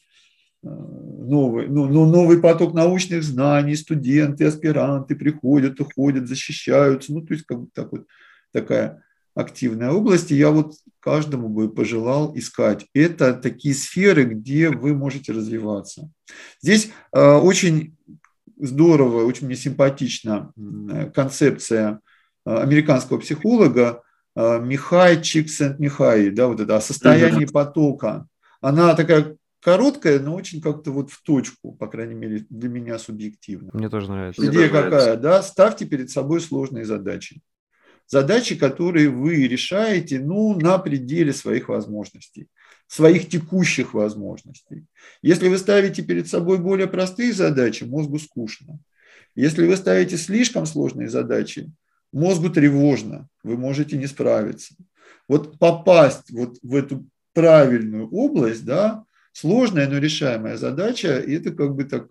[0.62, 7.14] а, новый, ну, ну, новый поток научных знаний, студенты, аспиранты приходят, уходят, защищаются.
[7.14, 8.08] Ну, то есть как бы так вот
[8.52, 9.04] такая
[9.38, 10.32] активная область.
[10.32, 12.86] И я вот каждому бы пожелал искать.
[12.94, 16.10] Это такие сферы, где вы можете развиваться.
[16.62, 17.96] Здесь э, очень
[18.58, 20.52] здорово, очень мне симпатична
[21.14, 22.00] концепция
[22.46, 24.02] э, американского психолога
[24.36, 28.26] э, Михай Чиксент Михай, да, вот это о состоянии потока.
[28.60, 33.70] Она такая короткая, но очень как-то вот в точку, по крайней мере, для меня субъективно.
[33.74, 34.46] Мне тоже нравится.
[34.46, 35.44] Идея какая, да?
[35.44, 37.42] Ставьте перед собой сложные задачи.
[38.08, 42.48] Задачи, которые вы решаете, ну, на пределе своих возможностей,
[42.88, 44.86] своих текущих возможностей.
[45.22, 48.80] Если вы ставите перед собой более простые задачи, мозгу скучно.
[49.36, 51.70] Если вы ставите слишком сложные задачи,
[52.14, 54.76] мозгу тревожно, вы можете не справиться.
[55.28, 59.04] Вот попасть вот в эту правильную область, да,
[59.34, 62.08] сложная, но решаемая задача, и это как бы так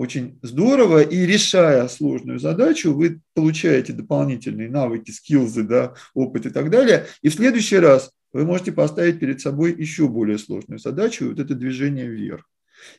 [0.00, 6.70] очень здорово, и решая сложную задачу, вы получаете дополнительные навыки, скиллзы, да, опыт и так
[6.70, 11.38] далее, и в следующий раз вы можете поставить перед собой еще более сложную задачу, вот
[11.38, 12.48] это движение вверх.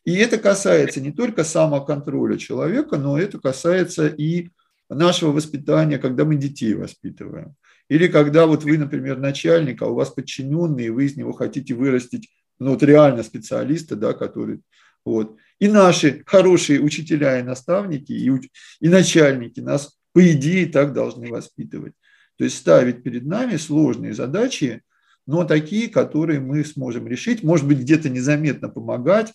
[0.05, 4.49] И это касается не только самоконтроля человека, но это касается и
[4.87, 7.55] нашего воспитания, когда мы детей воспитываем.
[7.89, 11.73] Или когда вот вы, например, начальник, а у вас подчиненный, и вы из него хотите
[11.73, 12.29] вырастить
[12.59, 14.61] ну, вот реально специалиста, да, который
[15.05, 15.35] вот.
[15.61, 18.31] И наши хорошие учителя и наставники, и,
[18.79, 21.93] и начальники нас, по идее, так должны воспитывать.
[22.37, 24.81] То есть ставить перед нами сложные задачи,
[25.27, 29.33] но такие, которые мы сможем решить, может быть, где-то незаметно помогать,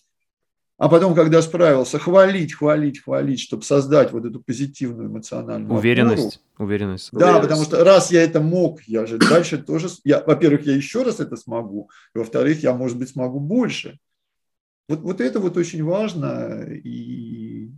[0.77, 6.67] а потом, когда справился, хвалить, хвалить, хвалить, чтобы создать вот эту позитивную эмоциональную уверенность, опору.
[6.67, 7.09] уверенность.
[7.13, 7.41] Да, уверенность.
[7.43, 11.21] потому что раз я это мог, я же дальше тоже, я, во-первых, я еще раз
[11.21, 13.97] это смогу, во-вторых, я, может быть, смогу больше.
[14.87, 17.71] Вот, вот это вот очень важно, и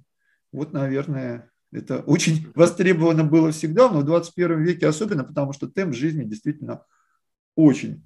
[0.51, 5.95] вот, наверное, это очень востребовано было всегда, но в 21 веке особенно, потому что темп
[5.95, 6.83] жизни действительно
[7.55, 8.03] очень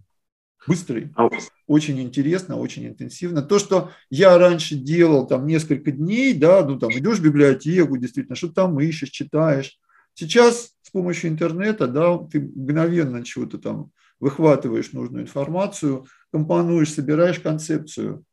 [0.65, 1.29] быстрый, а
[1.67, 3.41] очень интересно, очень интенсивно.
[3.41, 8.35] То, что я раньше делал там несколько дней, да, ну там идешь в библиотеку, действительно,
[8.35, 9.77] что там ищешь, читаешь.
[10.13, 18.23] Сейчас с помощью интернета, да, ты мгновенно чего-то там выхватываешь нужную информацию, компонуешь, собираешь концепцию.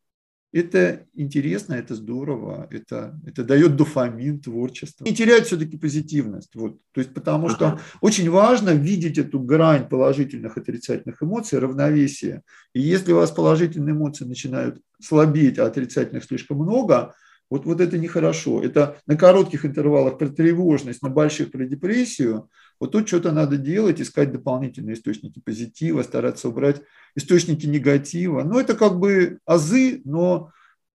[0.53, 5.05] Это интересно, это здорово, это, это дает дофамин творчества.
[5.05, 6.53] И теряет все-таки позитивность.
[6.55, 6.77] Вот.
[6.91, 12.43] То есть, потому что очень важно видеть эту грань положительных и отрицательных эмоций, равновесие.
[12.73, 17.13] И если у вас положительные эмоции начинают слабеть, а отрицательных слишком много,
[17.51, 18.63] вот, вот это нехорошо.
[18.63, 22.49] Это на коротких интервалах про тревожность, на больших про депрессию.
[22.81, 26.81] Вот тут что-то надо делать, искать дополнительные источники позитива, стараться убрать
[27.15, 28.41] источники негатива.
[28.43, 30.51] Ну, это как бы азы, но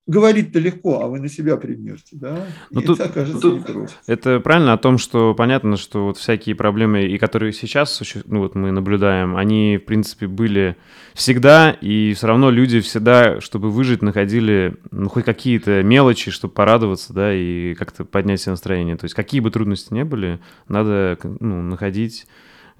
[0.07, 2.47] говорить-то легко, а вы на себя примерьте, да?
[2.70, 7.07] Ну, тут, это, кажется, тут, это правильно о том, что понятно, что вот всякие проблемы,
[7.07, 10.77] и которые сейчас ну, вот мы наблюдаем, они, в принципе, были
[11.15, 17.12] всегда, и все равно люди всегда, чтобы выжить, находили ну, хоть какие-то мелочи, чтобы порадоваться,
[17.12, 18.97] да, и как-то поднять себе настроение.
[18.97, 20.39] То есть какие бы трудности не были,
[20.69, 22.27] надо ну, находить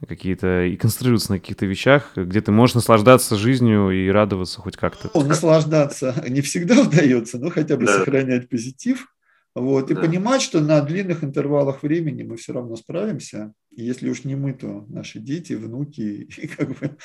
[0.07, 5.11] какие-то и концентрироваться на каких-то вещах, где ты можешь наслаждаться жизнью и радоваться хоть как-то.
[5.15, 7.99] Ну, наслаждаться не всегда удается, но хотя бы да.
[7.99, 9.09] сохранять позитив.
[9.55, 10.03] Вот, и да.
[10.03, 13.55] понимать, что на длинных интервалах времени мы все равно справимся.
[13.75, 16.29] И если уж не мы, то наши дети, внуки.
[16.37, 16.97] И как бы,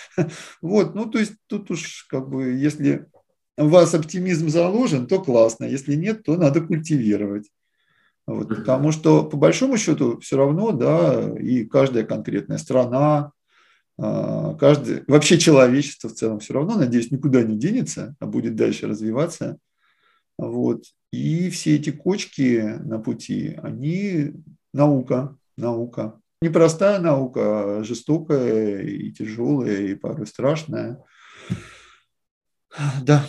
[0.61, 3.05] вот, ну, то есть тут уж как бы, если
[3.57, 5.63] у вас оптимизм заложен, то классно.
[5.63, 7.47] Если нет, то надо культивировать.
[8.27, 13.31] Вот, потому что, по большому счету, все равно, да, и каждая конкретная страна,
[13.98, 18.88] а, каждый, вообще человечество в целом все равно, надеюсь, никуда не денется, а будет дальше
[18.88, 19.57] развиваться.
[20.38, 20.85] Вот.
[21.11, 24.34] И все эти кочки на пути, они
[24.73, 26.19] наука, наука.
[26.41, 31.03] Непростая наука, а жестокая и тяжелая, и порой страшная.
[33.03, 33.26] Да.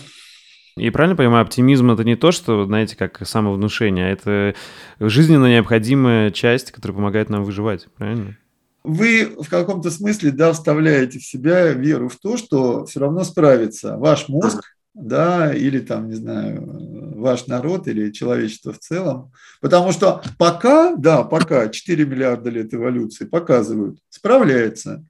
[0.77, 4.55] И правильно понимаю, оптимизм это не то, что, знаете, как самовнушение, а это
[5.01, 8.39] жизненно необходимая часть, которая помогает нам выживать, правильно?
[8.85, 13.97] Вы в каком-то смысле, да, вставляете в себя веру в то, что все равно справится
[13.97, 19.32] ваш мозг, да, или там, не знаю, ваш народ или человечество в целом.
[19.61, 25.05] Потому что пока, да, пока 4 миллиарда лет эволюции показывают, справляется.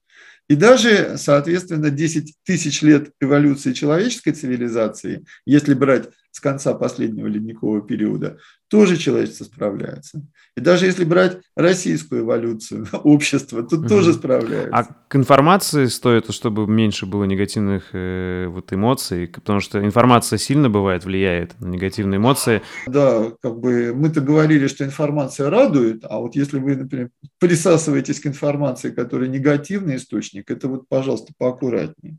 [0.53, 7.83] И даже, соответственно, 10 тысяч лет эволюции человеческой цивилизации, если брать с конца последнего ледникового
[7.83, 8.39] периода,
[8.69, 10.27] тоже человечество справляется.
[10.57, 13.87] И даже если брать российскую эволюцию общества, то угу.
[13.87, 14.71] тоже справляется.
[14.73, 20.71] А к информации стоит, чтобы меньше было негативных э, вот эмоций, потому что информация сильно
[20.71, 22.63] бывает влияет на негативные эмоции.
[22.87, 28.27] Да, как бы мы-то говорили, что информация радует, а вот если вы, например, присасываетесь к
[28.27, 32.17] информации, которая негативный источник, это вот, пожалуйста, поаккуратнее.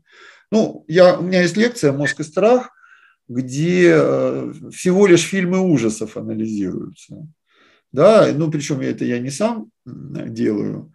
[0.52, 2.70] Ну, я, у меня есть лекция «Мозг и страх»,
[3.28, 7.26] где э, всего лишь фильмы ужасов анализируются.
[7.92, 10.92] Да, ну причем это я не сам делаю,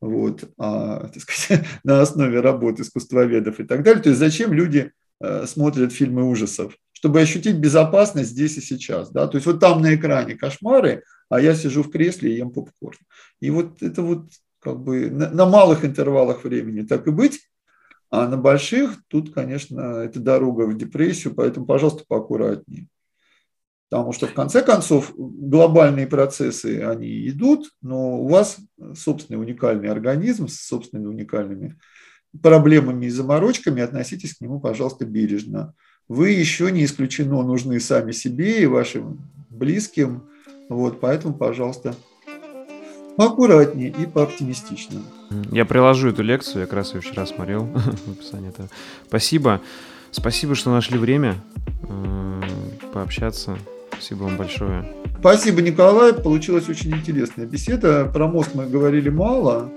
[0.00, 4.02] вот, а, так сказать, на основе работы искусствоведов и так далее.
[4.02, 6.76] То есть зачем люди э, смотрят фильмы ужасов?
[7.02, 9.10] чтобы ощутить безопасность здесь и сейчас.
[9.10, 9.26] Да?
[9.26, 12.96] То есть вот там на экране кошмары, а я сижу в кресле и ем попкорн.
[13.40, 14.28] И вот это вот
[14.60, 17.40] как бы на, на малых интервалах времени так и быть,
[18.12, 22.88] а на больших тут, конечно, это дорога в депрессию, поэтому, пожалуйста, поаккуратнее.
[23.88, 28.58] Потому что, в конце концов, глобальные процессы, они идут, но у вас
[28.94, 31.78] собственный уникальный организм с собственными уникальными
[32.42, 35.72] проблемами и заморочками, относитесь к нему, пожалуйста, бережно.
[36.06, 40.24] Вы еще не исключено нужны сами себе и вашим близким,
[40.68, 41.94] вот, поэтому, пожалуйста,
[43.16, 45.00] поаккуратнее и пооптимистичнее.
[45.50, 47.64] Я приложу эту лекцию, я как раз ее вчера смотрел
[48.06, 48.68] в описании этого.
[49.06, 49.60] Спасибо.
[50.10, 51.36] Спасибо, что нашли время
[51.88, 52.42] э,
[52.92, 53.56] пообщаться.
[53.92, 54.92] Спасибо вам большое.
[55.20, 56.12] Спасибо, Николай.
[56.12, 58.10] Получилась очень интересная беседа.
[58.12, 59.70] Про мозг мы говорили мало,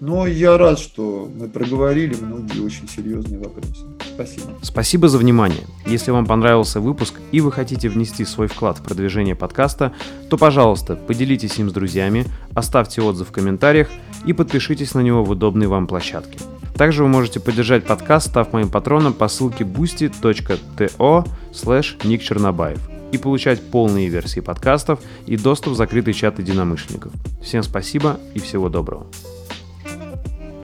[0.00, 3.84] но я рад, что мы проговорили многие очень серьезные вопросы.
[4.14, 4.46] Спасибо.
[4.62, 5.66] Спасибо за внимание.
[5.86, 9.92] Если вам понравился выпуск и вы хотите внести свой вклад в продвижение подкаста,
[10.30, 13.88] то, пожалуйста, поделитесь им с друзьями, оставьте отзыв в комментариях
[14.26, 16.38] и подпишитесь на него в удобной вам площадке.
[16.74, 22.76] Также вы можете поддержать подкаст, став моим патроном по ссылке boosty.to slash
[23.12, 27.12] и получать полные версии подкастов и доступ в закрытый чат единомышленников.
[27.42, 29.06] Всем спасибо и всего доброго.